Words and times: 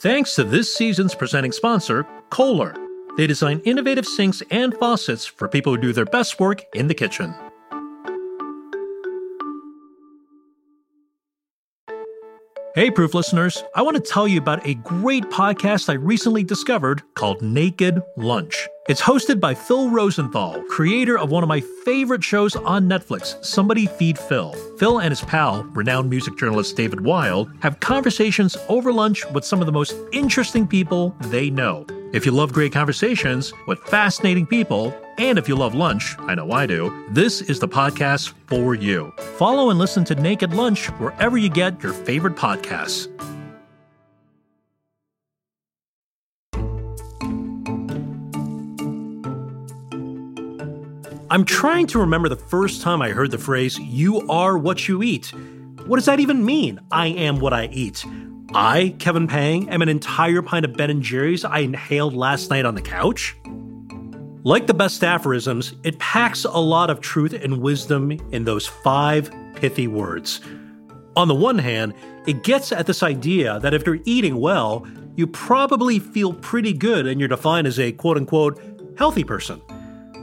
Thanks 0.00 0.34
to 0.34 0.44
this 0.44 0.74
season's 0.74 1.14
presenting 1.14 1.52
sponsor, 1.52 2.06
Kohler. 2.28 2.74
They 3.16 3.26
design 3.26 3.62
innovative 3.64 4.04
sinks 4.04 4.42
and 4.50 4.74
faucets 4.74 5.24
for 5.24 5.48
people 5.48 5.74
who 5.74 5.80
do 5.80 5.92
their 5.94 6.04
best 6.04 6.38
work 6.38 6.62
in 6.74 6.86
the 6.86 6.94
kitchen. 6.94 7.34
Hey, 12.76 12.90
Proof 12.90 13.14
listeners, 13.14 13.64
I 13.74 13.80
want 13.80 13.96
to 13.96 14.02
tell 14.02 14.28
you 14.28 14.36
about 14.36 14.66
a 14.66 14.74
great 14.74 15.24
podcast 15.30 15.88
I 15.88 15.94
recently 15.94 16.44
discovered 16.44 17.02
called 17.14 17.40
Naked 17.40 18.02
Lunch. 18.18 18.68
It's 18.86 19.00
hosted 19.00 19.40
by 19.40 19.54
Phil 19.54 19.88
Rosenthal, 19.88 20.62
creator 20.64 21.18
of 21.18 21.30
one 21.30 21.42
of 21.42 21.48
my 21.48 21.62
favorite 21.86 22.22
shows 22.22 22.54
on 22.54 22.86
Netflix, 22.86 23.42
Somebody 23.42 23.86
Feed 23.86 24.18
Phil. 24.18 24.52
Phil 24.76 25.00
and 25.00 25.10
his 25.10 25.22
pal, 25.22 25.62
renowned 25.72 26.10
music 26.10 26.36
journalist 26.36 26.76
David 26.76 27.00
Wild, 27.00 27.50
have 27.60 27.80
conversations 27.80 28.58
over 28.68 28.92
lunch 28.92 29.24
with 29.30 29.46
some 29.46 29.60
of 29.60 29.66
the 29.66 29.72
most 29.72 29.94
interesting 30.12 30.66
people 30.66 31.16
they 31.28 31.48
know. 31.48 31.86
If 32.12 32.26
you 32.26 32.32
love 32.32 32.52
great 32.52 32.74
conversations 32.74 33.54
with 33.66 33.78
fascinating 33.84 34.46
people, 34.46 34.94
and 35.18 35.38
if 35.38 35.48
you 35.48 35.56
love 35.56 35.74
lunch, 35.74 36.14
I 36.20 36.34
know 36.34 36.52
I 36.52 36.66
do, 36.66 37.06
this 37.10 37.40
is 37.40 37.58
the 37.58 37.68
podcast 37.68 38.32
for 38.46 38.74
you. 38.74 39.12
Follow 39.36 39.70
and 39.70 39.78
listen 39.78 40.04
to 40.04 40.14
Naked 40.14 40.54
Lunch 40.54 40.86
wherever 40.98 41.36
you 41.36 41.48
get 41.48 41.82
your 41.82 41.92
favorite 41.92 42.36
podcasts. 42.36 43.08
I'm 51.28 51.44
trying 51.44 51.88
to 51.88 51.98
remember 51.98 52.28
the 52.28 52.36
first 52.36 52.82
time 52.82 53.02
I 53.02 53.10
heard 53.10 53.32
the 53.32 53.38
phrase, 53.38 53.78
you 53.80 54.26
are 54.28 54.56
what 54.56 54.86
you 54.86 55.02
eat. 55.02 55.32
What 55.86 55.96
does 55.96 56.06
that 56.06 56.20
even 56.20 56.44
mean? 56.44 56.80
I 56.90 57.08
am 57.08 57.40
what 57.40 57.52
I 57.52 57.66
eat. 57.66 58.04
I, 58.54 58.94
Kevin 59.00 59.26
Pang, 59.26 59.68
am 59.68 59.82
an 59.82 59.88
entire 59.88 60.40
pint 60.40 60.64
of 60.64 60.74
Ben 60.74 61.00
& 61.00 61.02
Jerry's 61.02 61.44
I 61.44 61.58
inhaled 61.58 62.14
last 62.14 62.48
night 62.48 62.64
on 62.64 62.74
the 62.74 62.80
couch? 62.80 63.36
Like 64.46 64.68
the 64.68 64.74
best 64.74 65.02
aphorisms, 65.02 65.74
it 65.82 65.98
packs 65.98 66.44
a 66.44 66.60
lot 66.60 66.88
of 66.88 67.00
truth 67.00 67.32
and 67.32 67.60
wisdom 67.60 68.12
in 68.30 68.44
those 68.44 68.64
five 68.64 69.28
pithy 69.56 69.88
words. 69.88 70.40
On 71.16 71.26
the 71.26 71.34
one 71.34 71.58
hand, 71.58 71.94
it 72.28 72.44
gets 72.44 72.70
at 72.70 72.86
this 72.86 73.02
idea 73.02 73.58
that 73.58 73.74
if 73.74 73.84
you're 73.84 73.98
eating 74.04 74.38
well, 74.38 74.86
you 75.16 75.26
probably 75.26 75.98
feel 75.98 76.32
pretty 76.32 76.72
good 76.72 77.08
and 77.08 77.18
you're 77.18 77.28
defined 77.28 77.66
as 77.66 77.80
a 77.80 77.90
quote 77.90 78.16
unquote 78.16 78.62
healthy 78.96 79.24
person. 79.24 79.60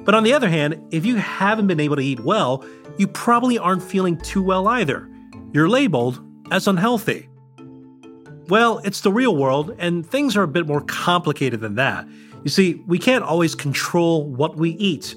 But 0.06 0.16
on 0.16 0.24
the 0.24 0.32
other 0.32 0.48
hand, 0.48 0.82
if 0.92 1.06
you 1.06 1.18
haven't 1.18 1.68
been 1.68 1.82
able 1.82 1.98
to 1.98 2.02
eat 2.02 2.22
well, 2.22 2.64
you 2.98 3.10
probably 3.10 3.58
aren't 3.58 3.84
feeling 3.84 4.16
too 4.16 4.42
well 4.42 4.70
either. 4.70 5.06
You're 5.52 5.68
labeled 5.68 6.26
as 6.50 6.70
unhealthy. 6.70 7.28
Well, 8.48 8.78
it's 8.86 9.02
the 9.02 9.12
real 9.12 9.36
world, 9.36 9.76
and 9.80 10.10
things 10.10 10.38
are 10.38 10.44
a 10.44 10.48
bit 10.48 10.66
more 10.66 10.80
complicated 10.80 11.60
than 11.60 11.76
that. 11.76 12.08
You 12.44 12.50
see, 12.50 12.84
we 12.88 13.00
can't 13.00 13.24
always 13.24 13.56
control 13.56 14.26
what 14.26 14.58
we 14.58 14.72
eat. 14.72 15.16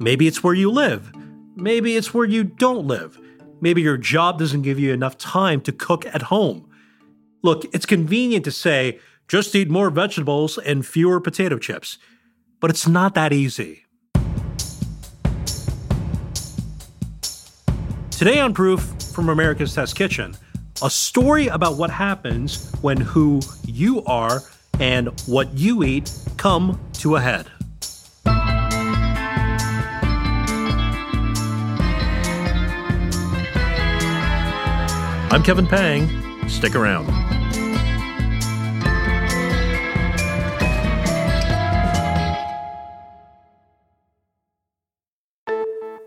Maybe 0.00 0.26
it's 0.26 0.42
where 0.42 0.54
you 0.54 0.70
live. 0.72 1.12
Maybe 1.54 1.96
it's 1.96 2.12
where 2.12 2.24
you 2.24 2.42
don't 2.42 2.86
live. 2.86 3.20
Maybe 3.60 3.80
your 3.80 3.96
job 3.96 4.40
doesn't 4.40 4.62
give 4.62 4.80
you 4.80 4.92
enough 4.92 5.16
time 5.16 5.60
to 5.62 5.72
cook 5.72 6.04
at 6.06 6.22
home. 6.22 6.68
Look, 7.42 7.64
it's 7.72 7.86
convenient 7.86 8.44
to 8.46 8.50
say, 8.50 8.98
just 9.28 9.54
eat 9.54 9.70
more 9.70 9.88
vegetables 9.88 10.58
and 10.58 10.84
fewer 10.84 11.20
potato 11.20 11.58
chips. 11.58 11.98
But 12.60 12.70
it's 12.70 12.88
not 12.88 13.14
that 13.14 13.32
easy. 13.32 13.84
Today 18.10 18.40
on 18.40 18.52
Proof 18.52 18.80
from 19.14 19.28
America's 19.28 19.74
Test 19.74 19.94
Kitchen, 19.94 20.36
a 20.82 20.90
story 20.90 21.46
about 21.46 21.76
what 21.76 21.90
happens 21.90 22.72
when 22.80 22.96
who 22.96 23.40
you 23.64 24.02
are 24.04 24.42
and 24.80 25.08
what 25.26 25.52
you 25.54 25.82
eat 25.84 26.12
come 26.36 26.80
to 26.94 27.16
a 27.16 27.20
head. 27.20 27.46
I'm 35.32 35.42
Kevin 35.42 35.66
Pang. 35.66 36.08
Stick 36.48 36.76
around. 36.76 37.08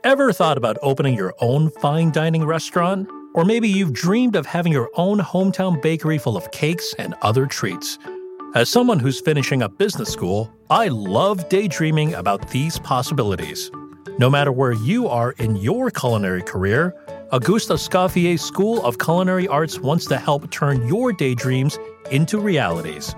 Ever 0.05 0.31
thought 0.31 0.57
about 0.57 0.77
opening 0.81 1.15
your 1.15 1.33
own 1.41 1.69
fine 1.69 2.11
dining 2.11 2.45
restaurant? 2.45 3.09
Or 3.33 3.43
maybe 3.43 3.67
you've 3.67 3.91
dreamed 3.91 4.37
of 4.37 4.45
having 4.45 4.71
your 4.71 4.89
own 4.95 5.19
hometown 5.19 5.81
bakery 5.81 6.17
full 6.17 6.37
of 6.37 6.49
cakes 6.51 6.95
and 6.97 7.13
other 7.21 7.45
treats. 7.45 7.99
As 8.57 8.69
someone 8.69 8.97
who's 8.97 9.21
finishing 9.21 9.61
up 9.61 9.77
business 9.77 10.11
school, 10.11 10.51
I 10.71 10.87
love 10.87 11.47
daydreaming 11.47 12.15
about 12.15 12.49
these 12.49 12.79
possibilities. 12.79 13.69
No 14.17 14.31
matter 14.31 14.51
where 14.51 14.71
you 14.71 15.07
are 15.07 15.33
in 15.33 15.57
your 15.57 15.91
culinary 15.91 16.41
career, 16.41 16.95
Auguste 17.31 17.69
Escoffier 17.69 18.39
School 18.39 18.83
of 18.83 18.97
Culinary 18.97 19.47
Arts 19.47 19.77
wants 19.79 20.07
to 20.07 20.17
help 20.17 20.49
turn 20.49 20.87
your 20.87 21.13
daydreams 21.13 21.77
into 22.09 22.39
realities. 22.39 23.13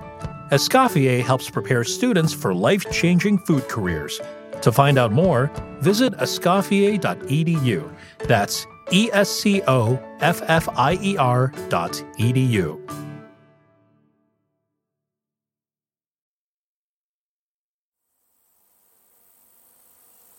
Escoffier 0.52 1.24
helps 1.24 1.50
prepare 1.50 1.86
students 1.86 2.34
for 2.34 2.54
life 2.54 2.92
changing 2.92 3.38
food 3.38 3.66
careers. 3.70 4.20
To 4.62 4.74
find 4.74 4.98
out 4.98 5.14
more, 5.14 5.50
visit 5.80 6.12
escoffier.edu. 6.18 7.96
That's 8.28 8.68
E 8.92 9.10
S 9.14 9.30
C 9.30 9.62
O 9.68 9.98
F 10.20 10.42
F 10.48 10.68
I 10.76 11.00
E 11.02 11.16
R 11.16 11.54
dot 11.70 11.94
edu. 12.20 13.09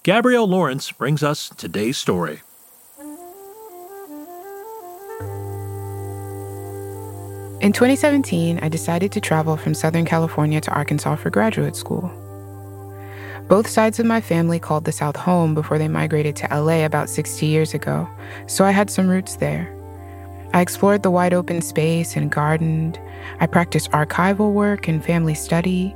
Gabrielle 0.02 0.48
Lawrence 0.48 0.90
brings 0.92 1.22
us 1.22 1.50
today's 1.58 1.98
story. 1.98 2.40
In 7.60 7.72
2017, 7.74 8.60
I 8.62 8.70
decided 8.70 9.12
to 9.12 9.20
travel 9.20 9.58
from 9.58 9.74
Southern 9.74 10.06
California 10.06 10.58
to 10.62 10.70
Arkansas 10.70 11.16
for 11.16 11.28
graduate 11.28 11.76
school. 11.76 12.10
Both 13.46 13.68
sides 13.68 14.00
of 14.00 14.06
my 14.06 14.22
family 14.22 14.58
called 14.58 14.86
the 14.86 14.92
South 14.92 15.16
home 15.16 15.54
before 15.54 15.76
they 15.76 15.88
migrated 15.88 16.34
to 16.36 16.48
LA 16.48 16.86
about 16.86 17.10
60 17.10 17.44
years 17.44 17.74
ago, 17.74 18.08
so 18.46 18.64
I 18.64 18.70
had 18.70 18.88
some 18.88 19.06
roots 19.06 19.36
there. 19.36 19.70
I 20.54 20.62
explored 20.62 21.02
the 21.02 21.10
wide 21.10 21.34
open 21.34 21.60
space 21.60 22.16
and 22.16 22.32
gardened. 22.32 22.98
I 23.38 23.46
practiced 23.46 23.90
archival 23.90 24.54
work 24.54 24.88
and 24.88 25.04
family 25.04 25.34
study. 25.34 25.94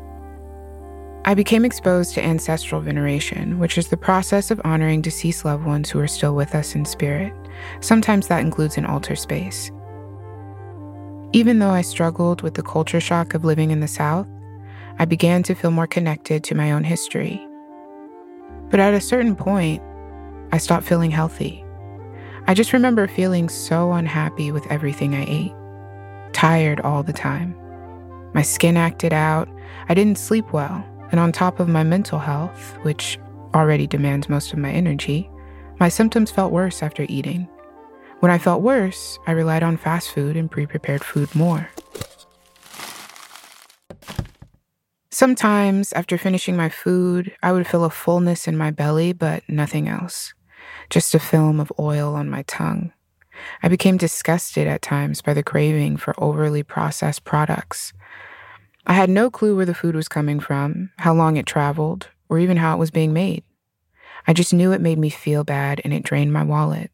I 1.27 1.33
became 1.33 1.65
exposed 1.65 2.13
to 2.15 2.25
ancestral 2.25 2.83
veneration, 2.83 3.59
which 3.59 3.79
is 3.79 3.89
the 3.89 3.97
process 3.97 4.51
of 4.51 4.61
honoring 4.63 5.01
deceased 5.01 5.47
loved 5.47 5.65
ones 5.65 5.89
who 5.89 5.99
are 5.99 6.07
still 6.07 6.35
with 6.35 6.55
us 6.55 6.75
in 6.75 6.85
spirit. 6.85 7.33
Sometimes 7.81 8.29
that 8.29 8.41
includes 8.41 8.77
an 8.77 8.85
altar 8.85 9.17
space. 9.17 9.71
Even 11.33 11.61
though 11.61 11.71
I 11.71 11.81
struggled 11.81 12.43
with 12.43 12.55
the 12.55 12.63
culture 12.63 13.01
shock 13.01 13.33
of 13.33 13.43
living 13.43 13.71
in 13.71 13.81
the 13.81 13.89
South, 13.89 14.27
I 14.99 15.07
began 15.07 15.43
to 15.45 15.55
feel 15.55 15.71
more 15.71 15.87
connected 15.87 16.45
to 16.45 16.55
my 16.55 16.73
own 16.73 16.85
history. 16.85 17.45
But 18.69 18.81
at 18.81 18.93
a 18.93 19.01
certain 19.01 19.35
point, 19.35 19.83
I 20.53 20.59
stopped 20.59 20.87
feeling 20.87 21.11
healthy. 21.11 21.65
I 22.47 22.53
just 22.53 22.75
remember 22.75 23.09
feeling 23.09 23.49
so 23.49 23.93
unhappy 23.93 24.53
with 24.53 24.71
everything 24.71 25.15
I 25.15 25.25
ate, 25.27 25.55
tired 26.35 26.81
all 26.83 27.03
the 27.03 27.15
time. 27.15 27.57
My 28.35 28.43
skin 28.43 28.77
acted 28.77 29.15
out, 29.15 29.49
I 29.89 29.95
didn't 29.95 30.19
sleep 30.19 30.53
well, 30.53 30.85
and 31.15 31.21
on 31.21 31.31
top 31.31 31.61
of 31.61 31.69
my 31.69 31.85
mental 31.85 32.19
health, 32.19 32.77
which 32.83 33.21
already 33.55 33.87
demands 33.87 34.29
most 34.29 34.53
of 34.53 34.59
my 34.59 34.73
energy, 34.73 35.31
my 35.79 35.89
symptoms 35.89 36.33
felt 36.33 36.51
worse 36.51 36.83
after 36.83 37.07
eating. 37.09 37.47
When 38.19 38.33
I 38.33 38.39
felt 38.39 38.63
worse, 38.63 39.17
I 39.29 39.31
relied 39.31 39.63
on 39.63 39.77
fast 39.77 40.11
food 40.11 40.37
and 40.37 40.51
pre 40.51 40.67
prepared 40.67 41.05
food 41.05 41.33
more. 41.33 41.71
Sometimes, 45.13 45.93
after 45.93 46.19
finishing 46.19 46.57
my 46.57 46.69
food, 46.69 47.33
I 47.45 47.53
would 47.53 47.69
feel 47.69 47.85
a 47.85 47.91
fullness 47.91 48.49
in 48.49 48.57
my 48.57 48.73
belly, 48.73 49.13
but 49.13 49.45
nothing 49.49 49.87
else. 49.89 50.35
Just 50.91 51.15
a 51.15 51.21
film 51.21 51.61
of 51.61 51.73
oil 51.79 52.17
on 52.17 52.29
my 52.29 52.43
tongue. 52.49 52.93
I 53.63 53.69
became 53.69 53.99
disgusted 53.99 54.67
at 54.67 54.83
times 54.83 55.23
by 55.23 55.33
the 55.33 55.45
craving 55.45 55.97
for 55.97 56.13
overly 56.19 56.65
processed 56.65 57.23
products. 57.23 57.93
I 58.87 58.93
had 58.95 59.11
no 59.11 59.31
clue 59.31 59.57
where 59.57 59.67
the 59.67 59.75
food 59.75 59.95
was 59.95 60.09
coming 60.09 60.41
from, 60.41 60.91
how 60.99 61.15
long 61.15 61.37
it 61.37 61.47
traveled, 61.47 62.09
or 62.29 62.39
even 62.39 62.57
how 62.57 62.75
it 62.75 62.79
was 62.79 62.91
being 62.91 63.13
made. 63.13 63.43
I 64.27 64.33
just 64.33 64.55
knew 64.55 64.73
it 64.73 64.81
made 64.81 64.99
me 64.99 65.11
feel 65.11 65.45
bad 65.45 65.81
and 65.85 65.93
it 65.93 66.03
drained 66.03 66.33
my 66.33 66.43
wallet. 66.43 66.91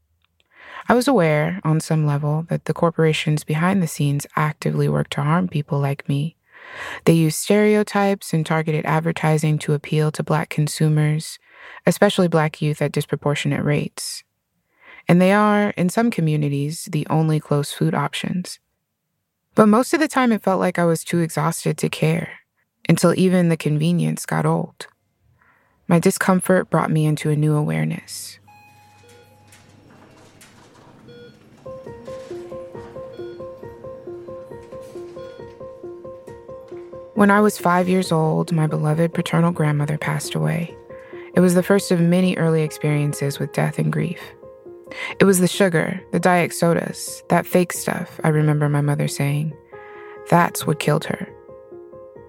I 0.88 0.94
was 0.94 1.06
aware, 1.06 1.60
on 1.64 1.80
some 1.80 2.06
level, 2.06 2.46
that 2.48 2.64
the 2.64 2.74
corporations 2.74 3.44
behind 3.44 3.82
the 3.82 3.86
scenes 3.86 4.26
actively 4.36 4.88
work 4.88 5.08
to 5.10 5.22
harm 5.22 5.48
people 5.48 5.78
like 5.78 6.08
me 6.08 6.36
they 7.04 7.12
use 7.12 7.36
stereotypes 7.36 8.32
and 8.32 8.44
targeted 8.44 8.84
advertising 8.86 9.58
to 9.60 9.74
appeal 9.74 10.10
to 10.12 10.22
Black 10.22 10.48
consumers, 10.48 11.38
especially 11.86 12.28
Black 12.28 12.60
youth 12.62 12.80
at 12.82 12.92
disproportionate 12.92 13.64
rates. 13.64 14.22
And 15.08 15.20
they 15.20 15.32
are, 15.32 15.70
in 15.70 15.88
some 15.88 16.10
communities, 16.10 16.88
the 16.90 17.06
only 17.10 17.40
close 17.40 17.72
food 17.72 17.94
options. 17.94 18.60
But 19.60 19.68
most 19.68 19.92
of 19.92 20.00
the 20.00 20.08
time, 20.08 20.32
it 20.32 20.42
felt 20.42 20.58
like 20.58 20.78
I 20.78 20.86
was 20.86 21.04
too 21.04 21.18
exhausted 21.18 21.76
to 21.76 21.90
care, 21.90 22.38
until 22.88 23.12
even 23.14 23.50
the 23.50 23.58
convenience 23.58 24.24
got 24.24 24.46
old. 24.46 24.86
My 25.86 25.98
discomfort 25.98 26.70
brought 26.70 26.90
me 26.90 27.04
into 27.04 27.28
a 27.28 27.36
new 27.36 27.54
awareness. 27.54 28.38
When 37.12 37.30
I 37.30 37.42
was 37.42 37.58
five 37.58 37.86
years 37.86 38.10
old, 38.10 38.52
my 38.52 38.66
beloved 38.66 39.12
paternal 39.12 39.52
grandmother 39.52 39.98
passed 39.98 40.34
away. 40.34 40.74
It 41.34 41.40
was 41.40 41.54
the 41.54 41.62
first 41.62 41.90
of 41.90 42.00
many 42.00 42.34
early 42.38 42.62
experiences 42.62 43.38
with 43.38 43.52
death 43.52 43.78
and 43.78 43.92
grief. 43.92 44.20
It 45.18 45.24
was 45.24 45.40
the 45.40 45.48
sugar, 45.48 46.00
the 46.12 46.20
diet 46.20 46.52
sodas, 46.52 47.22
that 47.28 47.46
fake 47.46 47.72
stuff, 47.72 48.20
I 48.24 48.28
remember 48.28 48.68
my 48.68 48.80
mother 48.80 49.08
saying. 49.08 49.52
That's 50.28 50.66
what 50.66 50.80
killed 50.80 51.04
her. 51.04 51.28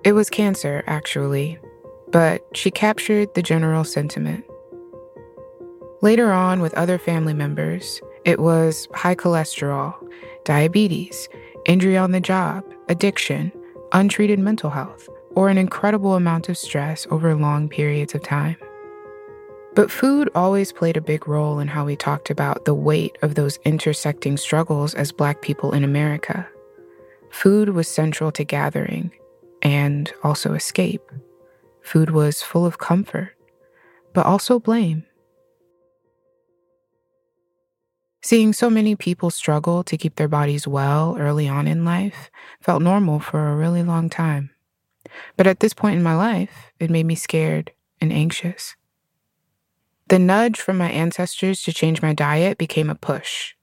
It 0.03 0.13
was 0.13 0.29
cancer, 0.29 0.83
actually, 0.87 1.59
but 2.09 2.45
she 2.53 2.71
captured 2.71 3.33
the 3.33 3.43
general 3.43 3.83
sentiment. 3.83 4.45
Later 6.01 6.31
on, 6.31 6.61
with 6.61 6.73
other 6.73 6.97
family 6.97 7.33
members, 7.33 8.01
it 8.25 8.39
was 8.39 8.87
high 8.95 9.15
cholesterol, 9.15 9.93
diabetes, 10.43 11.29
injury 11.65 11.97
on 11.97 12.11
the 12.11 12.19
job, 12.19 12.63
addiction, 12.89 13.51
untreated 13.91 14.39
mental 14.39 14.71
health, 14.71 15.07
or 15.35 15.49
an 15.49 15.57
incredible 15.57 16.15
amount 16.15 16.49
of 16.49 16.57
stress 16.57 17.05
over 17.11 17.35
long 17.35 17.69
periods 17.69 18.15
of 18.15 18.23
time. 18.23 18.57
But 19.73 19.89
food 19.89 20.29
always 20.35 20.73
played 20.73 20.97
a 20.97 21.01
big 21.01 21.27
role 21.27 21.59
in 21.59 21.69
how 21.69 21.85
we 21.85 21.95
talked 21.95 22.29
about 22.29 22.65
the 22.65 22.73
weight 22.73 23.17
of 23.21 23.35
those 23.35 23.57
intersecting 23.63 24.35
struggles 24.35 24.93
as 24.93 25.13
Black 25.13 25.41
people 25.41 25.71
in 25.71 25.85
America. 25.85 26.47
Food 27.29 27.69
was 27.69 27.87
central 27.87 28.33
to 28.33 28.43
gathering 28.43 29.11
and 29.61 30.11
also 30.23 30.53
escape. 30.53 31.01
Food 31.81 32.09
was 32.09 32.41
full 32.41 32.65
of 32.65 32.79
comfort, 32.79 33.29
but 34.13 34.25
also 34.25 34.59
blame. 34.59 35.05
Seeing 38.21 38.51
so 38.51 38.69
many 38.69 38.95
people 38.95 39.31
struggle 39.31 39.83
to 39.85 39.97
keep 39.97 40.17
their 40.17 40.27
bodies 40.27 40.67
well 40.67 41.15
early 41.17 41.47
on 41.47 41.65
in 41.65 41.85
life 41.85 42.29
felt 42.59 42.81
normal 42.81 43.19
for 43.19 43.47
a 43.47 43.55
really 43.55 43.83
long 43.83 44.09
time. 44.09 44.51
But 45.37 45.47
at 45.47 45.61
this 45.61 45.73
point 45.73 45.95
in 45.95 46.03
my 46.03 46.15
life, 46.15 46.71
it 46.79 46.91
made 46.91 47.05
me 47.05 47.15
scared 47.15 47.71
and 47.99 48.11
anxious. 48.11 48.75
The 50.11 50.19
nudge 50.19 50.59
from 50.59 50.77
my 50.77 50.91
ancestors 50.91 51.63
to 51.63 51.71
change 51.71 52.01
my 52.01 52.11
diet 52.11 52.57
became 52.57 52.89
a 52.89 52.95
push. 52.95 53.53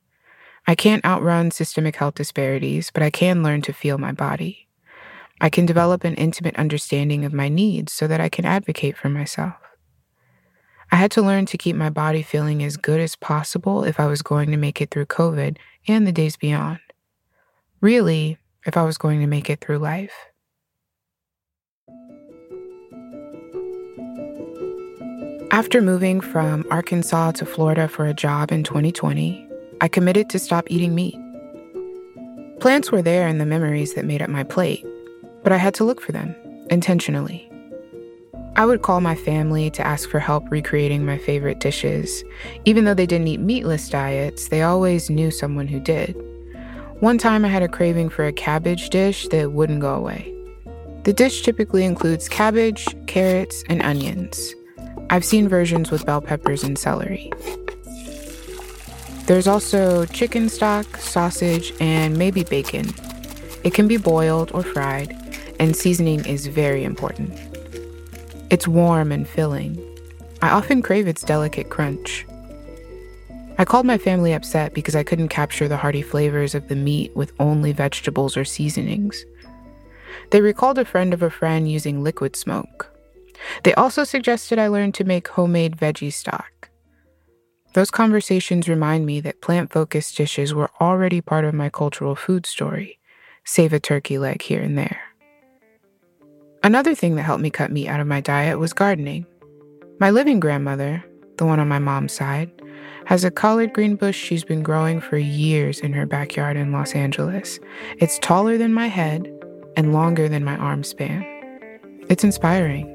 I 0.67 0.75
can't 0.75 1.05
outrun 1.05 1.51
systemic 1.51 1.97
health 1.97 2.15
disparities, 2.15 2.91
but 2.91 3.03
I 3.03 3.11
can 3.11 3.43
learn 3.43 3.61
to 3.61 3.75
feel 3.75 3.99
my 3.99 4.13
body. 4.13 4.67
I 5.43 5.51
can 5.51 5.67
develop 5.67 6.05
an 6.05 6.15
intimate 6.15 6.57
understanding 6.57 7.27
of 7.27 7.35
my 7.35 7.51
needs 7.51 7.93
so 7.93 8.07
that 8.07 8.23
I 8.23 8.31
can 8.31 8.47
advocate 8.47 8.97
for 8.97 9.11
myself. 9.11 9.57
I 10.91 10.97
had 10.97 11.11
to 11.11 11.23
learn 11.23 11.45
to 11.45 11.59
keep 11.59 11.77
my 11.77 11.91
body 11.91 12.23
feeling 12.23 12.63
as 12.65 12.79
good 12.79 12.99
as 12.99 13.15
possible 13.15 13.85
if 13.85 14.01
I 14.01 14.07
was 14.07 14.23
going 14.23 14.51
to 14.51 14.57
make 14.57 14.81
it 14.81 14.91
through 14.91 15.05
COVID 15.05 15.59
and 15.87 16.07
the 16.07 16.13
days 16.13 16.39
beyond. 16.39 16.81
Really, 17.83 18.39
if 18.65 18.75
I 18.75 18.85
was 18.85 18.97
going 18.97 19.21
to 19.21 19.27
make 19.27 19.51
it 19.51 19.61
through 19.61 19.81
life. 19.81 20.15
After 25.59 25.83
moving 25.83 26.21
from 26.21 26.65
Arkansas 26.71 27.33
to 27.33 27.45
Florida 27.45 27.89
for 27.89 28.07
a 28.07 28.15
job 28.15 28.53
in 28.53 28.63
2020, 28.63 29.45
I 29.81 29.89
committed 29.89 30.31
to 30.31 30.39
stop 30.39 30.71
eating 30.71 30.95
meat. 30.95 31.17
Plants 32.61 32.93
were 32.93 33.03
there 33.03 33.27
in 33.27 33.39
the 33.39 33.45
memories 33.45 33.95
that 33.95 34.05
made 34.05 34.23
up 34.23 34.31
my 34.31 34.45
plate, 34.45 34.87
but 35.43 35.51
I 35.51 35.57
had 35.57 35.75
to 35.75 35.85
look 35.85 36.01
for 36.01 36.13
them 36.13 36.33
intentionally. 36.71 37.51
I 38.55 38.67
would 38.67 38.83
call 38.83 39.01
my 39.01 39.17
family 39.17 39.69
to 39.71 39.85
ask 39.85 40.09
for 40.09 40.21
help 40.21 40.49
recreating 40.49 41.05
my 41.05 41.19
favorite 41.19 41.59
dishes. 41.59 42.23
Even 42.65 42.85
though 42.85 42.95
they 42.95 43.05
didn't 43.05 43.27
eat 43.27 43.41
meatless 43.41 43.89
diets, 43.89 44.51
they 44.51 44.63
always 44.63 45.11
knew 45.11 45.33
someone 45.33 45.67
who 45.67 45.81
did. 45.81 46.15
One 47.01 47.19
time 47.19 47.45
I 47.45 47.49
had 47.49 47.65
a 47.65 47.69
craving 47.69 48.11
for 48.11 48.25
a 48.25 48.33
cabbage 48.33 48.91
dish 48.91 49.27
that 49.31 49.51
wouldn't 49.51 49.81
go 49.81 49.97
away. 49.97 50.33
The 51.03 51.13
dish 51.13 51.43
typically 51.43 51.85
includes 51.85 52.29
cabbage, 52.29 52.87
carrots, 53.09 53.65
and 53.69 53.83
onions. 53.83 54.55
I've 55.11 55.25
seen 55.25 55.49
versions 55.49 55.91
with 55.91 56.05
bell 56.05 56.21
peppers 56.21 56.63
and 56.63 56.79
celery. 56.79 57.33
There's 59.27 59.47
also 59.47 60.05
chicken 60.07 60.49
stock, 60.49 60.99
sausage, 60.99 61.73
and 61.81 62.17
maybe 62.17 62.45
bacon. 62.45 62.87
It 63.65 63.73
can 63.73 63.89
be 63.89 63.97
boiled 63.97 64.51
or 64.53 64.63
fried, 64.63 65.17
and 65.59 65.75
seasoning 65.75 66.25
is 66.27 66.47
very 66.47 66.85
important. 66.85 67.33
It's 68.51 68.69
warm 68.69 69.11
and 69.11 69.27
filling. 69.27 69.83
I 70.43 70.51
often 70.51 70.83
crave 70.83 71.09
its 71.09 71.23
delicate 71.23 71.71
crunch. 71.71 72.27
I 73.57 73.65
called 73.65 73.87
my 73.87 73.99
family 73.99 74.33
upset 74.35 74.73
because 74.73 74.95
I 74.95 75.03
couldn't 75.03 75.29
capture 75.29 75.69
the 75.69 75.77
hearty 75.77 76.03
flavors 76.03 76.55
of 76.55 76.69
the 76.69 76.77
meat 76.77 77.17
with 77.17 77.33
only 77.41 77.73
vegetables 77.73 78.37
or 78.37 78.45
seasonings. 78.45 79.25
They 80.31 80.43
recalled 80.43 80.79
a 80.79 80.85
friend 80.85 81.13
of 81.13 81.23
a 81.23 81.31
friend 81.31 81.71
using 81.71 82.05
liquid 82.05 82.37
smoke. 82.37 82.91
They 83.63 83.75
also 83.75 84.05
suggested 84.05 84.59
I 84.59 84.69
learn 84.69 84.93
to 84.93 85.05
make 85.05 85.29
homemade 85.29 85.77
veggie 85.77 86.13
stock. 86.13 86.71
Those 87.75 87.91
conversations 87.91 88.69
remind 88.69 89.07
me 89.07 89.21
that 89.21 89.41
plant 89.41 89.73
focused 89.73 90.17
dishes 90.17 90.55
were 90.55 90.71
already 90.81 91.21
part 91.21 91.45
of 91.45 91.55
my 91.55 91.69
cultural 91.69 92.17
food 92.17 92.47
story, 92.47 92.99
save 93.45 93.73
a 93.73 93.81
turkey 93.81 94.19
leg 94.19 94.43
here 94.43 94.63
and 94.63 94.77
there. 94.77 95.01
Another 96.63 96.95
thing 96.95 97.15
that 97.17 97.23
helped 97.23 97.43
me 97.43 97.51
cut 97.51 97.71
meat 97.71 97.89
out 97.89 98.01
of 98.01 98.07
my 98.07 98.21
diet 98.21 98.59
was 98.59 98.73
gardening. 98.73 99.27
My 100.01 100.11
living 100.11 100.41
grandmother, 100.41 101.05
the 101.37 101.47
one 101.47 101.61
on 101.61 101.69
my 101.69 101.79
mom's 101.79 102.13
side, 102.13 102.51
has 103.05 103.25
a 103.25 103.31
collard 103.31 103.73
green 103.73 103.97
bush 103.97 104.17
she's 104.17 104.45
been 104.45 104.63
growing 104.63 105.01
for 105.01 105.17
years 105.17 105.81
in 105.81 105.93
her 105.93 106.05
backyard 106.05 106.57
in 106.57 106.73
Los 106.73 106.95
Angeles. 106.95 107.59
It's 107.99 108.19
taller 108.19 108.59
than 108.59 108.75
my 108.75 108.89
head 108.89 109.33
and 109.77 109.93
longer 109.93 110.29
than 110.29 110.45
my 110.45 110.57
arm 110.57 110.85
span. 110.85 111.25
It's 112.09 112.25
inspiring. 112.25 112.95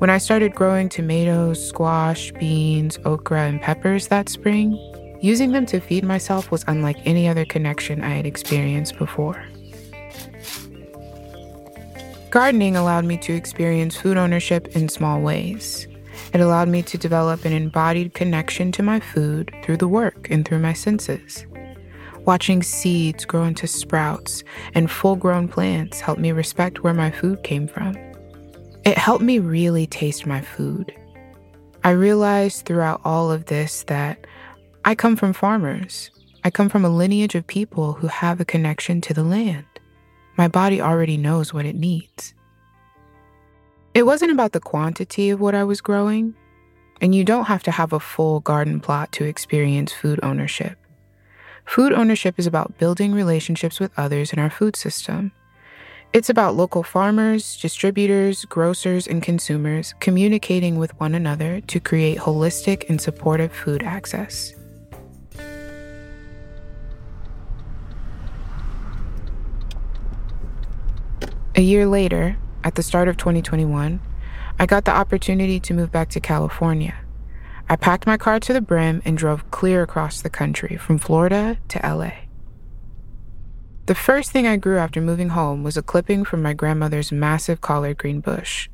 When 0.00 0.08
I 0.08 0.16
started 0.16 0.54
growing 0.54 0.88
tomatoes, 0.88 1.62
squash, 1.62 2.32
beans, 2.32 2.98
okra, 3.04 3.42
and 3.42 3.60
peppers 3.60 4.08
that 4.08 4.30
spring, 4.30 4.72
using 5.20 5.52
them 5.52 5.66
to 5.66 5.78
feed 5.78 6.04
myself 6.04 6.50
was 6.50 6.64
unlike 6.66 6.96
any 7.04 7.28
other 7.28 7.44
connection 7.44 8.02
I 8.02 8.14
had 8.14 8.24
experienced 8.24 8.96
before. 8.96 9.44
Gardening 12.30 12.76
allowed 12.76 13.04
me 13.04 13.18
to 13.18 13.34
experience 13.34 13.94
food 13.94 14.16
ownership 14.16 14.74
in 14.74 14.88
small 14.88 15.20
ways. 15.20 15.86
It 16.32 16.40
allowed 16.40 16.68
me 16.68 16.80
to 16.80 16.96
develop 16.96 17.44
an 17.44 17.52
embodied 17.52 18.14
connection 18.14 18.72
to 18.72 18.82
my 18.82 19.00
food 19.00 19.54
through 19.62 19.76
the 19.76 19.88
work 19.88 20.30
and 20.30 20.48
through 20.48 20.60
my 20.60 20.72
senses. 20.72 21.44
Watching 22.20 22.62
seeds 22.62 23.26
grow 23.26 23.44
into 23.44 23.66
sprouts 23.66 24.44
and 24.74 24.90
full 24.90 25.16
grown 25.16 25.46
plants 25.46 26.00
helped 26.00 26.22
me 26.22 26.32
respect 26.32 26.82
where 26.82 26.94
my 26.94 27.10
food 27.10 27.42
came 27.42 27.68
from. 27.68 28.09
It 28.84 28.96
helped 28.96 29.22
me 29.22 29.38
really 29.38 29.86
taste 29.86 30.26
my 30.26 30.40
food. 30.40 30.94
I 31.84 31.90
realized 31.90 32.64
throughout 32.64 33.02
all 33.04 33.30
of 33.30 33.46
this 33.46 33.82
that 33.84 34.26
I 34.84 34.94
come 34.94 35.16
from 35.16 35.34
farmers. 35.34 36.10
I 36.44 36.50
come 36.50 36.70
from 36.70 36.86
a 36.86 36.88
lineage 36.90 37.34
of 37.34 37.46
people 37.46 37.92
who 37.92 38.06
have 38.06 38.40
a 38.40 38.46
connection 38.46 39.02
to 39.02 39.12
the 39.12 39.22
land. 39.22 39.66
My 40.38 40.48
body 40.48 40.80
already 40.80 41.18
knows 41.18 41.52
what 41.52 41.66
it 41.66 41.76
needs. 41.76 42.32
It 43.92 44.04
wasn't 44.04 44.32
about 44.32 44.52
the 44.52 44.60
quantity 44.60 45.28
of 45.28 45.40
what 45.40 45.54
I 45.54 45.64
was 45.64 45.82
growing, 45.82 46.34
and 47.02 47.14
you 47.14 47.22
don't 47.22 47.46
have 47.46 47.62
to 47.64 47.70
have 47.70 47.92
a 47.92 48.00
full 48.00 48.40
garden 48.40 48.80
plot 48.80 49.12
to 49.12 49.24
experience 49.24 49.92
food 49.92 50.20
ownership. 50.22 50.78
Food 51.66 51.92
ownership 51.92 52.38
is 52.38 52.46
about 52.46 52.78
building 52.78 53.12
relationships 53.12 53.78
with 53.78 53.92
others 53.98 54.32
in 54.32 54.38
our 54.38 54.50
food 54.50 54.74
system 54.74 55.32
it's 56.12 56.28
about 56.28 56.56
local 56.56 56.82
farmers, 56.82 57.56
distributors, 57.56 58.44
grocers, 58.46 59.06
and 59.06 59.22
consumers 59.22 59.94
communicating 60.00 60.76
with 60.76 60.98
one 60.98 61.14
another 61.14 61.60
to 61.62 61.78
create 61.78 62.18
holistic 62.18 62.88
and 62.88 63.00
supportive 63.00 63.52
food 63.52 63.82
access. 63.82 64.54
A 71.56 71.62
year 71.62 71.86
later, 71.86 72.36
at 72.64 72.74
the 72.74 72.82
start 72.82 73.06
of 73.06 73.16
2021, 73.16 74.00
I 74.58 74.66
got 74.66 74.84
the 74.84 74.92
opportunity 74.92 75.60
to 75.60 75.74
move 75.74 75.92
back 75.92 76.08
to 76.10 76.20
California. 76.20 76.94
I 77.68 77.76
packed 77.76 78.06
my 78.06 78.16
car 78.16 78.40
to 78.40 78.52
the 78.52 78.60
brim 78.60 79.00
and 79.04 79.16
drove 79.16 79.48
clear 79.52 79.82
across 79.82 80.22
the 80.22 80.30
country 80.30 80.76
from 80.76 80.98
Florida 80.98 81.58
to 81.68 81.78
LA. 81.78 82.29
The 83.90 83.96
first 83.96 84.30
thing 84.30 84.46
I 84.46 84.56
grew 84.56 84.78
after 84.78 85.00
moving 85.00 85.30
home 85.30 85.64
was 85.64 85.76
a 85.76 85.82
clipping 85.82 86.24
from 86.24 86.42
my 86.42 86.52
grandmother's 86.52 87.10
massive 87.10 87.60
collard 87.60 87.98
green 87.98 88.20
bush. 88.20 88.68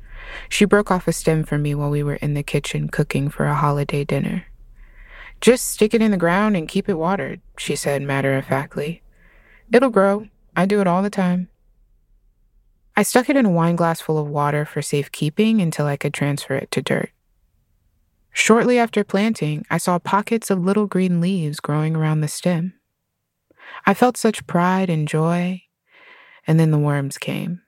She 0.47 0.63
broke 0.63 0.91
off 0.91 1.07
a 1.07 1.11
stem 1.11 1.43
for 1.43 1.57
me 1.57 1.73
while 1.73 1.89
we 1.89 2.03
were 2.03 2.17
in 2.17 2.35
the 2.35 2.43
kitchen 2.43 2.87
cooking 2.87 3.27
for 3.27 3.45
a 3.45 3.55
holiday 3.55 4.03
dinner. 4.03 4.45
Just 5.41 5.71
stick 5.71 5.95
it 5.95 6.03
in 6.03 6.11
the 6.11 6.17
ground 6.17 6.55
and 6.55 6.67
keep 6.67 6.87
it 6.87 6.99
watered, 6.99 7.41
she 7.57 7.75
said 7.75 8.03
matter 8.03 8.37
of 8.37 8.45
factly. 8.45 9.01
It'll 9.73 9.89
grow. 9.89 10.27
I 10.55 10.67
do 10.67 10.81
it 10.81 10.87
all 10.87 11.01
the 11.01 11.09
time. 11.09 11.49
I 12.95 13.01
stuck 13.01 13.27
it 13.27 13.35
in 13.35 13.47
a 13.47 13.49
wine 13.49 13.75
glass 13.75 13.99
full 13.99 14.19
of 14.19 14.27
water 14.27 14.65
for 14.65 14.83
safekeeping 14.83 15.59
until 15.59 15.87
I 15.87 15.97
could 15.97 16.13
transfer 16.13 16.53
it 16.53 16.69
to 16.69 16.83
dirt. 16.83 17.09
Shortly 18.33 18.77
after 18.77 19.03
planting, 19.03 19.65
I 19.67 19.79
saw 19.79 19.97
pockets 19.97 20.51
of 20.51 20.63
little 20.63 20.85
green 20.85 21.19
leaves 21.19 21.59
growing 21.59 21.95
around 21.95 22.21
the 22.21 22.27
stem. 22.27 22.76
I 23.85 23.93
felt 23.93 24.17
such 24.17 24.45
pride 24.47 24.89
and 24.89 25.07
joy, 25.07 25.61
and 26.45 26.59
then 26.59 26.71
the 26.71 26.79
worms 26.79 27.17
came. 27.17 27.61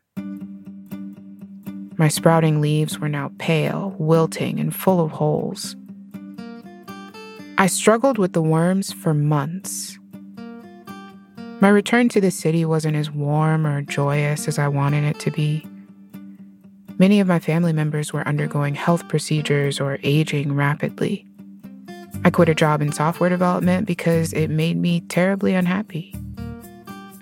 My 1.98 2.08
sprouting 2.08 2.62
leaves 2.62 2.98
were 2.98 3.10
now 3.10 3.32
pale, 3.39 3.96
wilting, 4.00 4.60
and 4.60 4.74
full 4.74 5.01
of 5.01 5.12
holes. 5.12 5.75
I 7.58 7.68
struggled 7.68 8.18
with 8.18 8.32
the 8.32 8.41
worms 8.41 8.94
for 8.94 9.13
months. 9.13 10.00
My 11.60 11.68
return 11.68 12.08
to 12.10 12.22
the 12.22 12.32
city 12.32 12.63
wasn't 12.63 12.96
as 12.96 13.12
warm 13.12 13.68
or 13.68 13.82
joyous 13.82 14.48
as 14.48 14.58
I 14.58 14.70
wanted 14.70 15.03
it 15.03 15.20
to 15.20 15.32
be. 15.32 15.68
Many 16.98 17.20
of 17.20 17.27
my 17.27 17.39
family 17.39 17.74
members 17.74 18.13
were 18.13 18.25
undergoing 18.25 18.75
health 18.75 19.10
procedures 19.10 19.82
or 19.82 20.00
aging 20.03 20.53
rapidly. 20.53 21.25
I 22.25 22.29
quit 22.29 22.49
a 22.49 22.55
job 22.55 22.81
in 22.81 22.91
software 22.91 23.29
development 23.29 23.88
because 23.88 24.33
it 24.33 24.49
made 24.49 24.77
me 24.77 25.01
terribly 25.01 25.53
unhappy. 25.53 26.13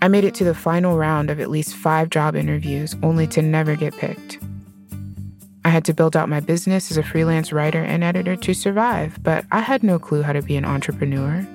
I 0.01 0.08
made 0.08 0.24
it 0.24 0.36
to 0.36 0.44
the 0.44 0.56
final 0.56 0.98
round 0.98 1.30
of 1.30 1.39
at 1.39 1.50
least 1.50 1.75
five 1.75 2.10
job 2.10 2.36
interviews 2.36 2.96
only 3.04 3.27
to 3.27 3.42
never 3.42 3.75
get 3.75 3.96
picked. 3.98 4.39
I 5.66 5.70
had 5.70 5.86
to 5.86 5.94
build 5.94 6.16
out 6.16 6.30
my 6.30 6.39
business 6.39 6.92
as 6.92 6.98
a 6.98 7.04
freelance 7.04 7.51
writer 7.51 7.84
and 7.84 8.04
editor 8.04 8.36
to 8.38 8.54
survive, 8.54 9.22
but 9.22 9.46
I 9.51 9.60
had 9.60 9.84
no 9.84 10.00
clue 10.00 10.22
how 10.22 10.34
to 10.34 10.42
be 10.42 10.56
an 10.56 10.66
entrepreneur. 10.66 11.46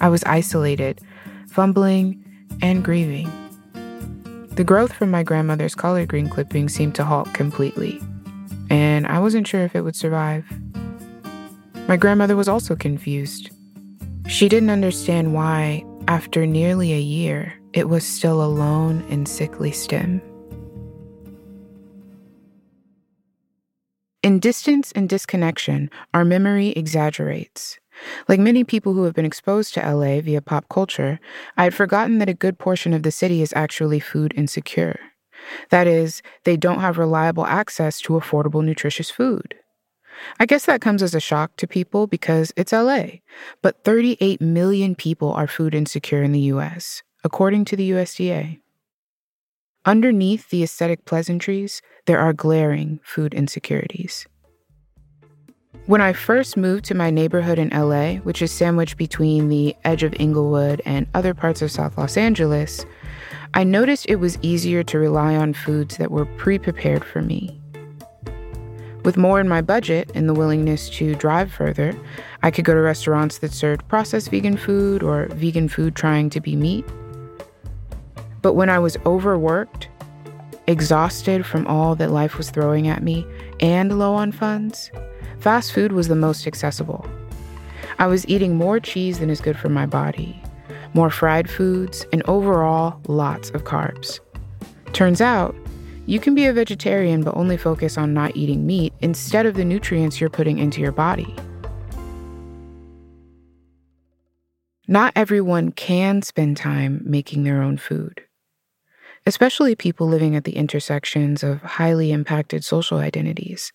I 0.00 0.08
was 0.08 0.22
isolated, 0.24 1.00
fumbling, 1.48 2.22
and 2.62 2.84
grieving. 2.84 3.30
The 4.52 4.64
growth 4.64 4.92
from 4.92 5.10
my 5.10 5.22
grandmother's 5.22 5.74
collard 5.74 6.08
green 6.08 6.28
clipping 6.28 6.68
seemed 6.68 6.94
to 6.94 7.04
halt 7.04 7.34
completely, 7.34 8.00
and 8.70 9.06
I 9.06 9.18
wasn't 9.18 9.46
sure 9.46 9.62
if 9.62 9.74
it 9.74 9.82
would 9.82 9.96
survive. 9.96 10.46
My 11.88 11.96
grandmother 11.96 12.34
was 12.34 12.48
also 12.48 12.74
confused. 12.74 13.50
She 14.26 14.48
didn't 14.48 14.70
understand 14.70 15.32
why, 15.32 15.84
after 16.08 16.44
nearly 16.44 16.92
a 16.92 16.98
year, 16.98 17.54
it 17.74 17.88
was 17.88 18.04
still 18.04 18.42
a 18.42 18.50
lone 18.50 19.04
and 19.08 19.28
sickly 19.28 19.70
stem. 19.70 20.20
In 24.24 24.40
distance 24.40 24.90
and 24.96 25.08
disconnection, 25.08 25.88
our 26.12 26.24
memory 26.24 26.70
exaggerates. 26.70 27.78
Like 28.28 28.40
many 28.40 28.64
people 28.64 28.92
who 28.92 29.04
have 29.04 29.14
been 29.14 29.24
exposed 29.24 29.72
to 29.74 29.94
LA 29.94 30.20
via 30.20 30.42
pop 30.42 30.68
culture, 30.68 31.20
I 31.56 31.62
had 31.62 31.74
forgotten 31.74 32.18
that 32.18 32.28
a 32.28 32.34
good 32.34 32.58
portion 32.58 32.94
of 32.94 33.04
the 33.04 33.12
city 33.12 33.42
is 33.42 33.52
actually 33.54 34.00
food 34.00 34.34
insecure. 34.36 34.98
That 35.70 35.86
is, 35.86 36.20
they 36.42 36.56
don't 36.56 36.80
have 36.80 36.98
reliable 36.98 37.46
access 37.46 38.00
to 38.00 38.14
affordable, 38.14 38.64
nutritious 38.64 39.08
food. 39.08 39.54
I 40.38 40.46
guess 40.46 40.66
that 40.66 40.80
comes 40.80 41.02
as 41.02 41.14
a 41.14 41.20
shock 41.20 41.56
to 41.56 41.66
people 41.66 42.06
because 42.06 42.52
it's 42.56 42.72
LA, 42.72 43.06
but 43.62 43.84
38 43.84 44.40
million 44.40 44.94
people 44.94 45.32
are 45.32 45.46
food 45.46 45.74
insecure 45.74 46.22
in 46.22 46.32
the 46.32 46.40
US, 46.52 47.02
according 47.24 47.64
to 47.66 47.76
the 47.76 47.90
USDA. 47.90 48.60
Underneath 49.84 50.50
the 50.50 50.62
aesthetic 50.62 51.04
pleasantries, 51.04 51.80
there 52.06 52.18
are 52.18 52.32
glaring 52.32 53.00
food 53.04 53.32
insecurities. 53.32 54.26
When 55.86 56.00
I 56.00 56.12
first 56.12 56.56
moved 56.56 56.84
to 56.86 56.94
my 56.94 57.10
neighborhood 57.10 57.60
in 57.60 57.68
LA, 57.68 58.16
which 58.16 58.42
is 58.42 58.50
sandwiched 58.50 58.96
between 58.96 59.48
the 59.48 59.76
edge 59.84 60.02
of 60.02 60.14
Inglewood 60.18 60.82
and 60.84 61.06
other 61.14 61.32
parts 61.34 61.62
of 61.62 61.70
South 61.70 61.96
Los 61.96 62.16
Angeles, 62.16 62.84
I 63.54 63.62
noticed 63.62 64.06
it 64.08 64.16
was 64.16 64.38
easier 64.42 64.82
to 64.82 64.98
rely 64.98 65.36
on 65.36 65.54
foods 65.54 65.98
that 65.98 66.10
were 66.10 66.26
pre 66.26 66.58
prepared 66.58 67.04
for 67.04 67.22
me. 67.22 67.55
With 69.06 69.16
more 69.16 69.38
in 69.38 69.48
my 69.48 69.62
budget 69.62 70.10
and 70.16 70.28
the 70.28 70.34
willingness 70.34 70.90
to 70.90 71.14
drive 71.14 71.52
further, 71.52 71.96
I 72.42 72.50
could 72.50 72.64
go 72.64 72.74
to 72.74 72.80
restaurants 72.80 73.38
that 73.38 73.52
served 73.52 73.86
processed 73.86 74.32
vegan 74.32 74.56
food 74.56 75.04
or 75.04 75.26
vegan 75.26 75.68
food 75.68 75.94
trying 75.94 76.28
to 76.30 76.40
be 76.40 76.56
meat. 76.56 76.84
But 78.42 78.54
when 78.54 78.68
I 78.68 78.80
was 78.80 78.96
overworked, 79.06 79.88
exhausted 80.66 81.46
from 81.46 81.68
all 81.68 81.94
that 81.94 82.10
life 82.10 82.36
was 82.36 82.50
throwing 82.50 82.88
at 82.88 83.04
me, 83.04 83.24
and 83.60 83.96
low 83.96 84.12
on 84.12 84.32
funds, 84.32 84.90
fast 85.38 85.72
food 85.72 85.92
was 85.92 86.08
the 86.08 86.16
most 86.16 86.44
accessible. 86.44 87.08
I 88.00 88.08
was 88.08 88.26
eating 88.26 88.56
more 88.56 88.80
cheese 88.80 89.20
than 89.20 89.30
is 89.30 89.40
good 89.40 89.56
for 89.56 89.68
my 89.68 89.86
body, 89.86 90.42
more 90.94 91.10
fried 91.10 91.48
foods, 91.48 92.04
and 92.12 92.24
overall, 92.26 93.00
lots 93.06 93.50
of 93.50 93.62
carbs. 93.62 94.18
Turns 94.92 95.20
out, 95.20 95.54
you 96.06 96.20
can 96.20 96.34
be 96.34 96.46
a 96.46 96.52
vegetarian 96.52 97.22
but 97.22 97.36
only 97.36 97.56
focus 97.56 97.98
on 97.98 98.14
not 98.14 98.36
eating 98.36 98.64
meat 98.64 98.92
instead 99.00 99.44
of 99.44 99.54
the 99.54 99.64
nutrients 99.64 100.20
you're 100.20 100.30
putting 100.30 100.58
into 100.58 100.80
your 100.80 100.92
body. 100.92 101.34
Not 104.86 105.12
everyone 105.16 105.72
can 105.72 106.22
spend 106.22 106.56
time 106.56 107.02
making 107.04 107.42
their 107.42 107.60
own 107.60 107.76
food, 107.76 108.22
especially 109.26 109.74
people 109.74 110.06
living 110.06 110.36
at 110.36 110.44
the 110.44 110.54
intersections 110.54 111.42
of 111.42 111.60
highly 111.60 112.12
impacted 112.12 112.64
social 112.64 112.98
identities. 112.98 113.72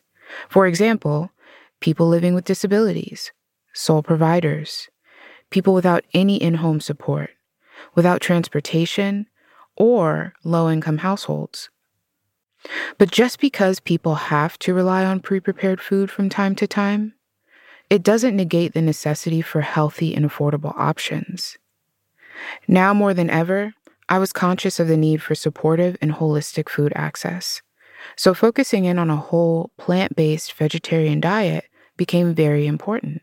For 0.47 0.65
example, 0.65 1.31
people 1.81 2.07
living 2.07 2.33
with 2.33 2.45
disabilities, 2.45 3.33
sole 3.73 4.01
providers, 4.01 4.87
people 5.49 5.73
without 5.73 6.05
any 6.13 6.41
in 6.41 6.55
home 6.55 6.79
support, 6.79 7.31
without 7.93 8.21
transportation, 8.21 9.27
or 9.75 10.33
low 10.45 10.69
income 10.69 10.99
households. 10.99 11.69
But 12.97 13.11
just 13.11 13.39
because 13.39 13.79
people 13.79 14.15
have 14.15 14.57
to 14.59 14.73
rely 14.73 15.05
on 15.05 15.19
pre 15.19 15.39
prepared 15.39 15.81
food 15.81 16.11
from 16.11 16.29
time 16.29 16.55
to 16.55 16.67
time, 16.67 17.13
it 17.89 18.03
doesn't 18.03 18.35
negate 18.35 18.73
the 18.73 18.81
necessity 18.81 19.41
for 19.41 19.61
healthy 19.61 20.15
and 20.15 20.29
affordable 20.29 20.77
options. 20.77 21.57
Now 22.67 22.93
more 22.93 23.13
than 23.13 23.29
ever, 23.29 23.73
I 24.07 24.19
was 24.19 24.33
conscious 24.33 24.79
of 24.79 24.87
the 24.87 24.97
need 24.97 25.21
for 25.21 25.35
supportive 25.35 25.97
and 26.01 26.13
holistic 26.13 26.69
food 26.69 26.93
access. 26.95 27.61
So, 28.15 28.33
focusing 28.33 28.85
in 28.85 28.99
on 28.99 29.09
a 29.09 29.15
whole, 29.15 29.71
plant 29.77 30.15
based 30.15 30.53
vegetarian 30.53 31.21
diet 31.21 31.65
became 31.97 32.33
very 32.33 32.67
important. 32.67 33.21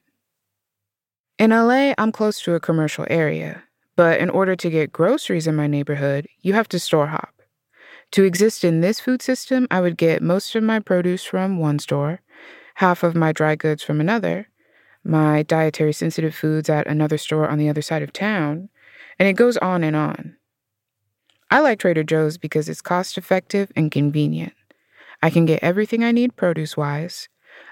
In 1.39 1.51
LA, 1.51 1.95
I'm 1.99 2.13
close 2.13 2.41
to 2.43 2.55
a 2.55 2.61
commercial 2.61 3.07
area, 3.11 3.63
but 3.97 4.21
in 4.21 4.31
order 4.31 4.57
to 4.57 4.71
get 4.71 4.93
groceries 4.93 5.47
in 5.47 5.57
my 5.57 5.67
neighborhood, 5.67 6.27
you 6.43 6.53
have 6.55 6.69
to 6.69 6.79
store 6.79 7.09
hop. 7.09 7.38
To 8.13 8.25
exist 8.25 8.65
in 8.65 8.81
this 8.81 9.01
food 9.01 9.21
system, 9.21 9.67
I 9.71 9.81
would 9.81 9.97
get 9.97 10.23
most 10.23 10.55
of 10.55 10.63
my 10.63 10.81
produce 10.81 11.25
from 11.25 11.59
one 11.59 11.79
store, 11.79 12.21
half 12.77 13.03
of 13.03 13.15
my 13.15 13.33
dry 13.33 13.55
goods 13.55 13.83
from 13.83 14.01
another, 14.01 14.49
my 15.05 15.43
dietary 15.43 15.93
sensitive 15.93 16.35
foods 16.35 16.71
at 16.71 16.87
another 16.87 17.19
store 17.19 17.49
on 17.49 17.59
the 17.59 17.69
other 17.69 17.83
side 17.83 18.03
of 18.03 18.13
town, 18.13 18.71
and 19.19 19.29
it 19.29 19.35
goes 19.35 19.57
on 19.59 19.85
and 19.85 19.95
on. 19.95 20.37
I 21.51 21.61
like 21.61 21.79
Trader 21.79 22.03
Joe's 22.03 22.39
because 22.39 22.69
it's 22.69 22.83
cost 22.83 23.19
effective 23.19 23.73
and 23.77 23.91
convenient. 23.91 24.53
I 25.23 25.31
can 25.31 25.47
get 25.47 25.63
everything 25.63 26.05
I 26.05 26.13
need 26.13 26.37
produce 26.37 26.77
wise, 26.77 27.29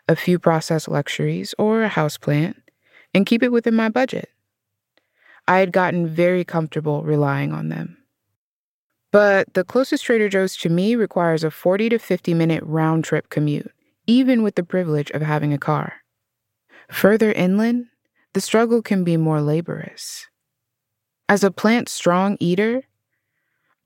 a 0.08 0.16
few 0.16 0.38
processed 0.38 0.88
luxuries, 0.88 1.54
or 1.58 1.84
a 1.84 1.90
houseplant, 1.90 2.56
and 3.14 3.26
keep 3.26 3.42
it 3.42 3.52
within 3.52 3.74
my 3.74 3.88
budget. 3.88 4.30
I 5.48 5.58
had 5.58 5.72
gotten 5.72 6.08
very 6.08 6.44
comfortable 6.44 7.02
relying 7.02 7.52
on 7.52 7.68
them. 7.68 7.98
But 9.16 9.54
the 9.54 9.64
closest 9.64 10.04
Trader 10.04 10.28
Joe's 10.28 10.58
to 10.58 10.68
me 10.68 10.94
requires 10.94 11.42
a 11.42 11.50
40 11.50 11.88
to 11.88 11.98
50 11.98 12.34
minute 12.34 12.62
round 12.66 13.02
trip 13.02 13.30
commute, 13.30 13.72
even 14.06 14.42
with 14.42 14.56
the 14.56 14.62
privilege 14.62 15.10
of 15.12 15.22
having 15.22 15.54
a 15.54 15.58
car. 15.58 16.02
Further 16.90 17.32
inland, 17.32 17.86
the 18.34 18.42
struggle 18.42 18.82
can 18.82 19.04
be 19.04 19.16
more 19.16 19.40
laborious. 19.40 20.26
As 21.30 21.42
a 21.42 21.50
plant 21.50 21.88
strong 21.88 22.36
eater, 22.40 22.82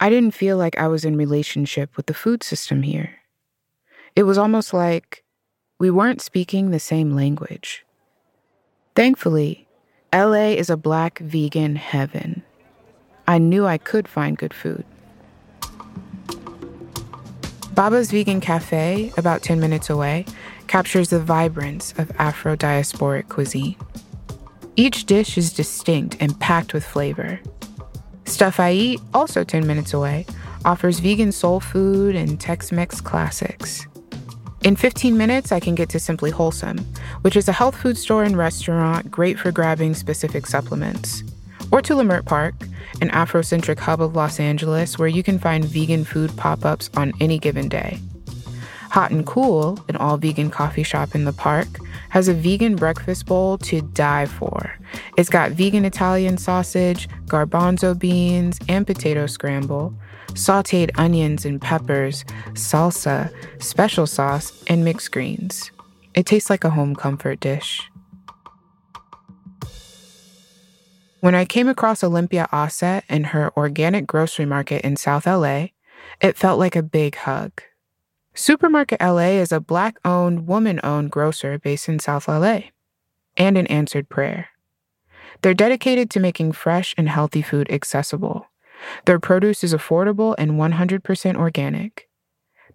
I 0.01 0.11
didn't 0.11 0.35
feel 0.35 0.57
like 0.57 0.77
I 0.77 0.89
was 0.89 1.05
in 1.05 1.17
relationship 1.17 1.97
with 1.97 2.07
the 2.07 2.21
food 2.23 2.43
system 2.43 2.83
here. 2.83 3.19
It 4.17 4.25
was 4.25 4.37
almost 4.37 4.75
like 4.75 5.23
we 5.79 5.93
weren't 5.93 6.21
speaking 6.21 6.73
the 6.73 6.81
same 6.81 7.15
language. 7.15 7.87
Thankfully, 8.97 9.69
LA 10.13 10.59
is 10.59 10.71
a 10.71 10.77
black 10.77 11.21
vegan 11.21 11.77
heaven. 11.77 12.43
I 13.29 13.39
knew 13.39 13.65
I 13.65 13.79
could 13.79 14.09
find 14.09 14.37
good 14.37 14.53
food. 14.53 14.85
Baba's 17.75 18.11
Vegan 18.11 18.41
Cafe, 18.41 19.12
about 19.17 19.43
10 19.43 19.61
minutes 19.61 19.91
away, 19.91 20.27
captures 20.67 21.11
the 21.11 21.21
vibrance 21.21 21.95
of 21.99 22.11
Afro 22.19 22.57
diasporic 22.57 23.29
cuisine. 23.29 23.77
Each 24.77 25.05
dish 25.05 25.39
is 25.39 25.53
distinct 25.53 26.17
and 26.21 26.39
packed 26.41 26.75
with 26.75 26.85
flavor. 26.85 27.41
Stuff 28.25 28.61
I 28.61 28.73
Eat, 28.73 29.00
also 29.15 29.45
10 29.45 29.67
minutes 29.67 29.95
away, 29.95 30.27
offers 30.65 31.00
vegan 31.00 31.33
soul 31.33 31.61
food 31.61 32.17
and 32.17 32.41
Tex 32.41 32.73
Mex 32.73 33.00
classics. 33.00 33.87
In 34.62 34.77
15 34.77 35.17
minutes, 35.17 35.53
I 35.53 35.61
can 35.61 35.75
get 35.75 35.89
to 35.91 35.99
Simply 35.99 36.31
Wholesome, 36.31 36.79
which 37.23 37.37
is 37.37 37.49
a 37.49 37.53
health 37.53 37.77
food 37.77 37.97
store 37.97 38.25
and 38.25 38.37
restaurant 38.37 39.11
great 39.11 39.39
for 39.39 39.53
grabbing 39.53 39.95
specific 39.95 40.47
supplements. 40.47 41.23
Or 41.73 41.81
to 41.83 41.95
Leimert 41.95 42.25
Park, 42.25 42.55
an 43.00 43.11
Afrocentric 43.11 43.79
hub 43.79 44.00
of 44.00 44.17
Los 44.17 44.41
Angeles 44.41 44.99
where 44.99 45.09
you 45.09 45.23
can 45.23 45.39
find 45.39 45.65
vegan 45.65 46.05
food 46.05 46.37
pop 46.37 46.65
ups 46.65 46.91
on 46.97 47.12
any 47.21 47.39
given 47.39 47.69
day. 47.69 47.99
Hot 48.91 49.12
and 49.12 49.25
Cool, 49.25 49.79
an 49.89 49.95
all 49.97 50.17
vegan 50.17 50.50
coffee 50.50 50.83
shop 50.83 51.15
in 51.15 51.25
the 51.25 51.33
park, 51.33 51.69
has 52.09 52.27
a 52.27 52.35
vegan 52.35 52.75
breakfast 52.75 53.27
bowl 53.27 53.57
to 53.59 53.83
die 53.83 54.27
for. 54.27 54.75
It's 55.17 55.31
got 55.31 55.53
vegan 55.53 55.85
Italian 55.85 56.39
sausage, 56.39 57.09
garbanzo 57.27 57.97
beans, 57.97 58.59
and 58.69 58.85
potato 58.85 59.27
scramble, 59.27 59.95
sauteed 60.31 60.91
onions 60.97 61.45
and 61.45 61.61
peppers, 61.61 62.25
salsa, 62.55 63.33
special 63.62 64.09
sauce, 64.09 64.65
and 64.67 64.85
mixed 64.85 65.12
greens. 65.12 65.71
It 66.15 66.27
tastes 66.27 66.50
like 66.50 66.65
a 66.65 66.71
home 66.71 66.97
comfort 66.97 67.39
dish. 67.39 67.89
When 71.21 71.35
I 71.35 71.45
came 71.45 71.69
across 71.69 72.03
Olympia 72.03 72.49
Auset 72.50 73.03
and 73.07 73.27
her 73.27 73.53
organic 73.55 74.07
grocery 74.07 74.47
market 74.47 74.83
in 74.83 74.97
South 74.97 75.27
LA, 75.27 75.67
it 76.19 76.39
felt 76.39 76.59
like 76.59 76.75
a 76.75 76.83
big 76.83 77.15
hug. 77.15 77.61
Supermarket 78.33 79.03
LA 79.03 79.37
is 79.37 79.53
a 79.53 79.61
black 79.61 79.99
owned, 80.03 80.47
woman 80.47 80.81
owned 80.83 81.11
grocer 81.11 81.59
based 81.59 81.91
in 81.91 81.99
South 81.99 82.27
LA 82.27 82.61
and 83.37 83.59
an 83.59 83.67
answered 83.67 84.09
prayer. 84.09 84.49
They're 85.43 85.53
dedicated 85.53 86.09
to 86.11 86.21
making 86.21 86.53
fresh 86.53 86.95
and 86.97 87.07
healthy 87.07 87.43
food 87.43 87.71
accessible. 87.71 88.47
Their 89.05 89.19
produce 89.19 89.62
is 89.62 89.75
affordable 89.75 90.35
and 90.39 90.53
100% 90.53 91.37
organic. 91.37 92.09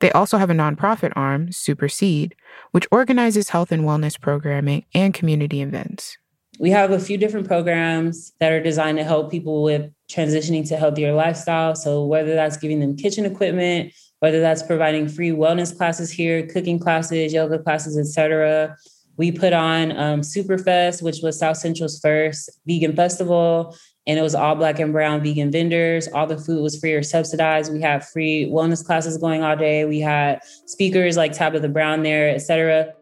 They 0.01 0.11
also 0.11 0.37
have 0.37 0.51
a 0.51 0.53
nonprofit 0.53 1.13
arm, 1.15 1.47
Superseed, 1.47 2.33
which 2.69 2.87
organizes 2.91 3.49
health 3.49 3.71
and 3.71 3.85
wellness 3.85 4.21
programming 4.21 4.85
and 4.93 5.15
community 5.15 5.63
events. 5.63 6.19
We 6.59 6.69
have 6.71 6.91
a 6.91 6.99
few 6.99 7.17
different 7.17 7.47
programs 7.47 8.31
that 8.39 8.51
are 8.51 8.61
designed 8.61 8.97
to 8.97 9.03
help 9.03 9.29
people 9.29 9.63
with 9.63 9.91
transitioning 10.09 10.67
to 10.69 10.77
healthier 10.77 11.13
lifestyle. 11.13 11.75
So 11.75 12.05
whether 12.05 12.33
that's 12.33 12.57
giving 12.57 12.79
them 12.79 12.95
kitchen 12.95 13.25
equipment, 13.25 13.93
whether 14.19 14.39
that's 14.39 14.63
providing 14.63 15.07
free 15.07 15.31
wellness 15.31 15.75
classes 15.75 16.09
here, 16.09 16.47
cooking 16.47 16.79
classes, 16.79 17.33
yoga 17.33 17.59
classes, 17.59 17.97
etc. 17.97 18.75
We 19.17 19.31
put 19.31 19.53
on 19.53 19.95
um, 19.97 20.21
Superfest, 20.21 21.01
which 21.01 21.19
was 21.21 21.37
South 21.37 21.57
Central's 21.57 21.99
first 21.99 22.49
vegan 22.65 22.95
festival, 22.95 23.77
and 24.07 24.17
it 24.17 24.21
was 24.21 24.35
all 24.35 24.55
black 24.55 24.79
and 24.79 24.91
brown 24.91 25.21
vegan 25.21 25.51
vendors. 25.51 26.07
All 26.07 26.27
the 26.27 26.37
food 26.37 26.61
was 26.61 26.79
free 26.79 26.93
or 26.93 27.03
subsidized. 27.03 27.71
We 27.71 27.81
had 27.81 28.03
free 28.03 28.45
wellness 28.45 28.83
classes 28.83 29.17
going 29.17 29.43
all 29.43 29.55
day. 29.55 29.85
We 29.85 29.99
had 29.99 30.41
speakers 30.65 31.17
like 31.17 31.33
Tabitha 31.33 31.69
Brown 31.69 32.01
there, 32.01 32.29
etc. 32.29 32.93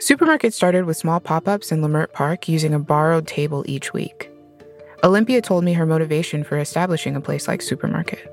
Supermarket 0.00 0.52
started 0.52 0.84
with 0.84 0.96
small 0.96 1.20
pop 1.20 1.46
ups 1.46 1.70
in 1.70 1.80
Leimert 1.80 2.12
Park 2.12 2.48
using 2.48 2.74
a 2.74 2.78
borrowed 2.78 3.26
table 3.26 3.64
each 3.66 3.92
week. 3.92 4.30
Olympia 5.04 5.40
told 5.40 5.64
me 5.64 5.72
her 5.72 5.86
motivation 5.86 6.42
for 6.42 6.58
establishing 6.58 7.14
a 7.14 7.20
place 7.20 7.46
like 7.46 7.62
Supermarket. 7.62 8.30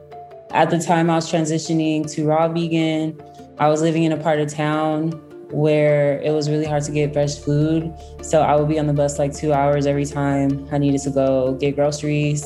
At 0.52 0.70
the 0.70 0.80
time 0.80 1.10
I 1.10 1.16
was 1.16 1.32
transitioning 1.32 2.12
to 2.14 2.26
raw 2.26 2.48
vegan, 2.48 3.22
I 3.60 3.70
was 3.70 3.82
living 3.82 4.04
in 4.04 4.12
a 4.12 4.18
part 4.18 4.40
of 4.40 4.52
town 4.52 5.12
where 5.52 6.20
it 6.22 6.32
was 6.32 6.50
really 6.50 6.66
hard 6.66 6.84
to 6.84 6.92
get 6.92 7.14
fresh 7.14 7.38
food. 7.38 7.94
So 8.22 8.42
I 8.42 8.56
would 8.56 8.68
be 8.68 8.80
on 8.80 8.88
the 8.88 8.94
bus 8.94 9.20
like 9.20 9.34
two 9.34 9.54
hours 9.54 9.86
every 9.86 10.06
time 10.06 10.68
I 10.72 10.78
needed 10.78 11.02
to 11.02 11.12
go 11.12 11.54
get 11.54 11.76
groceries. 11.76 12.44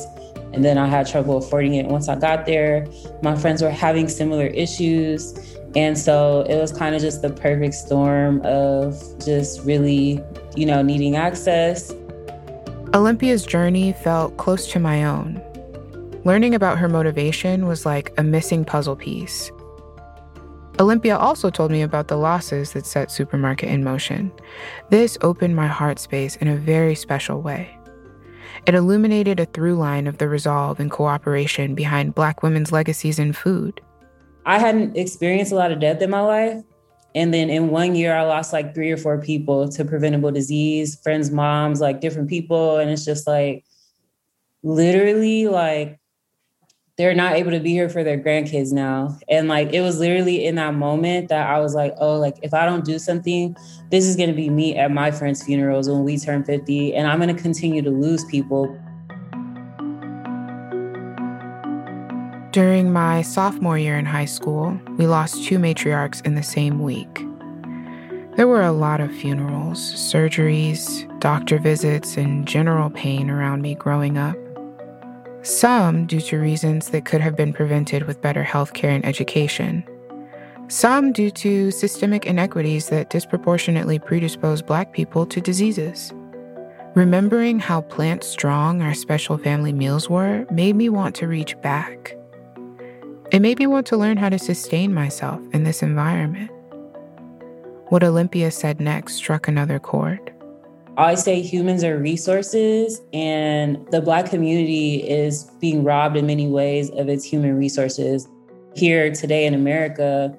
And 0.52 0.64
then 0.64 0.78
I 0.78 0.86
had 0.86 1.06
trouble 1.06 1.38
affording 1.38 1.74
it 1.74 1.86
once 1.86 2.08
I 2.08 2.16
got 2.16 2.46
there. 2.46 2.86
My 3.22 3.36
friends 3.36 3.62
were 3.62 3.70
having 3.70 4.08
similar 4.08 4.46
issues. 4.46 5.55
And 5.76 5.98
so 5.98 6.40
it 6.48 6.56
was 6.56 6.72
kind 6.72 6.94
of 6.94 7.02
just 7.02 7.20
the 7.20 7.28
perfect 7.28 7.74
storm 7.74 8.40
of 8.44 8.94
just 9.22 9.62
really, 9.64 10.22
you 10.56 10.64
know, 10.64 10.80
needing 10.80 11.16
access. 11.16 11.92
Olympia's 12.94 13.44
journey 13.44 13.92
felt 13.92 14.38
close 14.38 14.72
to 14.72 14.80
my 14.80 15.04
own. 15.04 15.42
Learning 16.24 16.54
about 16.54 16.78
her 16.78 16.88
motivation 16.88 17.66
was 17.66 17.84
like 17.84 18.12
a 18.16 18.22
missing 18.22 18.64
puzzle 18.64 18.96
piece. 18.96 19.52
Olympia 20.80 21.16
also 21.16 21.50
told 21.50 21.70
me 21.70 21.82
about 21.82 22.08
the 22.08 22.16
losses 22.16 22.72
that 22.72 22.86
set 22.86 23.10
Supermarket 23.10 23.68
in 23.68 23.84
motion. 23.84 24.32
This 24.88 25.18
opened 25.20 25.56
my 25.56 25.66
heart 25.66 25.98
space 25.98 26.36
in 26.36 26.48
a 26.48 26.56
very 26.56 26.94
special 26.94 27.42
way. 27.42 27.78
It 28.66 28.74
illuminated 28.74 29.40
a 29.40 29.46
through 29.46 29.76
line 29.76 30.06
of 30.06 30.18
the 30.18 30.28
resolve 30.28 30.80
and 30.80 30.90
cooperation 30.90 31.74
behind 31.74 32.14
Black 32.14 32.42
women's 32.42 32.72
legacies 32.72 33.18
in 33.18 33.32
food. 33.34 33.80
I 34.46 34.60
hadn't 34.60 34.96
experienced 34.96 35.52
a 35.52 35.56
lot 35.56 35.72
of 35.72 35.80
death 35.80 36.00
in 36.00 36.08
my 36.08 36.20
life. 36.20 36.62
And 37.16 37.34
then 37.34 37.50
in 37.50 37.70
one 37.70 37.96
year, 37.96 38.14
I 38.14 38.22
lost 38.22 38.52
like 38.52 38.74
three 38.74 38.92
or 38.92 38.96
four 38.96 39.20
people 39.20 39.68
to 39.70 39.84
preventable 39.84 40.30
disease, 40.30 41.00
friends, 41.02 41.30
moms, 41.30 41.80
like 41.80 42.00
different 42.00 42.28
people. 42.28 42.76
And 42.76 42.90
it's 42.90 43.04
just 43.04 43.26
like 43.26 43.64
literally 44.62 45.48
like 45.48 45.98
they're 46.96 47.14
not 47.14 47.34
able 47.34 47.50
to 47.50 47.60
be 47.60 47.72
here 47.72 47.88
for 47.88 48.04
their 48.04 48.18
grandkids 48.18 48.72
now. 48.72 49.18
And 49.28 49.48
like 49.48 49.72
it 49.72 49.80
was 49.80 49.98
literally 49.98 50.46
in 50.46 50.54
that 50.54 50.74
moment 50.74 51.28
that 51.28 51.48
I 51.48 51.58
was 51.58 51.74
like, 51.74 51.94
oh, 51.98 52.16
like 52.16 52.36
if 52.42 52.54
I 52.54 52.64
don't 52.64 52.84
do 52.84 52.98
something, 52.98 53.56
this 53.90 54.06
is 54.06 54.16
going 54.16 54.30
to 54.30 54.34
be 54.34 54.48
me 54.48 54.76
at 54.76 54.90
my 54.90 55.10
friends' 55.10 55.42
funerals 55.42 55.88
when 55.88 56.04
we 56.04 56.18
turn 56.18 56.44
50. 56.44 56.94
And 56.94 57.06
I'm 57.08 57.20
going 57.20 57.34
to 57.34 57.42
continue 57.42 57.82
to 57.82 57.90
lose 57.90 58.24
people. 58.26 58.78
During 62.56 62.90
my 62.90 63.20
sophomore 63.20 63.76
year 63.76 63.98
in 63.98 64.06
high 64.06 64.24
school, 64.24 64.80
we 64.96 65.06
lost 65.06 65.44
two 65.44 65.58
matriarchs 65.58 66.24
in 66.24 66.36
the 66.36 66.42
same 66.42 66.78
week. 66.78 67.22
There 68.36 68.46
were 68.48 68.62
a 68.62 68.72
lot 68.72 69.02
of 69.02 69.14
funerals, 69.14 69.78
surgeries, 69.78 71.04
doctor 71.20 71.58
visits, 71.58 72.16
and 72.16 72.48
general 72.48 72.88
pain 72.88 73.28
around 73.28 73.60
me 73.60 73.74
growing 73.74 74.16
up. 74.16 74.38
Some 75.42 76.06
due 76.06 76.22
to 76.22 76.38
reasons 76.38 76.88
that 76.92 77.04
could 77.04 77.20
have 77.20 77.36
been 77.36 77.52
prevented 77.52 78.04
with 78.06 78.22
better 78.22 78.42
healthcare 78.42 78.94
and 78.94 79.04
education. 79.04 79.84
Some 80.68 81.12
due 81.12 81.32
to 81.32 81.70
systemic 81.70 82.24
inequities 82.24 82.88
that 82.88 83.10
disproportionately 83.10 83.98
predispose 83.98 84.62
Black 84.62 84.94
people 84.94 85.26
to 85.26 85.42
diseases. 85.42 86.10
Remembering 86.94 87.58
how 87.58 87.82
plant 87.82 88.24
strong 88.24 88.80
our 88.80 88.94
special 88.94 89.36
family 89.36 89.74
meals 89.74 90.08
were 90.08 90.46
made 90.50 90.74
me 90.74 90.88
want 90.88 91.14
to 91.16 91.28
reach 91.28 91.54
back 91.60 92.16
it 93.32 93.40
made 93.40 93.58
me 93.58 93.66
want 93.66 93.86
to 93.88 93.96
learn 93.96 94.16
how 94.16 94.28
to 94.28 94.38
sustain 94.38 94.94
myself 94.94 95.40
in 95.52 95.64
this 95.64 95.82
environment. 95.82 96.50
What 97.88 98.02
Olympia 98.02 98.50
said 98.50 98.80
next 98.80 99.14
struck 99.14 99.48
another 99.48 99.78
chord. 99.78 100.32
I 100.98 101.14
say 101.14 101.42
humans 101.42 101.84
are 101.84 101.98
resources, 101.98 103.02
and 103.12 103.86
the 103.90 104.00
Black 104.00 104.30
community 104.30 105.08
is 105.08 105.44
being 105.60 105.84
robbed 105.84 106.16
in 106.16 106.26
many 106.26 106.48
ways 106.48 106.90
of 106.90 107.08
its 107.08 107.24
human 107.24 107.58
resources. 107.58 108.26
Here 108.74 109.12
today 109.12 109.46
in 109.46 109.54
America, 109.54 110.36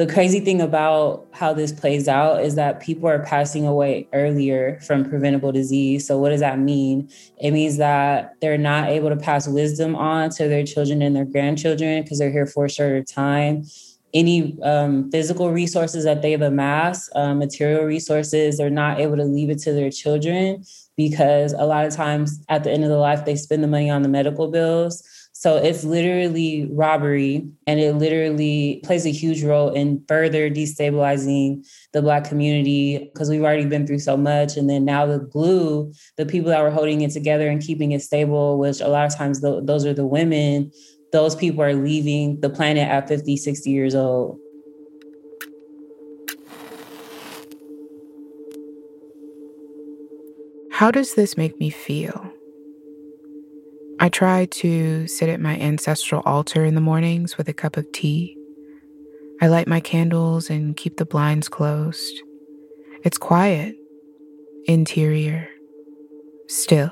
the 0.00 0.10
crazy 0.10 0.40
thing 0.40 0.62
about 0.62 1.26
how 1.32 1.52
this 1.52 1.72
plays 1.72 2.08
out 2.08 2.42
is 2.42 2.54
that 2.54 2.80
people 2.80 3.06
are 3.06 3.22
passing 3.22 3.66
away 3.66 4.08
earlier 4.14 4.80
from 4.80 5.04
preventable 5.04 5.52
disease. 5.52 6.06
So, 6.06 6.16
what 6.16 6.30
does 6.30 6.40
that 6.40 6.58
mean? 6.58 7.10
It 7.36 7.50
means 7.50 7.76
that 7.76 8.34
they're 8.40 8.56
not 8.56 8.88
able 8.88 9.10
to 9.10 9.16
pass 9.16 9.46
wisdom 9.46 9.94
on 9.94 10.30
to 10.30 10.48
their 10.48 10.64
children 10.64 11.02
and 11.02 11.14
their 11.14 11.26
grandchildren 11.26 12.02
because 12.02 12.18
they're 12.18 12.30
here 12.30 12.46
for 12.46 12.64
a 12.64 12.70
shorter 12.70 13.04
time. 13.04 13.66
Any 14.14 14.58
um, 14.62 15.10
physical 15.10 15.52
resources 15.52 16.04
that 16.04 16.22
they've 16.22 16.40
amassed, 16.40 17.14
uh, 17.14 17.34
material 17.34 17.84
resources, 17.84 18.56
they're 18.56 18.70
not 18.70 19.00
able 19.00 19.18
to 19.18 19.24
leave 19.24 19.50
it 19.50 19.58
to 19.60 19.74
their 19.74 19.90
children 19.90 20.64
because 20.96 21.52
a 21.52 21.66
lot 21.66 21.84
of 21.84 21.94
times 21.94 22.42
at 22.48 22.64
the 22.64 22.70
end 22.70 22.84
of 22.84 22.90
the 22.90 22.96
life, 22.96 23.26
they 23.26 23.36
spend 23.36 23.62
the 23.62 23.68
money 23.68 23.90
on 23.90 24.00
the 24.00 24.08
medical 24.08 24.48
bills. 24.48 25.02
So 25.40 25.56
it's 25.56 25.84
literally 25.84 26.68
robbery 26.70 27.48
and 27.66 27.80
it 27.80 27.94
literally 27.94 28.82
plays 28.84 29.06
a 29.06 29.10
huge 29.10 29.42
role 29.42 29.70
in 29.70 30.04
further 30.06 30.50
destabilizing 30.50 31.66
the 31.94 32.02
Black 32.02 32.24
community 32.24 33.10
because 33.10 33.30
we've 33.30 33.42
already 33.42 33.64
been 33.64 33.86
through 33.86 34.00
so 34.00 34.18
much. 34.18 34.58
And 34.58 34.68
then 34.68 34.84
now 34.84 35.06
the 35.06 35.18
glue, 35.18 35.94
the 36.18 36.26
people 36.26 36.50
that 36.50 36.62
were 36.62 36.70
holding 36.70 37.00
it 37.00 37.12
together 37.12 37.48
and 37.48 37.62
keeping 37.62 37.92
it 37.92 38.02
stable, 38.02 38.58
which 38.58 38.82
a 38.82 38.88
lot 38.88 39.06
of 39.06 39.16
times 39.16 39.40
th- 39.40 39.62
those 39.62 39.86
are 39.86 39.94
the 39.94 40.04
women, 40.04 40.70
those 41.10 41.34
people 41.34 41.62
are 41.62 41.72
leaving 41.72 42.38
the 42.42 42.50
planet 42.50 42.86
at 42.86 43.08
50, 43.08 43.38
60 43.38 43.70
years 43.70 43.94
old. 43.94 44.38
How 50.70 50.90
does 50.90 51.14
this 51.14 51.38
make 51.38 51.58
me 51.58 51.70
feel? 51.70 52.30
I 54.02 54.08
try 54.08 54.46
to 54.46 55.06
sit 55.06 55.28
at 55.28 55.42
my 55.42 55.58
ancestral 55.58 56.22
altar 56.24 56.64
in 56.64 56.74
the 56.74 56.80
mornings 56.80 57.36
with 57.36 57.48
a 57.48 57.52
cup 57.52 57.76
of 57.76 57.92
tea. 57.92 58.34
I 59.42 59.48
light 59.48 59.68
my 59.68 59.80
candles 59.80 60.48
and 60.48 60.74
keep 60.74 60.96
the 60.96 61.04
blinds 61.04 61.50
closed. 61.50 62.22
It's 63.04 63.18
quiet, 63.18 63.76
interior, 64.64 65.50
still. 66.48 66.90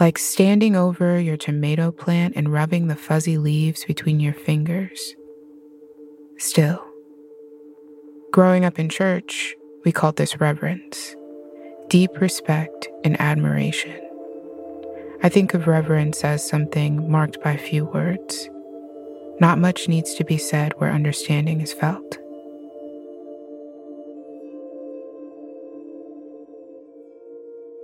Like 0.00 0.18
standing 0.18 0.74
over 0.74 1.20
your 1.20 1.36
tomato 1.36 1.92
plant 1.92 2.34
and 2.34 2.52
rubbing 2.52 2.88
the 2.88 2.96
fuzzy 2.96 3.38
leaves 3.38 3.84
between 3.84 4.18
your 4.18 4.34
fingers. 4.34 5.14
Still. 6.38 6.84
Growing 8.32 8.64
up 8.64 8.80
in 8.80 8.88
church, 8.88 9.54
we 9.84 9.92
called 9.92 10.16
this 10.16 10.40
reverence, 10.40 11.14
deep 11.88 12.20
respect 12.20 12.88
and 13.04 13.20
admiration. 13.20 14.01
I 15.24 15.28
think 15.28 15.54
of 15.54 15.68
reverence 15.68 16.24
as 16.24 16.44
something 16.44 17.08
marked 17.08 17.40
by 17.42 17.56
few 17.56 17.84
words. 17.84 18.50
Not 19.38 19.58
much 19.58 19.88
needs 19.88 20.14
to 20.14 20.24
be 20.24 20.36
said 20.36 20.72
where 20.78 20.90
understanding 20.90 21.60
is 21.60 21.72
felt. 21.72 22.18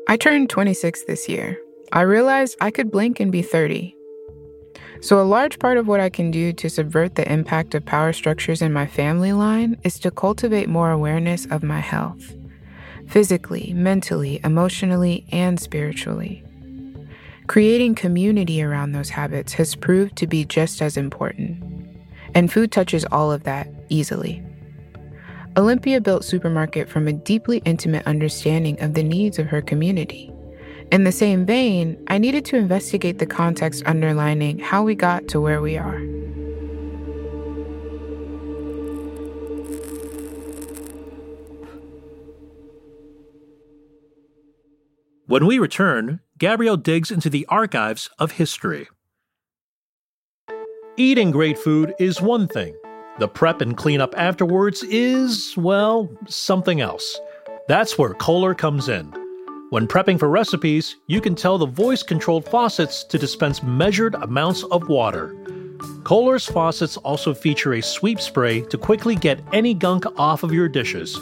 I 0.09 0.17
turned 0.17 0.51
26 0.51 1.05
this 1.05 1.29
year. 1.29 1.57
I 1.93 2.01
realized 2.01 2.57
I 2.61 2.73
could 2.73 2.91
blink 2.91 3.21
and 3.21 3.31
be 3.31 3.43
30. 3.43 3.95
So, 5.01 5.21
a 5.21 5.23
large 5.23 5.61
part 5.61 5.77
of 5.79 5.87
what 5.87 6.01
I 6.01 6.11
can 6.11 6.33
do 6.33 6.53
to 6.55 6.69
subvert 6.69 7.15
the 7.15 7.31
impact 7.31 7.77
of 7.77 7.85
power 7.85 8.13
structures 8.13 8.63
in 8.63 8.73
my 8.73 8.87
family 8.87 9.33
line 9.33 9.77
is 9.85 10.01
to 10.01 10.11
cultivate 10.11 10.69
more 10.69 10.91
awareness 10.91 11.47
of 11.47 11.63
my 11.63 11.81
health 11.81 12.35
physically, 13.07 13.73
mentally, 13.75 14.41
emotionally, 14.45 15.25
and 15.31 15.59
spiritually. 15.59 16.45
Creating 17.49 17.95
community 17.95 18.63
around 18.63 18.93
those 18.93 19.09
habits 19.09 19.55
has 19.55 19.75
proved 19.75 20.15
to 20.17 20.27
be 20.27 20.45
just 20.45 20.83
as 20.83 20.99
important. 20.99 21.65
And 22.35 22.53
food 22.53 22.71
touches 22.71 23.07
all 23.07 23.33
of 23.33 23.45
that 23.45 23.67
easily. 23.89 24.43
Olympia 25.57 25.99
built 25.99 26.25
Supermarket 26.25 26.91
from 26.91 27.09
a 27.09 27.13
deeply 27.15 27.63
intimate 27.65 28.07
understanding 28.07 28.79
of 28.83 28.93
the 28.93 29.03
needs 29.03 29.39
of 29.39 29.47
her 29.47 29.63
community. 29.63 30.31
In 30.93 31.05
the 31.05 31.11
same 31.11 31.47
vein, 31.47 32.03
I 32.09 32.19
needed 32.19 32.45
to 32.47 32.57
investigate 32.57 33.19
the 33.19 33.27
context 33.27 33.83
underlining 33.87 34.59
how 34.59 34.83
we 34.83 34.95
got 34.95 35.27
to 35.29 35.41
where 35.41 35.63
we 35.63 35.79
are. 35.79 35.99
When 45.27 45.47
we 45.47 45.59
return, 45.59 46.21
Gabrielle 46.39 46.77
digs 46.77 47.11
into 47.11 47.29
the 47.29 47.45
archives 47.47 48.09
of 48.21 48.31
history. 48.31 48.87
Eating 50.97 51.33
great 51.33 51.59
food 51.59 51.95
is 51.99 52.23
one 52.23 52.47
thing. 52.47 52.77
The 53.19 53.27
prep 53.27 53.61
and 53.61 53.77
cleanup 53.77 54.15
afterwards 54.17 54.85
is, 54.85 55.57
well, 55.57 56.09
something 56.29 56.81
else. 56.81 57.19
That's 57.67 57.99
where 57.99 58.15
Kohler 58.15 58.55
comes 58.55 58.89
in. 58.89 59.13
When 59.71 59.89
prepping 59.89 60.21
for 60.21 60.29
recipes, 60.29 60.97
you 61.09 61.21
can 61.21 61.35
tell 61.35 61.59
the 61.59 61.67
voice 61.67 62.05
controlled 62.05 62.49
faucets 62.49 63.03
to 63.05 63.19
dispense 63.19 63.61
measured 63.65 64.15
amounts 64.15 64.63
of 64.65 64.89
water. 64.89 65.35
Kohler's 66.05 66.47
faucets 66.47 66.97
also 66.99 67.35
feature 67.35 67.75
a 67.75 67.83
sweep 67.83 68.21
spray 68.21 68.61
to 68.63 68.79
quickly 68.79 69.17
get 69.17 69.43
any 69.53 69.75
gunk 69.75 70.05
off 70.17 70.45
of 70.45 70.53
your 70.53 70.69
dishes. 70.69 71.19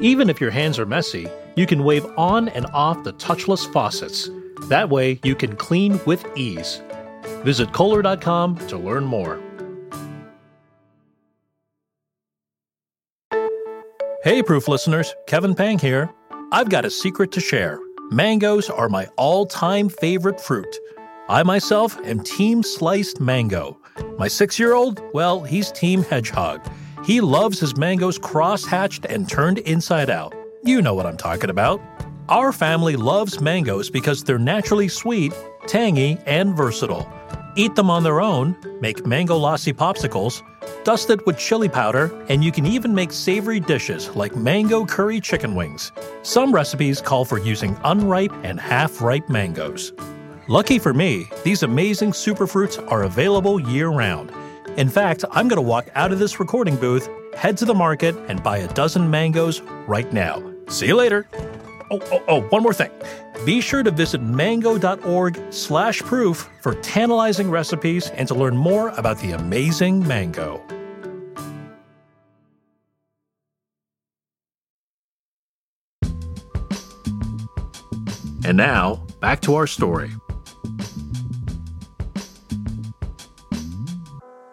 Even 0.00 0.28
if 0.28 0.40
your 0.40 0.50
hands 0.50 0.76
are 0.78 0.86
messy, 0.86 1.28
you 1.54 1.66
can 1.66 1.84
wave 1.84 2.06
on 2.16 2.48
and 2.48 2.66
off 2.74 3.04
the 3.04 3.12
touchless 3.12 3.72
faucets. 3.72 4.28
That 4.68 4.88
way, 4.88 5.18
you 5.24 5.34
can 5.34 5.56
clean 5.56 6.00
with 6.04 6.24
ease. 6.36 6.80
Visit 7.44 7.72
Kohler.com 7.72 8.56
to 8.68 8.78
learn 8.78 9.04
more. 9.04 9.40
Hey, 14.22 14.42
Proof 14.42 14.68
listeners, 14.68 15.14
Kevin 15.26 15.54
Pang 15.54 15.78
here. 15.78 16.10
I've 16.52 16.68
got 16.68 16.84
a 16.84 16.90
secret 16.90 17.32
to 17.32 17.40
share. 17.40 17.80
Mangoes 18.10 18.68
are 18.68 18.88
my 18.88 19.06
all 19.16 19.46
time 19.46 19.88
favorite 19.88 20.40
fruit. 20.40 20.76
I 21.28 21.42
myself 21.42 21.96
am 22.04 22.20
Team 22.22 22.62
Sliced 22.62 23.20
Mango. 23.20 23.78
My 24.18 24.28
six 24.28 24.58
year 24.58 24.74
old, 24.74 25.00
well, 25.14 25.40
he's 25.42 25.70
Team 25.72 26.02
Hedgehog. 26.02 26.60
He 27.04 27.20
loves 27.20 27.60
his 27.60 27.76
mangoes 27.76 28.18
cross 28.18 28.64
hatched 28.64 29.06
and 29.06 29.28
turned 29.28 29.58
inside 29.58 30.10
out. 30.10 30.34
You 30.64 30.82
know 30.82 30.92
what 30.94 31.06
I'm 31.06 31.16
talking 31.16 31.48
about. 31.48 31.80
Our 32.30 32.52
family 32.52 32.94
loves 32.94 33.40
mangoes 33.40 33.90
because 33.90 34.22
they're 34.22 34.38
naturally 34.38 34.86
sweet, 34.86 35.32
tangy, 35.66 36.16
and 36.26 36.56
versatile. 36.56 37.12
Eat 37.56 37.74
them 37.74 37.90
on 37.90 38.04
their 38.04 38.20
own, 38.20 38.56
make 38.80 39.04
mango 39.04 39.36
lassi 39.36 39.72
popsicles, 39.72 40.40
dust 40.84 41.10
it 41.10 41.26
with 41.26 41.36
chili 41.36 41.68
powder, 41.68 42.08
and 42.28 42.44
you 42.44 42.52
can 42.52 42.66
even 42.66 42.94
make 42.94 43.10
savory 43.10 43.58
dishes 43.58 44.14
like 44.14 44.36
mango 44.36 44.86
curry 44.86 45.20
chicken 45.20 45.56
wings. 45.56 45.90
Some 46.22 46.54
recipes 46.54 47.00
call 47.00 47.24
for 47.24 47.38
using 47.38 47.76
unripe 47.82 48.32
and 48.44 48.60
half 48.60 49.02
ripe 49.02 49.28
mangoes. 49.28 49.92
Lucky 50.46 50.78
for 50.78 50.94
me, 50.94 51.28
these 51.42 51.64
amazing 51.64 52.12
superfruits 52.12 52.80
are 52.92 53.02
available 53.02 53.58
year 53.58 53.88
round. 53.88 54.30
In 54.76 54.88
fact, 54.88 55.24
I'm 55.32 55.48
going 55.48 55.56
to 55.56 55.68
walk 55.68 55.88
out 55.96 56.12
of 56.12 56.20
this 56.20 56.38
recording 56.38 56.76
booth, 56.76 57.08
head 57.34 57.56
to 57.58 57.64
the 57.64 57.74
market, 57.74 58.14
and 58.28 58.40
buy 58.40 58.58
a 58.58 58.72
dozen 58.72 59.10
mangoes 59.10 59.62
right 59.88 60.12
now. 60.12 60.40
See 60.68 60.86
you 60.86 60.94
later. 60.94 61.26
Oh, 61.90 62.00
oh, 62.12 62.22
oh, 62.28 62.40
one 62.42 62.62
more 62.62 62.72
thing. 62.72 62.90
Be 63.44 63.60
sure 63.60 63.82
to 63.82 63.90
visit 63.90 64.22
mango.org 64.22 65.40
slash 65.50 66.00
proof 66.00 66.48
for 66.60 66.74
tantalizing 66.76 67.50
recipes 67.50 68.10
and 68.10 68.28
to 68.28 68.34
learn 68.34 68.56
more 68.56 68.90
about 68.90 69.18
the 69.18 69.32
amazing 69.32 70.06
mango. 70.06 70.62
And 78.44 78.56
now, 78.56 79.04
back 79.20 79.40
to 79.42 79.54
our 79.54 79.66
story. 79.66 80.10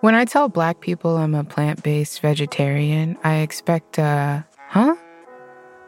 When 0.01 0.13
I 0.13 0.25
tell 0.25 0.49
black 0.49 0.81
people 0.81 1.17
I'm 1.17 1.33
a 1.35 1.43
plant 1.43 1.83
based 1.83 2.21
vegetarian, 2.21 3.17
I 3.23 3.37
expect 3.37 3.97
a, 3.97 4.45
huh? 4.69 4.95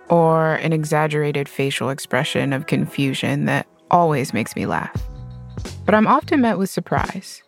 Or 0.10 0.56
an 0.56 0.74
exaggerated 0.74 1.48
facial 1.48 1.90
expression 1.90 2.54
of 2.54 2.66
confusion 2.66 3.46
that 3.46 3.68
always 3.92 4.34
makes 4.34 4.56
me 4.56 4.66
laugh. 4.66 4.96
But 5.86 5.96
I'm 5.96 6.08
often 6.08 6.42
met 6.42 6.58
with 6.58 6.70
surprise. 6.70 7.44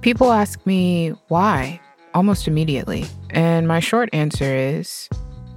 People 0.00 0.32
ask 0.32 0.64
me 0.66 1.10
why 1.28 1.80
almost 2.14 2.48
immediately, 2.48 3.04
and 3.30 3.68
my 3.68 3.80
short 3.80 4.08
answer 4.12 4.54
is 4.54 5.08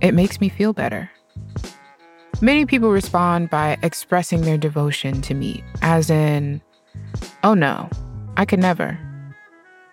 it 0.01 0.13
makes 0.13 0.41
me 0.41 0.49
feel 0.49 0.73
better. 0.73 1.09
Many 2.41 2.65
people 2.65 2.91
respond 2.91 3.49
by 3.49 3.77
expressing 3.83 4.41
their 4.41 4.57
devotion 4.57 5.21
to 5.21 5.33
meat, 5.33 5.63
as 5.81 6.09
in, 6.09 6.61
oh 7.43 7.53
no, 7.53 7.89
I 8.35 8.45
could 8.45 8.59
never. 8.59 8.97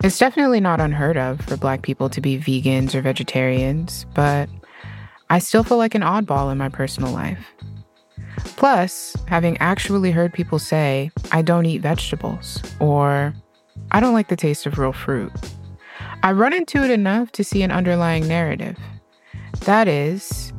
It's 0.02 0.18
definitely 0.18 0.60
not 0.60 0.80
unheard 0.80 1.16
of 1.16 1.40
for 1.42 1.56
Black 1.56 1.82
people 1.82 2.08
to 2.08 2.20
be 2.20 2.38
vegans 2.38 2.94
or 2.94 3.02
vegetarians, 3.02 4.06
but 4.14 4.48
I 5.30 5.38
still 5.38 5.62
feel 5.62 5.78
like 5.78 5.94
an 5.94 6.02
oddball 6.02 6.50
in 6.50 6.58
my 6.58 6.68
personal 6.68 7.12
life. 7.12 7.52
Plus, 8.56 9.16
having 9.26 9.58
actually 9.58 10.10
heard 10.10 10.32
people 10.32 10.58
say, 10.58 11.10
I 11.32 11.42
don't 11.42 11.66
eat 11.66 11.82
vegetables, 11.82 12.62
or 12.80 13.34
I 13.90 14.00
don't 14.00 14.14
like 14.14 14.28
the 14.28 14.36
taste 14.36 14.66
of 14.66 14.78
real 14.78 14.92
fruit, 14.92 15.32
I 16.22 16.32
run 16.32 16.52
into 16.52 16.82
it 16.82 16.90
enough 16.90 17.30
to 17.32 17.44
see 17.44 17.62
an 17.62 17.70
underlying 17.70 18.26
narrative. 18.26 18.76
That 19.60 19.86
is, 19.86 20.52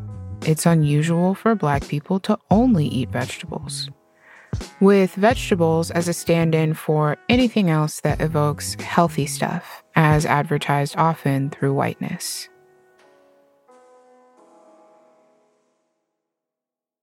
it's 0.45 0.65
unusual 0.65 1.35
for 1.35 1.55
Black 1.55 1.87
people 1.87 2.19
to 2.21 2.37
only 2.51 2.87
eat 2.87 3.09
vegetables, 3.09 3.89
with 4.79 5.15
vegetables 5.15 5.91
as 5.91 6.07
a 6.07 6.13
stand 6.13 6.55
in 6.55 6.73
for 6.73 7.17
anything 7.27 7.69
else 7.69 8.01
that 8.01 8.21
evokes 8.21 8.75
healthy 8.75 9.25
stuff, 9.25 9.83
as 9.95 10.25
advertised 10.25 10.95
often 10.97 11.49
through 11.49 11.73
whiteness. 11.73 12.47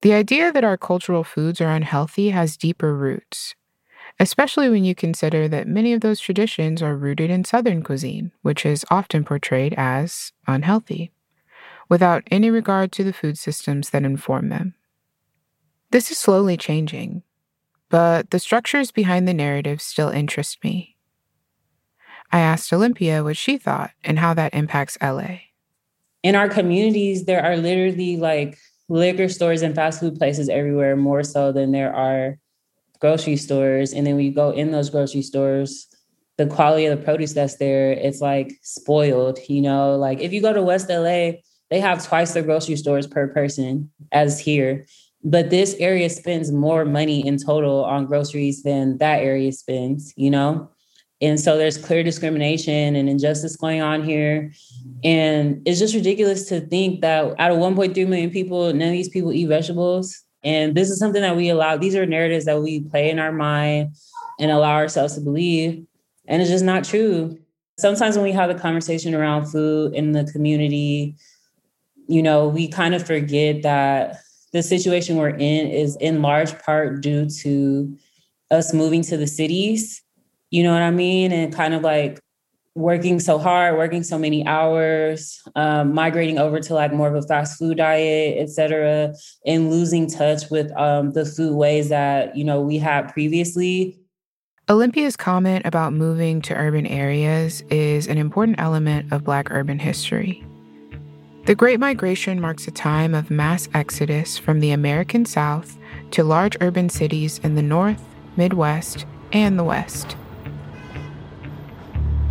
The 0.07 0.15
idea 0.15 0.53
that 0.53 0.63
our 0.63 0.77
cultural 0.77 1.25
foods 1.25 1.61
are 1.61 1.73
unhealthy 1.73 2.31
has 2.31 2.57
deeper 2.57 2.95
roots, 2.95 3.57
especially 4.21 4.69
when 4.69 4.85
you 4.85 4.95
consider 4.95 5.49
that 5.49 5.67
many 5.67 5.93
of 5.93 6.01
those 6.01 6.21
traditions 6.21 6.81
are 6.81 6.95
rooted 6.95 7.29
in 7.29 7.43
Southern 7.43 7.83
cuisine, 7.83 8.31
which 8.43 8.65
is 8.65 8.85
often 8.89 9.25
portrayed 9.25 9.75
as 9.77 10.31
unhealthy 10.47 11.11
without 11.89 12.23
any 12.31 12.51
regard 12.51 12.93
to 12.93 13.03
the 13.03 13.13
food 13.13 13.37
systems 13.37 13.91
that 13.91 14.05
inform 14.05 14.49
them. 14.49 14.75
This 15.91 16.13
is 16.13 16.19
slowly 16.19 16.57
changing, 16.57 17.25
but 17.89 18.31
the 18.31 18.39
structures 18.39 18.93
behind 18.93 19.27
the 19.27 19.35
narrative 19.35 19.83
still 19.83 20.11
interest 20.11 20.63
me. 20.63 20.95
I 22.31 22.39
asked 22.39 22.73
Olympia 22.73 23.25
what 23.25 23.37
she 23.37 23.59
thought 23.59 23.91
and 24.05 24.21
how 24.21 24.35
that 24.35 24.55
impacts 24.55 24.97
LA. 25.03 25.39
In 26.23 26.37
our 26.37 26.49
communities, 26.49 27.25
there 27.25 27.45
are 27.45 27.57
literally 27.57 28.17
like 28.17 28.57
liquor 28.89 29.29
stores 29.29 29.63
and 29.63 29.75
fast 29.75 30.01
food 30.01 30.17
places 30.17 30.49
everywhere, 30.49 30.97
more 30.97 31.23
so 31.23 31.53
than 31.53 31.73
there 31.73 31.95
are 31.95 32.39
grocery 33.01 33.37
stores. 33.37 33.93
And 33.93 34.07
then 34.07 34.17
we 34.17 34.31
go 34.31 34.51
in 34.51 34.71
those 34.71 34.91
grocery 34.91 35.23
stores, 35.23 35.87
the 36.37 36.47
quality 36.47 36.87
of 36.87 36.99
the 36.99 37.05
produce 37.05 37.33
that's 37.33 37.57
there, 37.57 37.93
it's 37.93 38.21
like 38.21 38.53
spoiled, 38.63 39.39
you 39.49 39.63
know, 39.63 39.97
like 39.97 40.21
if 40.21 40.33
you 40.33 40.41
go 40.41 40.53
to 40.53 40.63
West 40.63 40.89
LA, 40.91 41.33
they 41.71 41.81
have 41.81 42.05
twice 42.05 42.35
the 42.35 42.43
grocery 42.43 42.77
stores 42.77 43.07
per 43.07 43.29
person 43.29 43.91
as 44.13 44.39
here. 44.39 44.87
But 45.25 45.51
this 45.51 45.75
area 45.81 46.09
spends 46.11 46.53
more 46.53 46.85
money 46.85 47.27
in 47.27 47.39
total 47.39 47.85
on 47.85 48.07
groceries 48.07 48.63
than 48.63 48.99
that 48.99 49.23
area 49.23 49.51
spends, 49.51 50.13
you 50.17 50.31
know? 50.31 50.71
And 51.21 51.41
so 51.41 51.57
there's 51.57 51.79
clear 51.79 52.03
discrimination 52.03 52.95
and 52.95 53.09
injustice 53.09 53.57
going 53.57 53.81
on 53.81 54.05
here. 54.05 54.53
And 55.03 55.63
it's 55.67 55.79
just 55.79 55.95
ridiculous 55.95 56.49
to 56.49 56.61
think 56.61 57.01
that 57.01 57.35
out 57.39 57.53
of 57.53 57.59
1.3 57.59 57.97
million 58.07 58.31
people, 58.31 58.73
none 58.73 58.89
of 58.89 58.93
these 58.93 59.09
people 59.09 59.33
eat 59.33 59.47
vegetables. 59.47 60.23
And 60.45 60.75
this 60.75 60.91
is 60.91 60.99
something 60.99 61.23
that 61.23 61.37
we 61.37 61.49
allow, 61.49 61.77
these 61.77 61.97
are 61.97 62.05
narratives 62.05 62.45
that 62.45 62.61
we 62.61 62.81
play 62.81 63.11
in 63.11 63.19
our 63.19 63.33
mind 63.33 63.97
and 64.39 64.51
allow 64.51 64.75
ourselves 64.75 65.15
to 65.15 65.21
believe. 65.21 65.87
And 66.29 66.43
it's 66.43 66.51
just 66.51 66.65
not 66.65 66.85
true. 66.85 67.39
Sometimes 67.79 68.17
when 68.17 68.25
we 68.25 68.33
have 68.33 68.49
the 68.49 68.61
conversation 68.61 69.15
around 69.15 69.47
food 69.47 69.95
in 69.95 70.13
the 70.13 70.25
community, 70.25 71.17
you 72.09 72.23
know, 72.23 72.47
we 72.49 72.69
kind 72.69 72.95
of 72.95 73.07
forget 73.07 73.63
that 73.63 74.19
the 74.53 74.63
situation 74.63 75.17
we're 75.17 75.31
in 75.31 75.67
is 75.67 75.97
in 75.97 76.23
large 76.23 76.59
part 76.61 77.01
due 77.01 77.29
to 77.29 77.97
us 78.51 78.73
moving 78.73 79.03
to 79.03 79.17
the 79.17 79.27
cities. 79.27 80.03
You 80.51 80.63
know 80.63 80.73
what 80.73 80.83
I 80.83 80.91
mean? 80.91 81.33
And 81.33 81.53
kind 81.53 81.75
of 81.75 81.83
like 81.83 82.21
working 82.77 83.19
so 83.19 83.39
hard, 83.39 83.77
working 83.79 84.03
so 84.03 84.19
many 84.19 84.47
hours, 84.47 85.43
um, 85.57 85.95
migrating 85.95 86.39
over 86.39 86.61
to 86.61 86.75
like 86.75 86.93
more 86.93 87.09
of 87.09 87.15
a 87.15 87.27
fast 87.27 87.59
food 87.59 87.79
diet, 87.79 88.37
et 88.39 88.51
cetera, 88.51 89.15
and 89.47 89.71
losing 89.71 90.07
touch 90.09 90.51
with 90.51 90.71
um, 90.77 91.13
the 91.13 91.25
food 91.25 91.55
ways 91.55 91.89
that, 91.89 92.37
you 92.37 92.45
know, 92.45 92.61
we 92.61 92.77
had 92.77 93.13
previously. 93.13 93.99
Olympia's 94.69 95.17
comment 95.17 95.65
about 95.65 95.95
moving 95.95 96.43
to 96.43 96.55
urban 96.55 96.87
areas 96.87 97.63
is 97.71 98.07
an 98.09 98.19
important 98.19 98.61
element 98.61 99.11
of 99.13 99.25
Black 99.25 99.51
urban 99.51 99.79
history. 99.79 100.45
The 101.47 101.55
Great 101.55 101.81
Migration 101.81 102.41
marks 102.41 102.67
a 102.67 102.73
time 102.73 103.15
of 103.15 103.31
mass 103.31 103.69
exodus 103.73 104.37
from 104.37 104.61
the 104.61 104.73
American 104.73 105.25
South 105.25 105.79
to 106.11 106.25
large 106.25 106.57
urban 106.61 106.89
cities 106.89 107.39
in 107.43 107.55
the 107.55 107.63
North, 107.63 108.03
Midwest, 108.37 109.07
and 109.33 109.59
the 109.59 109.65
West. 109.65 110.17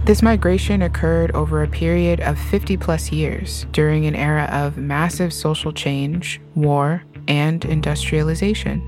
This 0.06 0.22
migration 0.22 0.84
occurred 0.84 1.32
over 1.32 1.64
a 1.64 1.68
period 1.68 2.22
of 2.22 2.38
50 2.38 2.78
plus 2.78 3.12
years 3.12 3.66
during 3.72 4.06
an 4.06 4.14
era 4.14 4.48
of 4.52 4.78
massive 4.78 5.34
social 5.34 5.74
change, 5.74 6.40
war, 6.54 7.04
and 7.28 7.66
industrialization. 7.66 8.84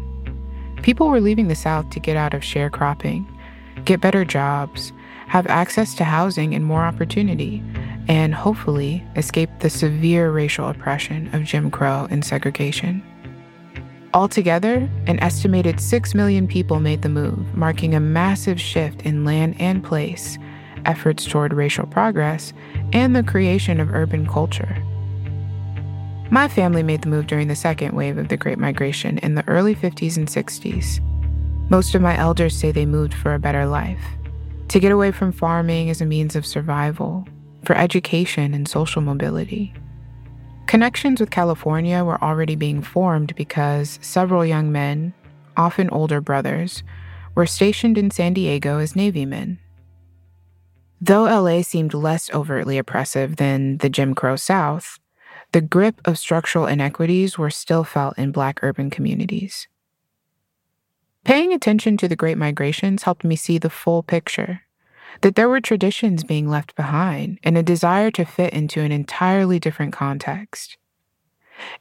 People 0.83 1.09
were 1.09 1.19
leaving 1.19 1.47
the 1.47 1.55
South 1.55 1.89
to 1.89 1.99
get 1.99 2.17
out 2.17 2.35
of 2.35 2.43
sharecropping, 2.43 3.25
get 3.83 3.99
better 3.99 4.23
jobs, 4.23 4.93
have 5.25 5.47
access 5.47 5.95
to 5.95 6.03
housing 6.03 6.53
and 6.53 6.63
more 6.63 6.83
opportunity, 6.83 7.63
and 8.07 8.35
hopefully 8.35 9.03
escape 9.15 9.49
the 9.59 9.71
severe 9.71 10.29
racial 10.29 10.69
oppression 10.69 11.33
of 11.33 11.43
Jim 11.45 11.71
Crow 11.71 12.07
and 12.11 12.23
segregation. 12.23 13.01
Altogether, 14.13 14.87
an 15.07 15.19
estimated 15.21 15.79
6 15.79 16.13
million 16.13 16.47
people 16.47 16.79
made 16.79 17.01
the 17.01 17.09
move, 17.09 17.55
marking 17.55 17.95
a 17.95 17.99
massive 17.99 18.61
shift 18.61 19.01
in 19.01 19.25
land 19.25 19.55
and 19.59 19.83
place, 19.83 20.37
efforts 20.85 21.25
toward 21.25 21.53
racial 21.53 21.85
progress, 21.87 22.53
and 22.93 23.15
the 23.15 23.23
creation 23.23 23.79
of 23.79 23.93
urban 23.93 24.27
culture. 24.27 24.83
My 26.29 26.47
family 26.47 26.83
made 26.83 27.01
the 27.01 27.09
move 27.09 27.27
during 27.27 27.47
the 27.47 27.55
second 27.55 27.95
wave 27.95 28.17
of 28.17 28.27
the 28.27 28.37
Great 28.37 28.59
Migration 28.59 29.17
in 29.19 29.35
the 29.35 29.47
early 29.47 29.75
50s 29.75 30.17
and 30.17 30.27
60s. 30.27 30.99
Most 31.69 31.95
of 31.95 32.01
my 32.01 32.17
elders 32.17 32.55
say 32.55 32.71
they 32.71 32.85
moved 32.85 33.13
for 33.13 33.33
a 33.33 33.39
better 33.39 33.65
life, 33.65 34.03
to 34.67 34.79
get 34.79 34.91
away 34.91 35.11
from 35.11 35.31
farming 35.31 35.89
as 35.89 36.01
a 36.01 36.05
means 36.05 36.35
of 36.35 36.45
survival, 36.45 37.25
for 37.63 37.75
education 37.75 38.53
and 38.53 38.67
social 38.67 39.01
mobility. 39.01 39.73
Connections 40.67 41.21
with 41.21 41.31
California 41.31 42.03
were 42.03 42.21
already 42.21 42.55
being 42.55 42.81
formed 42.81 43.33
because 43.35 43.99
several 44.01 44.45
young 44.45 44.69
men, 44.69 45.13
often 45.55 45.89
older 45.91 46.19
brothers, 46.19 46.83
were 47.35 47.45
stationed 47.45 47.97
in 47.97 48.11
San 48.11 48.33
Diego 48.33 48.79
as 48.79 48.95
Navy 48.95 49.25
men. 49.25 49.59
Though 50.99 51.25
LA 51.25 51.61
seemed 51.61 51.93
less 51.93 52.33
overtly 52.33 52.77
oppressive 52.77 53.35
than 53.35 53.77
the 53.77 53.89
Jim 53.89 54.15
Crow 54.15 54.35
South, 54.35 54.99
the 55.51 55.61
grip 55.61 56.01
of 56.05 56.17
structural 56.17 56.65
inequities 56.65 57.37
were 57.37 57.51
still 57.51 57.83
felt 57.83 58.17
in 58.17 58.31
Black 58.31 58.59
urban 58.63 58.89
communities. 58.89 59.67
Paying 61.23 61.53
attention 61.53 61.97
to 61.97 62.07
the 62.07 62.15
Great 62.15 62.37
Migrations 62.37 63.03
helped 63.03 63.23
me 63.23 63.35
see 63.35 63.57
the 63.57 63.69
full 63.69 64.01
picture 64.01 64.61
that 65.21 65.35
there 65.35 65.49
were 65.49 65.61
traditions 65.61 66.23
being 66.23 66.49
left 66.49 66.75
behind 66.75 67.39
and 67.43 67.57
a 67.57 67.63
desire 67.63 68.11
to 68.11 68.25
fit 68.25 68.53
into 68.53 68.81
an 68.81 68.91
entirely 68.91 69.59
different 69.59 69.93
context. 69.93 70.77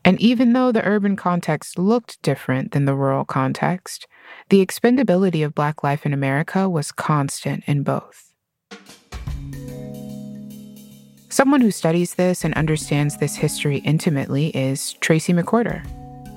And 0.05 0.21
even 0.21 0.53
though 0.53 0.73
the 0.73 0.85
urban 0.85 1.17
context 1.17 1.79
looked 1.79 2.21
different 2.23 2.73
than 2.73 2.87
the 2.87 2.95
rural 2.95 3.25
context, 3.25 4.07
the 4.49 4.65
expendability 4.65 5.45
of 5.45 5.55
Black 5.55 5.83
life 5.83 6.07
in 6.07 6.13
America 6.13 6.69
was 6.69 6.93
constant 6.93 7.63
in 7.67 7.83
both. 7.83 8.33
Someone 11.37 11.61
who 11.61 11.71
studies 11.71 12.15
this 12.15 12.47
and 12.47 12.55
understands 12.55 13.19
this 13.19 13.37
history 13.37 13.81
intimately 13.81 14.47
is 14.57 14.95
Tracy 14.95 15.35
McQuirter. 15.35 15.87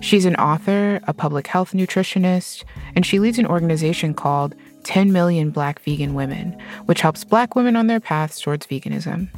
She's 0.02 0.26
an 0.26 0.36
author, 0.36 1.00
a 1.08 1.14
public 1.14 1.48
health 1.48 1.72
nutritionist, 1.72 2.66
and 2.98 3.06
she 3.06 3.18
leads 3.18 3.40
an 3.40 3.46
organization 3.46 4.14
called 4.14 4.56
10 4.84 5.14
Million 5.14 5.52
Black 5.52 5.80
Vegan 5.84 6.16
Women, 6.16 6.62
which 6.86 7.00
helps 7.00 7.24
Black 7.24 7.56
women 7.56 7.78
on 7.78 7.88
their 7.88 8.02
paths 8.02 8.42
towards 8.42 8.68
veganism. 8.68 9.30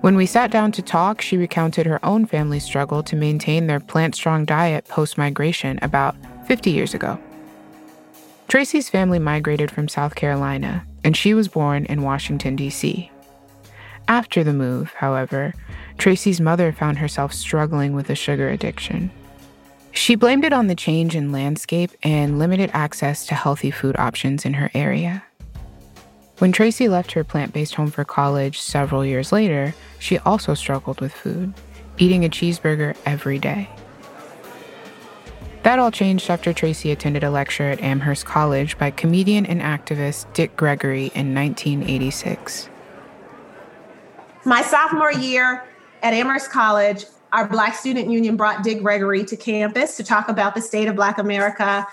When 0.00 0.16
we 0.16 0.26
sat 0.26 0.50
down 0.50 0.72
to 0.72 0.82
talk, 0.82 1.20
she 1.20 1.36
recounted 1.36 1.86
her 1.86 2.04
own 2.04 2.26
family's 2.26 2.64
struggle 2.64 3.04
to 3.04 3.14
maintain 3.14 3.68
their 3.68 3.78
plant 3.78 4.16
strong 4.16 4.44
diet 4.44 4.88
post 4.88 5.16
migration 5.16 5.78
about 5.82 6.16
50 6.48 6.68
years 6.72 6.94
ago. 6.94 7.16
Tracy's 8.48 8.88
family 8.88 9.20
migrated 9.20 9.70
from 9.70 9.86
South 9.86 10.16
Carolina, 10.16 10.84
and 11.04 11.16
she 11.16 11.32
was 11.32 11.46
born 11.46 11.84
in 11.84 12.02
Washington, 12.02 12.56
D.C. 12.56 13.08
After 14.10 14.42
the 14.42 14.52
move, 14.52 14.92
however, 14.94 15.54
Tracy's 15.96 16.40
mother 16.40 16.72
found 16.72 16.98
herself 16.98 17.32
struggling 17.32 17.94
with 17.94 18.10
a 18.10 18.16
sugar 18.16 18.48
addiction. 18.48 19.12
She 19.92 20.16
blamed 20.16 20.44
it 20.44 20.52
on 20.52 20.66
the 20.66 20.74
change 20.74 21.14
in 21.14 21.30
landscape 21.30 21.92
and 22.02 22.36
limited 22.36 22.70
access 22.72 23.24
to 23.26 23.36
healthy 23.36 23.70
food 23.70 23.94
options 24.00 24.44
in 24.44 24.54
her 24.54 24.68
area. 24.74 25.22
When 26.38 26.50
Tracy 26.50 26.88
left 26.88 27.12
her 27.12 27.22
plant 27.22 27.52
based 27.52 27.76
home 27.76 27.92
for 27.92 28.04
college 28.04 28.58
several 28.58 29.06
years 29.06 29.30
later, 29.30 29.76
she 30.00 30.18
also 30.18 30.54
struggled 30.54 31.00
with 31.00 31.12
food, 31.12 31.54
eating 31.96 32.24
a 32.24 32.28
cheeseburger 32.28 32.96
every 33.06 33.38
day. 33.38 33.70
That 35.62 35.78
all 35.78 35.92
changed 35.92 36.30
after 36.30 36.52
Tracy 36.52 36.90
attended 36.90 37.22
a 37.22 37.30
lecture 37.30 37.70
at 37.70 37.80
Amherst 37.80 38.26
College 38.26 38.76
by 38.76 38.90
comedian 38.90 39.46
and 39.46 39.60
activist 39.60 40.32
Dick 40.32 40.56
Gregory 40.56 41.12
in 41.14 41.32
1986. 41.32 42.70
My 44.44 44.62
sophomore 44.62 45.12
year 45.12 45.64
at 46.02 46.14
Amherst 46.14 46.50
College, 46.50 47.04
our 47.32 47.46
Black 47.46 47.74
Student 47.74 48.10
Union 48.10 48.36
brought 48.36 48.64
Dick 48.64 48.80
Gregory 48.82 49.22
to 49.24 49.36
campus 49.36 49.98
to 49.98 50.04
talk 50.04 50.30
about 50.30 50.54
the 50.54 50.62
state 50.62 50.88
of 50.88 50.96
Black 50.96 51.18
America, 51.18 51.86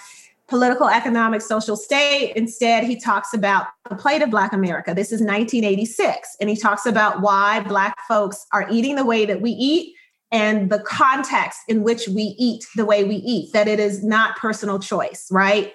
political, 0.47 0.87
economic, 0.87 1.41
social 1.41 1.75
state. 1.75 2.31
Instead, 2.37 2.85
he 2.85 2.97
talks 2.97 3.33
about 3.33 3.67
the 3.89 3.95
plight 3.95 4.21
of 4.21 4.29
Black 4.29 4.53
America. 4.53 4.93
This 4.93 5.11
is 5.11 5.19
1986. 5.19 6.37
And 6.39 6.49
he 6.49 6.55
talks 6.55 6.85
about 6.85 7.21
why 7.21 7.59
Black 7.61 7.93
folks 8.07 8.45
are 8.53 8.65
eating 8.71 8.95
the 8.95 9.05
way 9.05 9.25
that 9.25 9.41
we 9.41 9.51
eat 9.51 9.93
and 10.31 10.69
the 10.69 10.79
context 10.79 11.59
in 11.67 11.83
which 11.83 12.07
we 12.07 12.33
eat 12.37 12.65
the 12.77 12.85
way 12.85 13.03
we 13.03 13.15
eat, 13.15 13.51
that 13.51 13.67
it 13.67 13.79
is 13.79 14.05
not 14.05 14.37
personal 14.37 14.79
choice, 14.79 15.27
right? 15.31 15.73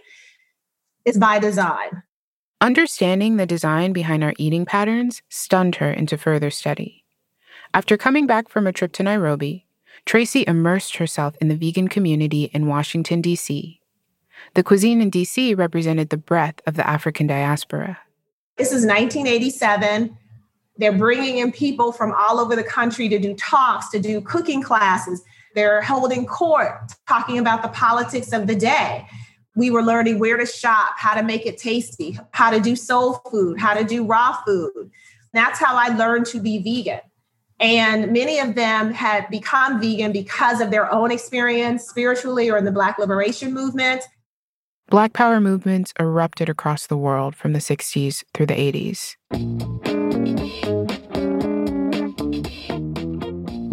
It's 1.05 1.19
by 1.19 1.39
design. 1.39 2.03
Understanding 2.63 3.39
the 3.39 3.45
design 3.45 3.93
behind 3.93 4.23
our 4.23 4.35
eating 4.39 4.65
patterns 4.65 5.21
stunned 5.29 5.75
her 5.75 5.91
into 5.91 6.17
further 6.17 6.49
study. 6.49 7.05
After 7.75 7.97
coming 7.97 8.25
back 8.25 8.49
from 8.49 8.69
a 8.69 8.73
trip 8.73 8.93
to 8.93 9.03
Nairobi, 9.03 9.67
Tracy 10.07 10.45
immersed 10.47 10.99
herself 10.99 11.35
in 11.41 11.49
the 11.49 11.57
vegan 11.57 11.89
community 11.89 12.45
in 12.55 12.69
Washington, 12.69 13.21
D.C. 13.21 13.81
The 14.55 14.63
cuisine 14.63 15.01
in 15.01 15.11
D.C. 15.11 15.55
represented 15.55 16.11
the 16.11 16.17
breadth 16.17 16.61
of 16.65 16.77
the 16.77 16.89
African 16.89 17.27
diaspora. 17.27 17.99
This 18.59 18.69
is 18.69 18.87
1987. 18.87 20.17
They're 20.77 20.97
bringing 20.97 21.39
in 21.39 21.51
people 21.51 21.91
from 21.91 22.15
all 22.17 22.39
over 22.39 22.55
the 22.55 22.63
country 22.63 23.09
to 23.09 23.19
do 23.19 23.35
talks, 23.35 23.89
to 23.91 23.99
do 23.99 24.21
cooking 24.21 24.63
classes. 24.63 25.21
They're 25.57 25.83
holding 25.83 26.27
court, 26.27 26.93
talking 27.09 27.39
about 27.39 27.63
the 27.63 27.71
politics 27.71 28.33
of 28.33 28.47
the 28.47 28.55
day. 28.55 29.05
We 29.55 29.71
were 29.71 29.83
learning 29.83 30.19
where 30.19 30.37
to 30.37 30.47
shop, 30.47 30.95
how 30.97 31.15
to 31.15 31.23
make 31.23 31.47
it 31.47 31.59
tasty, 31.59 32.19
how 32.31 32.51
to 32.51 32.61
do 32.61 32.75
soul 32.75 33.15
food, 33.31 33.61
how 33.61 33.75
to 33.75 33.85
do 33.85 34.05
raw 34.05 34.39
food. 34.47 34.91
That's 35.33 35.59
how 35.59 35.77
I 35.77 35.89
learned 35.89 36.27
to 36.27 36.41
be 36.41 36.59
vegan. 36.59 37.01
And 37.61 38.13
many 38.13 38.39
of 38.39 38.55
them 38.55 38.93
had 38.93 39.29
become 39.31 39.81
vegan 39.81 40.11
because 40.11 40.61
of 40.61 40.71
their 40.71 40.93
own 40.93 41.13
experience 41.13 41.85
spiritually 41.85 42.51
or 42.51 42.57
in 42.57 42.65
the 42.65 42.73
Black 42.73 42.99
liberation 42.99 43.55
movement. 43.55 44.03
Black 44.89 45.13
power 45.13 45.41
movements 45.41 45.93
erupted 45.99 46.49
across 46.49 46.87
the 46.87 46.97
world 46.97 47.37
from 47.37 47.53
the 47.53 47.61
60s 47.61 48.25
through 48.35 48.47
the 48.47 48.55
80s. 48.55 49.17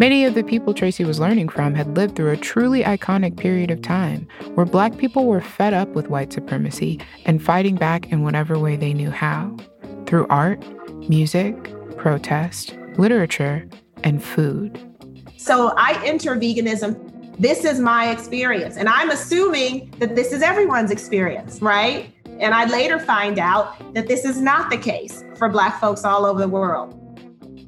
Many 0.00 0.24
of 0.24 0.32
the 0.32 0.42
people 0.42 0.72
Tracy 0.72 1.04
was 1.04 1.20
learning 1.20 1.50
from 1.50 1.74
had 1.74 1.94
lived 1.94 2.16
through 2.16 2.30
a 2.30 2.36
truly 2.38 2.82
iconic 2.82 3.36
period 3.36 3.70
of 3.70 3.82
time 3.82 4.26
where 4.54 4.64
Black 4.64 4.96
people 4.96 5.26
were 5.26 5.42
fed 5.42 5.74
up 5.74 5.90
with 5.90 6.08
white 6.08 6.32
supremacy 6.32 6.98
and 7.26 7.42
fighting 7.42 7.74
back 7.74 8.10
in 8.10 8.22
whatever 8.22 8.58
way 8.58 8.76
they 8.76 8.94
knew 8.94 9.10
how 9.10 9.54
through 10.06 10.26
art, 10.30 10.64
music, 11.10 11.54
protest, 11.98 12.74
literature, 12.96 13.68
and 14.02 14.24
food. 14.24 14.80
So 15.36 15.74
I 15.76 16.02
enter 16.02 16.34
veganism 16.34 16.96
This 17.38 17.66
is 17.66 17.78
my 17.78 18.10
experience. 18.10 18.78
And 18.78 18.88
I'm 18.88 19.10
assuming 19.10 19.90
that 19.98 20.14
this 20.16 20.32
is 20.32 20.40
everyone's 20.40 20.90
experience, 20.90 21.60
right? 21.60 22.10
And 22.38 22.54
I 22.54 22.64
later 22.64 22.98
find 22.98 23.38
out 23.38 23.92
that 23.92 24.08
this 24.08 24.24
is 24.24 24.40
not 24.40 24.70
the 24.70 24.78
case 24.78 25.24
for 25.36 25.50
Black 25.50 25.78
folks 25.78 26.04
all 26.04 26.24
over 26.24 26.40
the 26.40 26.48
world. 26.48 26.96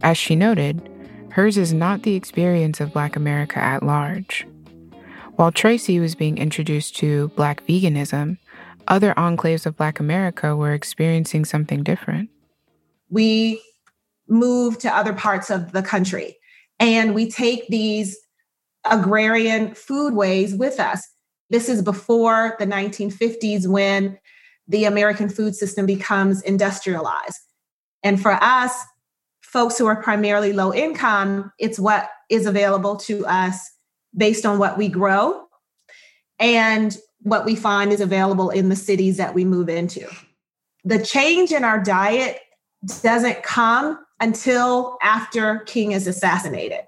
As 0.01 0.17
she 0.17 0.35
noted, 0.35 0.89
hers 1.33 1.57
is 1.57 1.73
not 1.73 2.03
the 2.03 2.15
experience 2.15 2.79
of 2.79 2.93
Black 2.93 3.17
America 3.17 3.59
at 3.59 3.83
large. 3.83 4.47
While 5.37 5.51
Tracy 5.51 5.99
was 5.99 6.15
being 6.15 6.37
introduced 6.37 6.95
to 6.97 7.29
Black 7.29 7.67
veganism, 7.67 8.37
other 8.87 9.15
enclaves 9.15 9.65
of 9.65 9.77
Black 9.77 9.99
America 9.99 10.55
were 10.55 10.75
experiencing 10.75 11.47
something 11.47 11.83
different. 11.83 12.29
We 13.09 13.63
move 14.29 14.79
to 14.81 14.95
other 14.95 15.15
parts 15.15 15.51
of 15.51 15.73
the 15.73 15.83
country 15.83 16.37
and 16.79 17.15
we 17.15 17.31
take 17.31 17.67
these 17.69 18.19
agrarian 18.85 19.71
foodways 19.71 20.59
with 20.59 20.79
us. 20.79 21.07
This 21.49 21.71
is 21.71 21.81
before 21.81 22.57
the 22.59 22.67
1950s 22.67 23.67
when 23.67 24.19
the 24.69 24.85
American 24.85 25.31
food 25.31 25.55
system 25.55 25.87
becomes 25.87 26.43
industrialized. 26.43 27.39
And 28.03 28.21
for 28.21 28.33
us, 28.33 28.73
folks 29.53 29.77
who 29.77 29.87
are 29.87 30.03
primarily 30.03 30.53
low 30.53 30.73
income, 30.73 31.53
it's 31.59 31.79
what 31.79 32.09
is 32.31 32.47
available 32.47 32.97
to 32.97 33.25
us 33.27 33.71
based 34.17 34.47
on 34.47 34.59
what 34.59 34.79
we 34.79 34.89
grow 34.89 35.45
and 36.39 36.97
what 37.21 37.45
we 37.45 37.55
find 37.55 37.93
is 37.93 38.01
available 38.01 38.51
in 38.51 38.69
the 38.71 38.77
cities 38.77 39.19
that 39.19 39.35
we 39.35 39.45
move 39.45 39.69
into. 39.69 40.09
The 40.85 41.05
change 41.05 41.53
in 41.53 41.65
our 41.65 41.81
diet 41.81 42.41
doesn't 43.03 43.43
come 43.43 43.99
until 44.19 44.97
after 45.03 45.61
King 45.61 45.93
is 45.93 46.07
assassinated. 46.07 46.81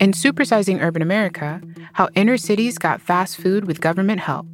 In 0.00 0.10
Supersizing 0.10 0.82
Urban 0.82 1.02
America, 1.02 1.60
How 1.92 2.08
Inner 2.14 2.36
Cities 2.36 2.78
Got 2.78 3.00
Fast 3.00 3.36
Food 3.36 3.66
with 3.66 3.80
Government 3.80 4.20
Help, 4.20 4.46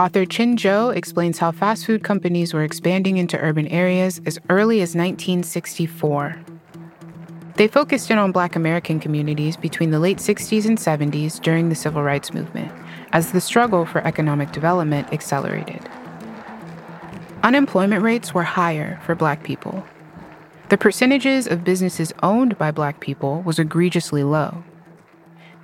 author 0.00 0.24
Chin 0.24 0.56
Jou 0.56 0.88
explains 0.88 1.36
how 1.36 1.52
fast 1.52 1.84
food 1.84 2.02
companies 2.02 2.54
were 2.54 2.64
expanding 2.64 3.18
into 3.18 3.38
urban 3.38 3.66
areas 3.66 4.18
as 4.24 4.38
early 4.48 4.80
as 4.80 4.96
1964. 4.96 6.42
They 7.56 7.68
focused 7.68 8.10
in 8.10 8.16
on 8.16 8.32
Black 8.32 8.56
American 8.56 8.98
communities 8.98 9.58
between 9.58 9.90
the 9.90 9.98
late 9.98 10.16
60s 10.16 10.64
and 10.64 10.78
70s 10.78 11.38
during 11.42 11.68
the 11.68 11.74
Civil 11.74 12.02
Rights 12.02 12.32
Movement, 12.32 12.72
as 13.12 13.32
the 13.32 13.42
struggle 13.42 13.84
for 13.84 14.00
economic 14.06 14.52
development 14.52 15.12
accelerated. 15.12 15.86
Unemployment 17.42 18.02
rates 18.02 18.32
were 18.32 18.42
higher 18.42 18.98
for 19.04 19.14
Black 19.14 19.44
people. 19.44 19.84
The 20.70 20.78
percentages 20.78 21.46
of 21.46 21.62
businesses 21.62 22.14
owned 22.22 22.56
by 22.56 22.70
Black 22.70 23.00
people 23.00 23.42
was 23.42 23.58
egregiously 23.58 24.24
low. 24.24 24.64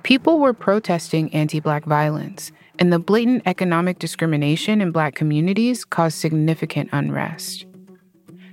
People 0.03 0.37
were 0.37 0.53
protesting 0.53 1.33
anti 1.33 1.59
Black 1.59 1.85
violence, 1.85 2.51
and 2.79 2.91
the 2.91 2.99
blatant 2.99 3.43
economic 3.45 3.99
discrimination 3.99 4.81
in 4.81 4.91
Black 4.91 5.15
communities 5.15 5.85
caused 5.85 6.17
significant 6.17 6.89
unrest. 6.91 7.65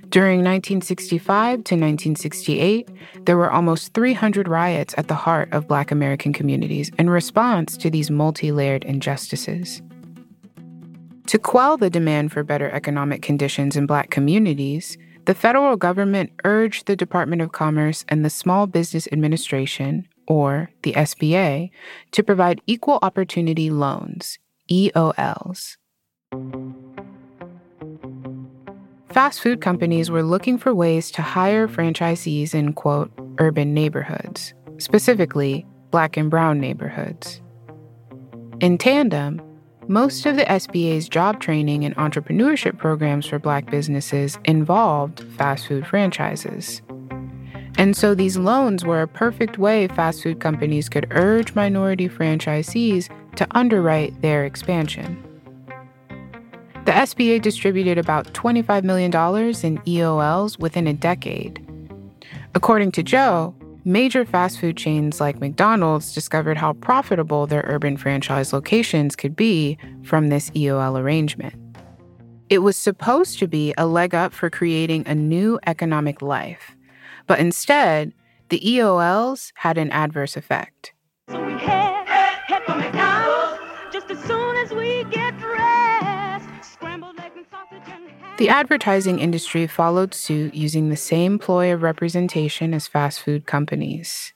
During 0.09 0.39
1965 0.39 1.63
to 1.65 1.75
1968, 1.75 2.89
there 3.25 3.37
were 3.37 3.51
almost 3.51 3.93
300 3.93 4.47
riots 4.47 4.93
at 4.97 5.07
the 5.07 5.15
heart 5.15 5.51
of 5.51 5.67
Black 5.67 5.91
American 5.91 6.31
communities 6.31 6.91
in 6.97 7.09
response 7.09 7.75
to 7.77 7.89
these 7.89 8.11
multi 8.11 8.51
layered 8.51 8.83
injustices. 8.85 9.81
To 11.27 11.39
quell 11.39 11.75
the 11.75 11.89
demand 11.89 12.31
for 12.31 12.43
better 12.43 12.69
economic 12.69 13.23
conditions 13.23 13.75
in 13.75 13.87
Black 13.87 14.11
communities, 14.11 14.97
the 15.25 15.33
federal 15.33 15.75
government 15.75 16.31
urged 16.43 16.85
the 16.85 16.95
Department 16.95 17.41
of 17.41 17.51
Commerce 17.51 18.05
and 18.07 18.23
the 18.23 18.29
Small 18.29 18.67
Business 18.67 19.07
Administration, 19.11 20.07
or 20.27 20.69
the 20.83 20.93
SBA, 20.93 21.69
to 22.11 22.23
provide 22.23 22.61
equal 22.67 22.99
opportunity 23.01 23.69
loans, 23.69 24.39
EOLs. 24.71 25.77
Fast 29.09 29.39
food 29.39 29.61
companies 29.61 30.11
were 30.11 30.23
looking 30.23 30.57
for 30.57 30.75
ways 30.75 31.09
to 31.11 31.21
hire 31.21 31.67
franchisees 31.67 32.53
in, 32.53 32.73
quote, 32.73 33.11
urban 33.37 33.73
neighborhoods, 33.73 34.53
specifically 34.77 35.65
black 35.89 36.17
and 36.17 36.29
brown 36.29 36.59
neighborhoods. 36.59 37.41
In 38.59 38.77
tandem, 38.77 39.41
most 39.87 40.25
of 40.25 40.35
the 40.35 40.43
SBA's 40.43 41.07
job 41.07 41.39
training 41.39 41.85
and 41.85 41.95
entrepreneurship 41.95 42.77
programs 42.77 43.25
for 43.25 43.39
black 43.39 43.69
businesses 43.69 44.37
involved 44.43 45.23
fast 45.37 45.67
food 45.67 45.85
franchises. 45.85 46.81
And 47.77 47.95
so 47.95 48.15
these 48.15 48.37
loans 48.37 48.85
were 48.85 49.01
a 49.01 49.07
perfect 49.07 49.57
way 49.57 49.87
fast 49.89 50.23
food 50.23 50.39
companies 50.39 50.87
could 50.87 51.07
urge 51.11 51.55
minority 51.55 52.07
franchisees 52.07 53.09
to 53.35 53.47
underwrite 53.51 54.21
their 54.21 54.45
expansion. 54.45 55.21
The 56.85 56.91
SBA 56.91 57.41
distributed 57.41 57.97
about 57.97 58.33
$25 58.33 58.83
million 58.83 59.11
in 59.11 59.77
EOLs 59.83 60.59
within 60.59 60.87
a 60.87 60.93
decade. 60.93 61.61
According 62.53 62.91
to 62.93 63.03
Jou, 63.03 63.53
major 63.83 64.23
fast 64.23 64.59
food 64.59 64.77
chains 64.77 65.19
like 65.19 65.39
McDonald's 65.41 66.13
discovered 66.13 66.57
how 66.57 66.73
profitable 66.73 67.47
their 67.47 67.65
urban 67.67 67.97
franchise 67.97 68.53
locations 68.53 69.15
could 69.15 69.35
be 69.35 69.77
from 70.03 70.29
this 70.29 70.49
EOL 70.51 70.97
arrangement. 70.97 71.55
It 72.49 72.59
was 72.59 72.77
supposed 72.77 73.39
to 73.39 73.47
be 73.47 73.73
a 73.77 73.87
leg 73.87 74.13
up 74.13 74.31
for 74.31 74.49
creating 74.51 75.07
a 75.07 75.15
new 75.15 75.59
economic 75.65 76.21
life 76.21 76.74
but 77.27 77.39
instead, 77.39 78.13
the 78.49 78.59
EOLs 78.59 79.51
had 79.55 79.77
an 79.77 79.89
adverse 79.91 80.37
effect. 80.37 80.93
So 81.29 81.43
we 81.43 81.53
head, 81.53 82.07
head 82.07 82.63
for 82.65 82.75
McDonald's 82.75 83.61
just 83.91 84.11
as 84.11 84.19
soon 84.23 84.55
as 84.57 84.71
we 84.71 85.03
get 85.05 85.37
dressed. 85.39 86.73
Scrambled 86.73 87.19
eggs 87.19 87.35
and 87.35 87.45
sausage 87.49 87.91
and 87.91 88.37
The 88.37 88.49
advertising 88.49 89.19
industry 89.19 89.65
followed 89.65 90.13
suit 90.13 90.53
using 90.53 90.89
the 90.89 90.95
same 90.95 91.39
ploy 91.39 91.73
of 91.73 91.81
representation 91.81 92.73
as 92.73 92.87
fast 92.87 93.21
food 93.21 93.47
companies. 93.47 94.33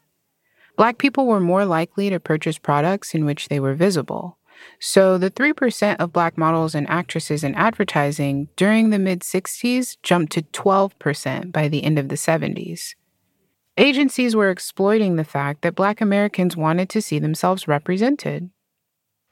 Black 0.76 0.98
people 0.98 1.28
were 1.28 1.42
more 1.42 1.66
likely 1.66 2.10
to 2.10 2.20
purchase 2.20 2.58
products 2.58 3.14
in 3.14 3.26
which 3.26 3.50
they 3.50 3.60
were 3.60 3.76
visible. 3.76 4.39
So 4.80 5.18
the 5.18 5.32
3% 5.32 5.98
of 5.98 6.14
black 6.14 6.38
models 6.38 6.76
and 6.76 6.90
actresses 6.90 7.44
in 7.44 7.56
advertising 7.56 8.48
during 8.56 8.90
the 8.90 9.00
mid 9.00 9.22
60s 9.22 9.98
jumped 10.04 10.32
to 10.34 10.42
12% 10.42 11.52
by 11.52 11.68
the 11.68 11.84
end 11.84 12.00
of 12.00 12.10
the 12.10 12.16
70s. 12.16 12.96
Agencies 13.78 14.36
were 14.36 14.50
exploiting 14.50 15.16
the 15.16 15.24
fact 15.24 15.62
that 15.62 15.76
black 15.76 16.02
Americans 16.02 16.58
wanted 16.58 16.90
to 16.90 17.02
see 17.02 17.20
themselves 17.20 17.68
represented. 17.68 18.50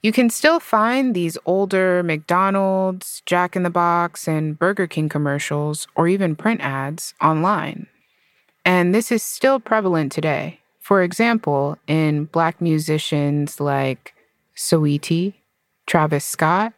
You 0.01 0.11
can 0.11 0.29
still 0.29 0.59
find 0.59 1.13
these 1.13 1.37
older 1.45 2.03
McDonald's, 2.03 3.21
Jack 3.25 3.55
in 3.55 3.63
the 3.63 3.69
Box, 3.69 4.27
and 4.27 4.57
Burger 4.57 4.87
King 4.87 5.09
commercials 5.09 5.87
or 5.95 6.07
even 6.07 6.35
print 6.35 6.61
ads 6.61 7.13
online. 7.21 7.87
And 8.63 8.93
this 8.93 9.11
is 9.11 9.23
still 9.23 9.59
prevalent 9.59 10.11
today. 10.11 10.59
For 10.79 11.01
example, 11.01 11.77
in 11.87 12.25
black 12.25 12.61
musicians 12.61 13.59
like 13.59 14.13
Saweetie, 14.57 15.35
Travis 15.85 16.25
Scott, 16.25 16.73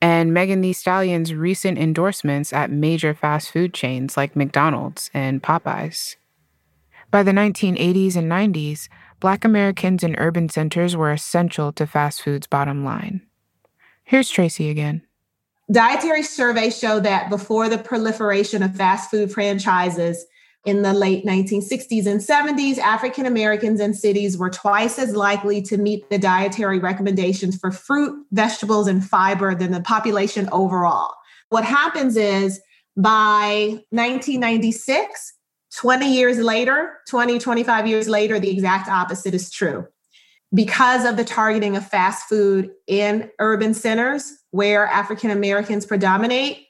and 0.00 0.34
Megan 0.34 0.60
Thee 0.60 0.72
Stallion's 0.72 1.32
recent 1.32 1.78
endorsements 1.78 2.52
at 2.52 2.70
major 2.70 3.14
fast 3.14 3.52
food 3.52 3.72
chains 3.72 4.16
like 4.16 4.34
McDonald's 4.34 5.10
and 5.14 5.40
Popeyes. 5.42 6.16
By 7.12 7.22
the 7.22 7.30
1980s 7.30 8.16
and 8.16 8.30
90s, 8.30 8.88
Black 9.20 9.44
Americans 9.44 10.02
in 10.02 10.16
urban 10.16 10.48
centers 10.48 10.96
were 10.96 11.12
essential 11.12 11.70
to 11.72 11.86
fast 11.86 12.22
food's 12.22 12.48
bottom 12.48 12.84
line. 12.84 13.22
Here's 14.02 14.28
Tracy 14.28 14.68
again. 14.68 15.02
Dietary 15.70 16.24
surveys 16.24 16.76
show 16.76 16.98
that 17.00 17.30
before 17.30 17.68
the 17.68 17.78
proliferation 17.78 18.62
of 18.62 18.74
fast 18.74 19.10
food 19.10 19.30
franchises, 19.30 20.26
in 20.64 20.82
the 20.82 20.92
late 20.92 21.24
1960s 21.24 22.06
and 22.06 22.20
70s, 22.20 22.78
African 22.78 23.26
Americans 23.26 23.80
in 23.80 23.94
cities 23.94 24.38
were 24.38 24.50
twice 24.50 24.98
as 24.98 25.16
likely 25.16 25.60
to 25.62 25.76
meet 25.76 26.08
the 26.08 26.18
dietary 26.18 26.78
recommendations 26.78 27.56
for 27.58 27.72
fruit, 27.72 28.24
vegetables, 28.30 28.86
and 28.86 29.04
fiber 29.04 29.54
than 29.54 29.72
the 29.72 29.80
population 29.80 30.48
overall. 30.52 31.14
What 31.48 31.64
happens 31.64 32.16
is 32.16 32.60
by 32.96 33.82
1996, 33.90 35.32
20 35.74 36.14
years 36.14 36.38
later, 36.38 36.98
20, 37.08 37.38
25 37.38 37.86
years 37.86 38.08
later, 38.08 38.38
the 38.38 38.50
exact 38.50 38.88
opposite 38.88 39.34
is 39.34 39.50
true. 39.50 39.86
Because 40.54 41.04
of 41.04 41.16
the 41.16 41.24
targeting 41.24 41.76
of 41.76 41.86
fast 41.86 42.28
food 42.28 42.70
in 42.86 43.30
urban 43.38 43.74
centers 43.74 44.32
where 44.50 44.86
African 44.86 45.30
Americans 45.30 45.86
predominate, 45.86 46.66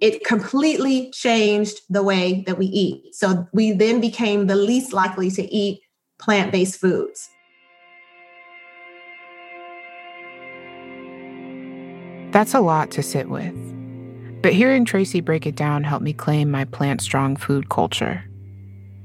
it 0.00 0.24
completely 0.24 1.10
changed 1.10 1.80
the 1.88 2.02
way 2.02 2.42
that 2.46 2.58
we 2.58 2.66
eat. 2.66 3.14
So 3.14 3.46
we 3.52 3.72
then 3.72 4.00
became 4.00 4.46
the 4.46 4.56
least 4.56 4.92
likely 4.92 5.30
to 5.32 5.54
eat 5.54 5.80
plant 6.18 6.52
based 6.52 6.80
foods. 6.80 7.28
That's 12.32 12.54
a 12.54 12.60
lot 12.60 12.90
to 12.92 13.02
sit 13.02 13.28
with. 13.28 13.54
But 14.42 14.54
hearing 14.54 14.84
Tracy 14.84 15.20
break 15.20 15.46
it 15.46 15.56
down 15.56 15.84
helped 15.84 16.04
me 16.04 16.12
claim 16.12 16.50
my 16.50 16.64
plant 16.64 17.02
strong 17.02 17.36
food 17.36 17.68
culture. 17.68 18.24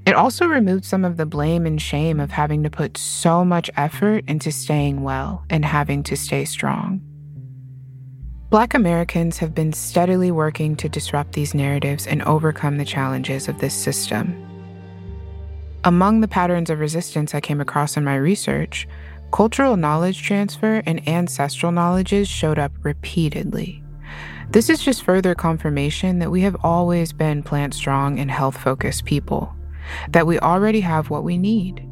It 0.06 0.14
also 0.14 0.46
removed 0.46 0.86
some 0.86 1.04
of 1.04 1.18
the 1.18 1.26
blame 1.26 1.66
and 1.66 1.82
shame 1.82 2.20
of 2.20 2.30
having 2.30 2.62
to 2.64 2.70
put 2.70 2.98
so 2.98 3.44
much 3.44 3.72
effort 3.76 4.24
into 4.28 4.52
staying 4.52 5.02
well 5.02 5.44
and 5.50 5.66
having 5.66 6.04
to 6.04 6.16
stay 6.16 6.46
strong. 6.46 7.02
Black 8.56 8.74
Americans 8.74 9.40
have 9.40 9.54
been 9.54 9.74
steadily 9.74 10.32
working 10.32 10.78
to 10.78 10.88
disrupt 10.88 11.34
these 11.34 11.54
narratives 11.54 12.08
and 12.08 12.22
overcome 12.22 12.78
the 12.78 12.86
challenges 12.86 13.50
of 13.50 13.60
this 13.60 13.74
system. 13.74 14.34
Among 15.84 16.22
the 16.22 16.30
patterns 16.30 16.70
of 16.70 16.80
resistance 16.80 17.36
I 17.36 17.42
came 17.42 17.60
across 17.60 17.98
in 17.98 18.06
my 18.06 18.16
research, 18.16 18.88
cultural 19.34 19.76
knowledge 19.76 20.24
transfer 20.24 20.82
and 20.86 21.06
ancestral 21.06 21.74
knowledges 21.74 22.30
showed 22.30 22.58
up 22.58 22.72
repeatedly. 22.82 23.84
This 24.52 24.70
is 24.70 24.80
just 24.80 25.04
further 25.04 25.36
confirmation 25.36 26.20
that 26.20 26.32
we 26.32 26.40
have 26.40 26.56
always 26.64 27.12
been 27.12 27.44
plant 27.44 27.74
strong 27.74 28.20
and 28.20 28.32
health 28.32 28.56
focused 28.56 29.04
people 29.04 29.54
that 30.12 30.28
we 30.28 30.40
already 30.40 30.80
have 30.80 31.10
what 31.10 31.26
we 31.26 31.38
need. 31.38 31.86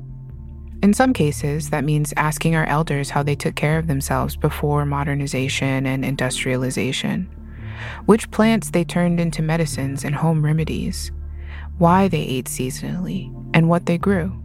In 0.84 0.94
some 0.94 1.14
cases, 1.14 1.70
that 1.70 1.86
means 1.86 2.14
asking 2.18 2.58
our 2.58 2.66
elders 2.66 3.10
how 3.10 3.24
they 3.24 3.36
took 3.36 3.56
care 3.56 3.80
of 3.80 3.88
themselves 3.88 4.36
before 4.36 4.86
modernization 4.86 5.86
and 5.86 6.04
industrialization, 6.04 7.30
which 8.06 8.30
plants 8.32 8.70
they 8.70 8.84
turned 8.84 9.18
into 9.18 9.42
medicines 9.42 10.04
and 10.04 10.14
home 10.14 10.44
remedies, 10.44 11.10
why 11.78 12.10
they 12.10 12.20
ate 12.20 12.48
seasonally, 12.48 13.34
and 13.54 13.70
what 13.70 13.86
they 13.86 13.98
grew. 13.98 14.38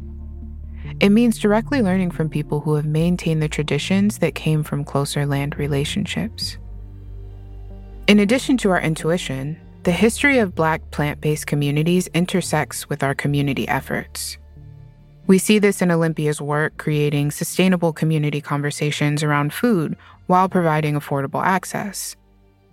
It 1.00 1.10
means 1.10 1.40
directly 1.40 1.82
learning 1.82 2.12
from 2.12 2.30
people 2.30 2.60
who 2.60 2.76
have 2.76 2.86
maintained 2.86 3.42
the 3.42 3.48
traditions 3.48 4.18
that 4.18 4.36
came 4.36 4.62
from 4.62 4.84
closer 4.84 5.26
land 5.26 5.58
relationships. 5.58 6.56
In 8.06 8.20
addition 8.20 8.56
to 8.58 8.70
our 8.70 8.80
intuition, 8.80 9.58
the 9.82 9.90
history 9.90 10.38
of 10.38 10.54
Black 10.54 10.88
plant 10.92 11.20
based 11.20 11.48
communities 11.48 12.06
intersects 12.14 12.88
with 12.88 13.02
our 13.02 13.16
community 13.16 13.66
efforts. 13.66 14.38
We 15.28 15.36
see 15.36 15.58
this 15.58 15.82
in 15.82 15.90
Olympia's 15.90 16.40
work 16.40 16.78
creating 16.78 17.32
sustainable 17.32 17.92
community 17.92 18.40
conversations 18.40 19.22
around 19.22 19.52
food 19.52 19.94
while 20.26 20.48
providing 20.48 20.94
affordable 20.94 21.44
access, 21.44 22.16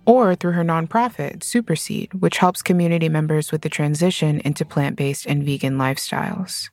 or 0.06 0.34
through 0.34 0.52
her 0.52 0.64
nonprofit, 0.64 1.40
Superseed, 1.40 2.14
which 2.14 2.38
helps 2.38 2.62
community 2.62 3.10
members 3.10 3.52
with 3.52 3.60
the 3.60 3.68
transition 3.68 4.40
into 4.40 4.64
plant 4.64 4.96
based 4.96 5.26
and 5.26 5.44
vegan 5.44 5.76
lifestyles. 5.76 6.70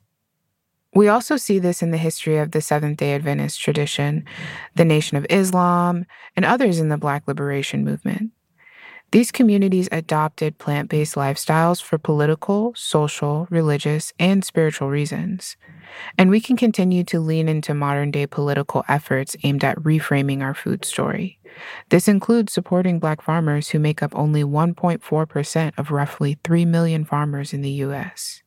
We 0.94 1.08
also 1.08 1.36
see 1.36 1.58
this 1.58 1.82
in 1.82 1.90
the 1.90 1.98
history 1.98 2.38
of 2.38 2.52
the 2.52 2.62
Seventh 2.62 2.96
day 2.96 3.12
Adventist 3.12 3.60
tradition, 3.60 4.24
the 4.76 4.86
Nation 4.86 5.18
of 5.18 5.26
Islam, 5.28 6.06
and 6.34 6.46
others 6.46 6.78
in 6.78 6.88
the 6.88 6.96
Black 6.96 7.28
liberation 7.28 7.84
movement. 7.84 8.30
These 9.12 9.30
communities 9.30 9.88
adopted 9.92 10.58
plant 10.58 10.88
based 10.88 11.14
lifestyles 11.14 11.80
for 11.80 11.98
political, 11.98 12.72
social, 12.74 13.46
religious, 13.48 14.12
and 14.18 14.44
spiritual 14.44 14.90
reasons. 14.90 15.56
And 16.18 16.30
we 16.30 16.40
can 16.40 16.56
continue 16.56 17.04
to 17.04 17.20
lean 17.20 17.48
into 17.48 17.74
modern 17.74 18.10
day 18.10 18.26
political 18.26 18.84
efforts 18.88 19.36
aimed 19.44 19.62
at 19.62 19.78
reframing 19.78 20.42
our 20.42 20.54
food 20.54 20.84
story. 20.84 21.38
This 21.90 22.08
includes 22.08 22.52
supporting 22.52 22.98
Black 22.98 23.22
farmers 23.22 23.68
who 23.68 23.78
make 23.78 24.02
up 24.02 24.14
only 24.16 24.42
1.4% 24.42 25.72
of 25.78 25.90
roughly 25.90 26.38
3 26.42 26.64
million 26.64 27.04
farmers 27.04 27.52
in 27.52 27.62
the 27.62 27.70
U.S. 27.70 28.42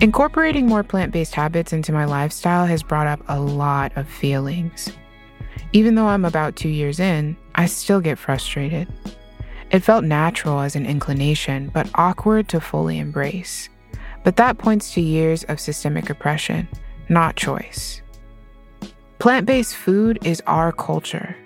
Incorporating 0.00 0.66
more 0.66 0.82
plant 0.82 1.12
based 1.12 1.34
habits 1.34 1.72
into 1.72 1.92
my 1.92 2.04
lifestyle 2.04 2.66
has 2.66 2.82
brought 2.82 3.06
up 3.06 3.20
a 3.28 3.40
lot 3.40 3.96
of 3.96 4.08
feelings. 4.08 4.90
Even 5.72 5.94
though 5.94 6.06
I'm 6.06 6.24
about 6.24 6.56
two 6.56 6.68
years 6.68 7.00
in, 7.00 7.36
I 7.54 7.66
still 7.66 8.00
get 8.00 8.18
frustrated. 8.18 8.88
It 9.70 9.80
felt 9.80 10.04
natural 10.04 10.60
as 10.60 10.76
an 10.76 10.86
inclination, 10.86 11.70
but 11.72 11.90
awkward 11.94 12.48
to 12.50 12.60
fully 12.60 12.98
embrace. 12.98 13.68
But 14.22 14.36
that 14.36 14.58
points 14.58 14.94
to 14.94 15.00
years 15.00 15.44
of 15.44 15.60
systemic 15.60 16.10
oppression, 16.10 16.68
not 17.08 17.36
choice. 17.36 18.02
Plant 19.18 19.46
based 19.46 19.74
food 19.74 20.18
is 20.24 20.42
our 20.46 20.70
culture. 20.70 21.36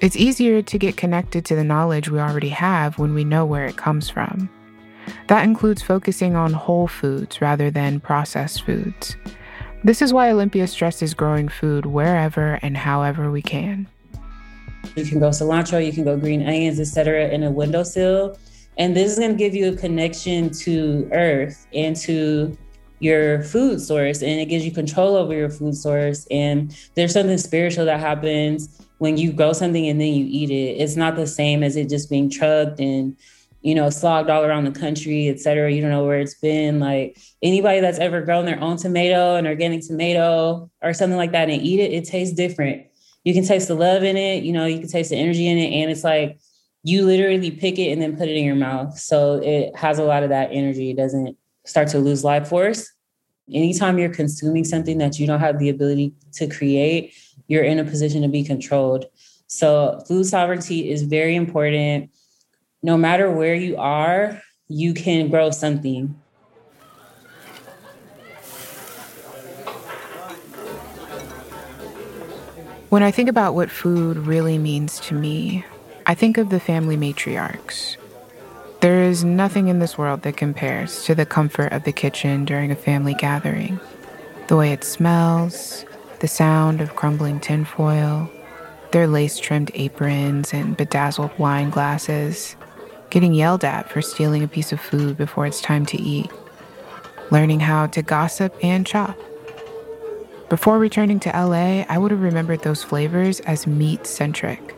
It's 0.00 0.16
easier 0.16 0.62
to 0.62 0.78
get 0.78 0.96
connected 0.96 1.44
to 1.44 1.54
the 1.54 1.62
knowledge 1.62 2.08
we 2.08 2.18
already 2.18 2.48
have 2.48 2.98
when 2.98 3.14
we 3.14 3.22
know 3.22 3.46
where 3.46 3.66
it 3.66 3.76
comes 3.76 4.10
from. 4.10 4.50
That 5.28 5.44
includes 5.44 5.82
focusing 5.82 6.34
on 6.36 6.52
whole 6.52 6.88
foods 6.88 7.40
rather 7.40 7.70
than 7.70 8.00
processed 8.00 8.64
foods, 8.64 9.16
this 9.84 10.02
is 10.02 10.12
why 10.12 10.30
Olympia 10.30 10.66
stresses 10.66 11.14
growing 11.14 11.48
food 11.48 11.86
wherever 11.86 12.58
and 12.62 12.76
however 12.76 13.30
we 13.30 13.42
can. 13.42 13.86
You 14.96 15.04
can 15.04 15.20
go 15.20 15.28
cilantro, 15.28 15.84
you 15.84 15.92
can 15.92 16.04
go 16.04 16.16
green 16.16 16.46
onions, 16.46 16.80
etc., 16.80 17.28
in 17.28 17.42
a 17.42 17.50
windowsill. 17.50 18.38
And 18.78 18.96
this 18.96 19.12
is 19.12 19.18
going 19.18 19.32
to 19.32 19.36
give 19.36 19.54
you 19.54 19.72
a 19.72 19.76
connection 19.76 20.50
to 20.50 21.08
earth 21.12 21.66
and 21.74 21.94
to 21.96 22.56
your 23.00 23.42
food 23.42 23.80
source, 23.80 24.22
and 24.22 24.40
it 24.40 24.46
gives 24.46 24.64
you 24.64 24.70
control 24.70 25.16
over 25.16 25.34
your 25.34 25.50
food 25.50 25.76
source. 25.76 26.26
And 26.30 26.74
there's 26.94 27.12
something 27.12 27.38
spiritual 27.38 27.84
that 27.86 28.00
happens 28.00 28.80
when 28.98 29.16
you 29.16 29.32
grow 29.32 29.52
something 29.52 29.88
and 29.88 30.00
then 30.00 30.14
you 30.14 30.24
eat 30.28 30.50
it. 30.50 30.80
It's 30.80 30.94
not 30.94 31.16
the 31.16 31.26
same 31.26 31.64
as 31.64 31.74
it 31.74 31.88
just 31.88 32.08
being 32.08 32.30
trucked 32.30 32.78
and 32.78 33.16
you 33.62 33.74
know, 33.74 33.88
slogged 33.90 34.28
all 34.28 34.44
around 34.44 34.64
the 34.64 34.78
country, 34.78 35.28
et 35.28 35.40
cetera. 35.40 35.70
You 35.70 35.80
don't 35.80 35.90
know 35.90 36.04
where 36.04 36.20
it's 36.20 36.34
been. 36.34 36.80
Like 36.80 37.16
anybody 37.42 37.80
that's 37.80 37.98
ever 37.98 38.20
grown 38.20 38.44
their 38.44 38.60
own 38.60 38.76
tomato, 38.76 39.36
an 39.36 39.46
organic 39.46 39.86
tomato 39.86 40.70
or 40.82 40.92
something 40.92 41.16
like 41.16 41.32
that 41.32 41.48
and 41.48 41.62
eat 41.62 41.78
it, 41.78 41.92
it 41.92 42.04
tastes 42.04 42.34
different. 42.34 42.86
You 43.24 43.32
can 43.32 43.44
taste 43.44 43.68
the 43.68 43.76
love 43.76 44.02
in 44.02 44.16
it, 44.16 44.42
you 44.42 44.52
know, 44.52 44.66
you 44.66 44.80
can 44.80 44.88
taste 44.88 45.10
the 45.10 45.16
energy 45.16 45.46
in 45.46 45.58
it. 45.58 45.72
And 45.72 45.90
it's 45.92 46.02
like 46.02 46.40
you 46.82 47.06
literally 47.06 47.52
pick 47.52 47.78
it 47.78 47.92
and 47.92 48.02
then 48.02 48.16
put 48.16 48.28
it 48.28 48.36
in 48.36 48.44
your 48.44 48.56
mouth. 48.56 48.98
So 48.98 49.34
it 49.36 49.76
has 49.76 50.00
a 50.00 50.04
lot 50.04 50.24
of 50.24 50.30
that 50.30 50.50
energy. 50.50 50.90
It 50.90 50.96
doesn't 50.96 51.36
start 51.64 51.86
to 51.88 52.00
lose 52.00 52.24
life 52.24 52.48
force. 52.48 52.90
Anytime 53.52 53.98
you're 53.98 54.08
consuming 54.08 54.64
something 54.64 54.98
that 54.98 55.20
you 55.20 55.26
don't 55.28 55.38
have 55.38 55.60
the 55.60 55.68
ability 55.68 56.14
to 56.32 56.48
create, 56.48 57.14
you're 57.46 57.62
in 57.62 57.78
a 57.78 57.84
position 57.84 58.22
to 58.22 58.28
be 58.28 58.42
controlled. 58.42 59.04
So 59.46 60.02
food 60.08 60.24
sovereignty 60.24 60.90
is 60.90 61.02
very 61.02 61.36
important 61.36 62.10
no 62.82 62.96
matter 62.96 63.30
where 63.30 63.54
you 63.54 63.76
are, 63.76 64.42
you 64.68 64.92
can 64.92 65.28
grow 65.28 65.50
something. 65.50 66.18
When 72.88 73.02
I 73.02 73.10
think 73.10 73.28
about 73.28 73.54
what 73.54 73.70
food 73.70 74.18
really 74.18 74.58
means 74.58 75.00
to 75.00 75.14
me, 75.14 75.64
I 76.06 76.14
think 76.14 76.36
of 76.36 76.50
the 76.50 76.60
family 76.60 76.96
matriarchs. 76.96 77.96
There 78.80 79.02
is 79.02 79.22
nothing 79.22 79.68
in 79.68 79.78
this 79.78 79.96
world 79.96 80.22
that 80.22 80.36
compares 80.36 81.04
to 81.04 81.14
the 81.14 81.24
comfort 81.24 81.72
of 81.72 81.84
the 81.84 81.92
kitchen 81.92 82.44
during 82.44 82.72
a 82.72 82.76
family 82.76 83.14
gathering. 83.14 83.78
The 84.48 84.56
way 84.56 84.72
it 84.72 84.82
smells, 84.82 85.86
the 86.18 86.28
sound 86.28 86.80
of 86.80 86.96
crumbling 86.96 87.38
tinfoil, 87.38 88.28
their 88.90 89.06
lace 89.06 89.38
trimmed 89.38 89.70
aprons 89.74 90.52
and 90.52 90.76
bedazzled 90.76 91.30
wine 91.38 91.70
glasses, 91.70 92.56
getting 93.12 93.34
yelled 93.34 93.62
at 93.62 93.90
for 93.90 94.00
stealing 94.00 94.42
a 94.42 94.48
piece 94.48 94.72
of 94.72 94.80
food 94.80 95.18
before 95.18 95.44
it's 95.44 95.60
time 95.60 95.84
to 95.84 96.00
eat, 96.00 96.30
learning 97.30 97.60
how 97.60 97.86
to 97.86 98.00
gossip 98.00 98.56
and 98.62 98.86
chop. 98.86 99.18
Before 100.48 100.78
returning 100.78 101.20
to 101.20 101.28
LA, 101.28 101.84
I 101.90 101.98
would 101.98 102.10
have 102.10 102.22
remembered 102.22 102.62
those 102.62 102.82
flavors 102.82 103.40
as 103.40 103.66
meat 103.66 104.06
centric. 104.06 104.74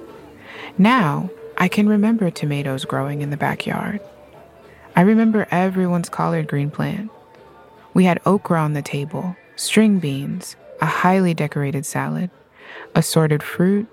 Now, 0.78 1.30
I 1.59 1.68
can 1.68 1.89
remember 1.89 2.28
tomatoes 2.28 2.85
growing 2.85 3.22
in 3.22 3.30
the 3.30 3.37
backyard. 3.37 4.01
I 4.97 5.03
remember 5.03 5.47
everyone's 5.53 6.09
collard 6.09 6.49
green 6.49 6.72
plant. 6.72 7.12
We 7.95 8.03
had 8.03 8.20
okra 8.26 8.61
on 8.61 8.72
the 8.72 8.82
table, 8.82 9.37
string 9.55 10.01
beans, 10.01 10.57
a 10.80 10.87
highly 10.87 11.35
decorated 11.35 11.87
salad, 11.87 12.32
assorted 12.97 13.45
fruit, 13.45 13.87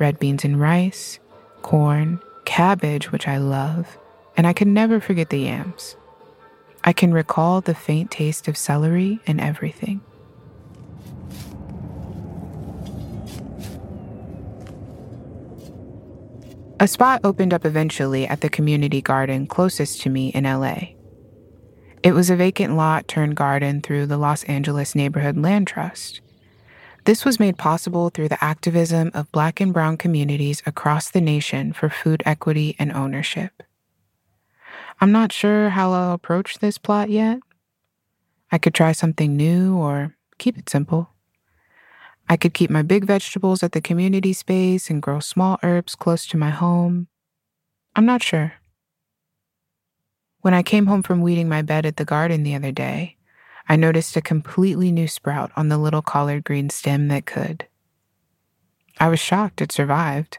red 0.00 0.18
beans 0.18 0.44
and 0.44 0.60
rice, 0.60 1.20
corn, 1.62 2.20
cabbage, 2.44 3.12
which 3.12 3.26
I 3.28 3.38
love, 3.38 3.98
and 4.36 4.46
I 4.46 4.52
can 4.52 4.72
never 4.72 5.00
forget 5.00 5.30
the 5.30 5.40
yams. 5.40 5.96
I 6.82 6.92
can 6.92 7.14
recall 7.14 7.60
the 7.60 7.74
faint 7.74 8.10
taste 8.10 8.48
of 8.48 8.56
celery 8.56 9.20
and 9.26 9.40
everything. 9.40 10.02
A 16.80 16.86
spot 16.88 17.20
opened 17.24 17.54
up 17.54 17.64
eventually 17.64 18.26
at 18.26 18.42
the 18.42 18.50
community 18.50 19.00
garden 19.00 19.46
closest 19.46 20.02
to 20.02 20.10
me 20.10 20.28
in 20.28 20.44
LA. 20.44 20.94
It 22.02 22.12
was 22.12 22.28
a 22.28 22.36
vacant 22.36 22.76
lot 22.76 23.08
turned 23.08 23.36
garden 23.36 23.80
through 23.80 24.06
the 24.06 24.18
Los 24.18 24.44
Angeles 24.44 24.94
Neighborhood 24.94 25.38
Land 25.38 25.66
Trust. 25.66 26.20
This 27.04 27.24
was 27.24 27.38
made 27.38 27.58
possible 27.58 28.08
through 28.08 28.28
the 28.28 28.42
activism 28.42 29.10
of 29.12 29.30
Black 29.30 29.60
and 29.60 29.74
Brown 29.74 29.98
communities 29.98 30.62
across 30.64 31.10
the 31.10 31.20
nation 31.20 31.74
for 31.74 31.90
food 31.90 32.22
equity 32.24 32.76
and 32.78 32.90
ownership. 32.92 33.62
I'm 35.02 35.12
not 35.12 35.30
sure 35.30 35.68
how 35.68 35.92
I'll 35.92 36.14
approach 36.14 36.58
this 36.58 36.78
plot 36.78 37.10
yet. 37.10 37.40
I 38.50 38.56
could 38.56 38.72
try 38.72 38.92
something 38.92 39.36
new 39.36 39.76
or 39.76 40.16
keep 40.38 40.56
it 40.56 40.70
simple. 40.70 41.10
I 42.26 42.38
could 42.38 42.54
keep 42.54 42.70
my 42.70 42.80
big 42.80 43.04
vegetables 43.04 43.62
at 43.62 43.72
the 43.72 43.82
community 43.82 44.32
space 44.32 44.88
and 44.88 45.02
grow 45.02 45.20
small 45.20 45.58
herbs 45.62 45.94
close 45.94 46.26
to 46.28 46.38
my 46.38 46.50
home. 46.50 47.08
I'm 47.94 48.06
not 48.06 48.22
sure. 48.22 48.54
When 50.40 50.54
I 50.54 50.62
came 50.62 50.86
home 50.86 51.02
from 51.02 51.20
weeding 51.20 51.50
my 51.50 51.60
bed 51.60 51.84
at 51.84 51.98
the 51.98 52.06
garden 52.06 52.44
the 52.44 52.54
other 52.54 52.72
day, 52.72 53.16
I 53.68 53.76
noticed 53.76 54.16
a 54.16 54.20
completely 54.20 54.92
new 54.92 55.08
sprout 55.08 55.50
on 55.56 55.68
the 55.68 55.78
little 55.78 56.02
collard 56.02 56.44
green 56.44 56.68
stem 56.70 57.08
that 57.08 57.26
could. 57.26 57.66
I 59.00 59.08
was 59.08 59.18
shocked 59.18 59.60
it 59.60 59.72
survived, 59.72 60.38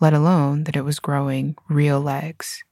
let 0.00 0.14
alone 0.14 0.64
that 0.64 0.76
it 0.76 0.82
was 0.84 0.98
growing 0.98 1.54
real 1.68 2.00
legs. 2.00 2.64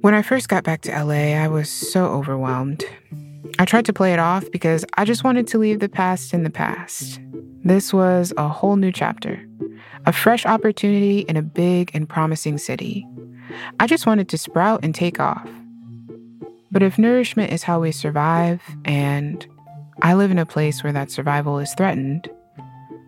When 0.00 0.12
I 0.12 0.20
first 0.20 0.50
got 0.50 0.64
back 0.64 0.82
to 0.82 0.90
LA, 0.90 1.32
I 1.32 1.48
was 1.48 1.70
so 1.70 2.06
overwhelmed. 2.06 2.84
I 3.58 3.64
tried 3.64 3.86
to 3.86 3.92
play 3.92 4.12
it 4.12 4.18
off 4.18 4.44
because 4.50 4.84
I 4.98 5.06
just 5.06 5.24
wanted 5.24 5.46
to 5.48 5.58
leave 5.58 5.80
the 5.80 5.88
past 5.88 6.34
in 6.34 6.42
the 6.42 6.50
past. 6.50 7.20
This 7.64 7.94
was 7.94 8.34
a 8.36 8.48
whole 8.48 8.76
new 8.76 8.92
chapter, 8.92 9.42
a 10.04 10.12
fresh 10.12 10.44
opportunity 10.44 11.20
in 11.20 11.38
a 11.38 11.42
big 11.42 11.90
and 11.94 12.06
promising 12.06 12.58
city. 12.58 13.06
I 13.80 13.86
just 13.86 14.06
wanted 14.06 14.28
to 14.28 14.38
sprout 14.38 14.80
and 14.82 14.94
take 14.94 15.20
off. 15.20 15.48
But 16.70 16.82
if 16.82 16.98
nourishment 16.98 17.52
is 17.52 17.62
how 17.62 17.80
we 17.80 17.92
survive, 17.92 18.60
and 18.84 19.46
I 20.02 20.14
live 20.14 20.30
in 20.30 20.38
a 20.38 20.46
place 20.46 20.82
where 20.82 20.92
that 20.92 21.10
survival 21.10 21.58
is 21.58 21.72
threatened, 21.74 22.28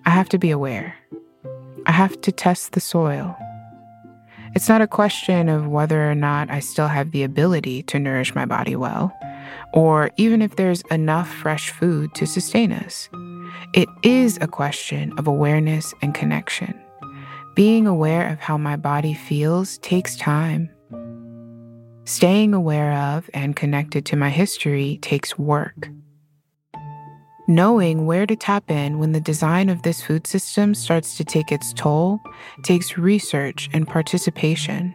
I 0.04 0.10
have 0.10 0.28
to 0.30 0.38
be 0.38 0.50
aware. 0.50 0.94
I 1.86 1.92
have 1.92 2.20
to 2.20 2.32
test 2.32 2.72
the 2.72 2.80
soil. 2.80 3.36
It's 4.54 4.68
not 4.68 4.80
a 4.80 4.86
question 4.86 5.48
of 5.48 5.66
whether 5.66 6.10
or 6.10 6.14
not 6.14 6.50
I 6.50 6.60
still 6.60 6.88
have 6.88 7.10
the 7.10 7.22
ability 7.24 7.82
to 7.84 7.98
nourish 7.98 8.34
my 8.34 8.46
body 8.46 8.76
well, 8.76 9.12
or 9.72 10.10
even 10.16 10.42
if 10.42 10.56
there's 10.56 10.82
enough 10.90 11.28
fresh 11.28 11.70
food 11.70 12.14
to 12.14 12.26
sustain 12.26 12.72
us. 12.72 13.08
It 13.74 13.88
is 14.02 14.38
a 14.40 14.46
question 14.46 15.12
of 15.18 15.26
awareness 15.26 15.92
and 16.02 16.14
connection. 16.14 16.80
Being 17.56 17.86
aware 17.86 18.28
of 18.28 18.38
how 18.38 18.58
my 18.58 18.76
body 18.76 19.14
feels 19.14 19.78
takes 19.78 20.14
time. 20.14 20.68
Staying 22.04 22.52
aware 22.52 22.92
of 22.92 23.30
and 23.32 23.56
connected 23.56 24.04
to 24.06 24.16
my 24.16 24.28
history 24.28 24.98
takes 25.00 25.38
work. 25.38 25.88
Knowing 27.48 28.04
where 28.04 28.26
to 28.26 28.36
tap 28.36 28.70
in 28.70 28.98
when 28.98 29.12
the 29.12 29.22
design 29.22 29.70
of 29.70 29.80
this 29.80 30.02
food 30.02 30.26
system 30.26 30.74
starts 30.74 31.16
to 31.16 31.24
take 31.24 31.50
its 31.50 31.72
toll 31.72 32.20
takes 32.62 32.98
research 32.98 33.70
and 33.72 33.88
participation. 33.88 34.94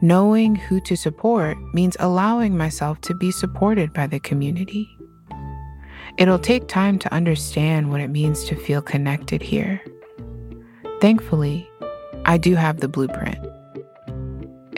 Knowing 0.00 0.56
who 0.56 0.80
to 0.80 0.96
support 0.96 1.56
means 1.72 1.96
allowing 2.00 2.56
myself 2.56 3.00
to 3.02 3.14
be 3.14 3.30
supported 3.30 3.92
by 3.92 4.08
the 4.08 4.18
community. 4.18 4.88
It'll 6.18 6.36
take 6.36 6.66
time 6.66 6.98
to 6.98 7.14
understand 7.14 7.92
what 7.92 8.00
it 8.00 8.08
means 8.08 8.42
to 8.46 8.56
feel 8.56 8.82
connected 8.82 9.40
here. 9.40 9.80
Thankfully, 11.04 11.68
I 12.24 12.38
do 12.38 12.54
have 12.54 12.80
the 12.80 12.88
blueprint. 12.88 13.36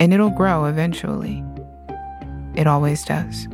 And 0.00 0.12
it'll 0.12 0.30
grow 0.30 0.64
eventually. 0.64 1.44
It 2.56 2.66
always 2.66 3.04
does. 3.04 3.46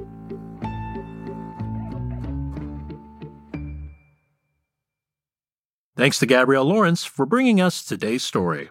Thanks 5.99 6.19
to 6.21 6.25
Gabrielle 6.25 6.65
Lawrence 6.65 7.05
for 7.05 7.27
bringing 7.27 7.61
us 7.61 7.85
today's 7.85 8.23
story. 8.23 8.71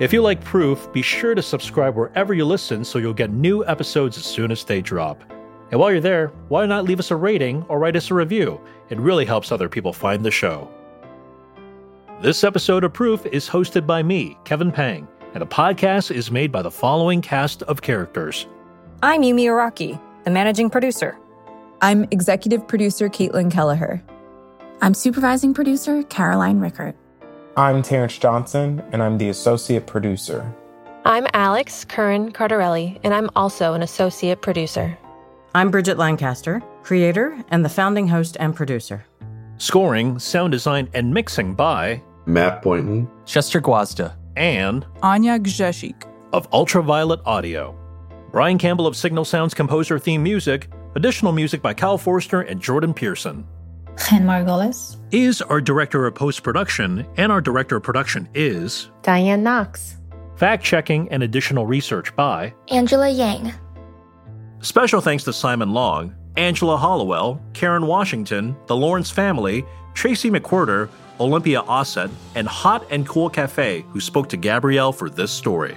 If 0.00 0.10
you 0.14 0.22
like 0.22 0.42
Proof, 0.42 0.90
be 0.94 1.02
sure 1.02 1.34
to 1.34 1.42
subscribe 1.42 1.94
wherever 1.96 2.32
you 2.32 2.46
listen 2.46 2.82
so 2.82 2.98
you'll 2.98 3.12
get 3.12 3.30
new 3.30 3.62
episodes 3.66 4.16
as 4.16 4.24
soon 4.24 4.52
as 4.52 4.64
they 4.64 4.80
drop. 4.80 5.22
And 5.70 5.78
while 5.78 5.92
you're 5.92 6.00
there, 6.00 6.28
why 6.48 6.64
not 6.64 6.84
leave 6.84 6.98
us 6.98 7.10
a 7.10 7.16
rating 7.16 7.62
or 7.68 7.78
write 7.78 7.96
us 7.96 8.10
a 8.10 8.14
review? 8.14 8.58
It 8.88 8.98
really 8.98 9.26
helps 9.26 9.52
other 9.52 9.68
people 9.68 9.92
find 9.92 10.24
the 10.24 10.30
show. 10.30 10.72
This 12.22 12.44
episode 12.44 12.84
of 12.84 12.92
Proof 12.92 13.26
is 13.26 13.48
hosted 13.48 13.84
by 13.84 14.00
me, 14.00 14.38
Kevin 14.44 14.70
Pang, 14.70 15.08
and 15.34 15.42
the 15.42 15.46
podcast 15.46 16.14
is 16.14 16.30
made 16.30 16.52
by 16.52 16.62
the 16.62 16.70
following 16.70 17.20
cast 17.20 17.64
of 17.64 17.82
characters. 17.82 18.46
I'm 19.02 19.22
Yumi 19.22 19.46
Araki, 19.46 20.00
the 20.22 20.30
managing 20.30 20.70
producer. 20.70 21.18
I'm 21.80 22.04
executive 22.12 22.68
producer 22.68 23.08
Caitlin 23.08 23.50
Kelleher. 23.50 24.00
I'm 24.80 24.94
supervising 24.94 25.52
producer 25.52 26.04
Caroline 26.04 26.60
Rickert. 26.60 26.94
I'm 27.56 27.82
Terrence 27.82 28.16
Johnson, 28.18 28.84
and 28.92 29.02
I'm 29.02 29.18
the 29.18 29.30
associate 29.30 29.88
producer. 29.88 30.48
I'm 31.04 31.26
Alex 31.34 31.84
Curran 31.84 32.30
Cardarelli, 32.30 33.00
and 33.02 33.12
I'm 33.12 33.30
also 33.34 33.74
an 33.74 33.82
associate 33.82 34.42
producer. 34.42 34.96
I'm 35.56 35.72
Bridget 35.72 35.98
Lancaster, 35.98 36.62
creator 36.84 37.36
and 37.48 37.64
the 37.64 37.68
founding 37.68 38.06
host 38.06 38.36
and 38.38 38.54
producer. 38.54 39.04
Scoring, 39.58 40.20
sound 40.20 40.52
design, 40.52 40.88
and 40.94 41.12
mixing 41.12 41.54
by 41.54 42.00
Matt 42.26 42.62
Boynton, 42.62 43.08
Chester 43.26 43.60
Gwazda, 43.60 44.14
and 44.36 44.86
Anya 45.02 45.38
Gzeshik 45.38 46.04
of 46.32 46.48
Ultraviolet 46.52 47.20
Audio. 47.26 47.76
Brian 48.30 48.58
Campbell 48.58 48.86
of 48.86 48.96
Signal 48.96 49.24
Sounds 49.24 49.54
composer 49.54 49.98
theme 49.98 50.22
music, 50.22 50.70
additional 50.94 51.32
music 51.32 51.60
by 51.60 51.74
Kyle 51.74 51.98
Forster 51.98 52.42
and 52.42 52.60
Jordan 52.60 52.94
Pearson. 52.94 53.46
Jen 54.08 54.24
Margolis 54.24 54.96
is 55.10 55.42
our 55.42 55.60
director 55.60 56.06
of 56.06 56.14
post 56.14 56.42
production, 56.42 57.06
and 57.16 57.30
our 57.30 57.40
director 57.42 57.76
of 57.76 57.82
production 57.82 58.28
is 58.34 58.90
Diane 59.02 59.42
Knox. 59.42 59.98
Fact 60.36 60.64
checking 60.64 61.10
and 61.10 61.22
additional 61.22 61.66
research 61.66 62.14
by 62.16 62.54
Angela 62.68 63.10
Yang. 63.10 63.52
Special 64.60 65.00
thanks 65.00 65.24
to 65.24 65.32
Simon 65.32 65.72
Long, 65.72 66.14
Angela 66.36 66.78
Hollowell, 66.78 67.42
Karen 67.52 67.86
Washington, 67.86 68.56
the 68.66 68.76
Lawrence 68.76 69.10
family, 69.10 69.64
Tracy 69.94 70.30
McQuirter, 70.30 70.88
Olympia 71.20 71.62
Auset, 71.62 72.10
and 72.34 72.48
Hot 72.48 72.86
and 72.90 73.06
Cool 73.06 73.30
Cafe, 73.30 73.84
who 73.90 74.00
spoke 74.00 74.28
to 74.30 74.36
Gabrielle 74.36 74.92
for 74.92 75.08
this 75.08 75.30
story. 75.30 75.76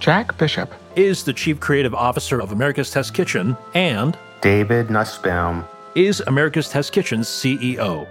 Jack 0.00 0.36
Bishop 0.38 0.72
is 0.96 1.24
the 1.24 1.32
Chief 1.32 1.60
Creative 1.60 1.94
Officer 1.94 2.40
of 2.40 2.52
America's 2.52 2.90
Test 2.90 3.14
Kitchen, 3.14 3.56
and 3.74 4.16
David 4.40 4.90
Nussbaum 4.90 5.64
is 5.94 6.20
America's 6.26 6.68
Test 6.68 6.92
Kitchen's 6.92 7.28
CEO. 7.28 8.08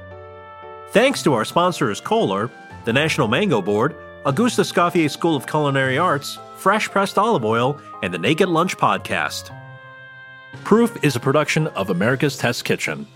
Thanks 0.92 1.24
to 1.24 1.34
our 1.34 1.46
sponsors 1.46 2.02
Kohler, 2.02 2.52
the 2.86 2.94
National 2.94 3.28
Mango 3.28 3.62
Board, 3.62 3.96
Auguste 4.26 4.60
Escoffier 4.60 5.10
School 5.10 5.36
of 5.36 5.48
Culinary 5.48 5.98
Arts, 5.98 6.38
Fresh 6.58 6.90
Pressed 6.92 7.18
Olive 7.18 7.44
Oil, 7.44 7.80
and 8.04 8.14
the 8.14 8.20
Naked 8.20 8.50
Lunch 8.50 8.78
Podcast. 8.78 9.56
Proof 10.64 11.04
is 11.04 11.16
a 11.16 11.20
production 11.20 11.68
of 11.68 11.90
America's 11.90 12.38
Test 12.38 12.66
Kitchen. 12.66 13.08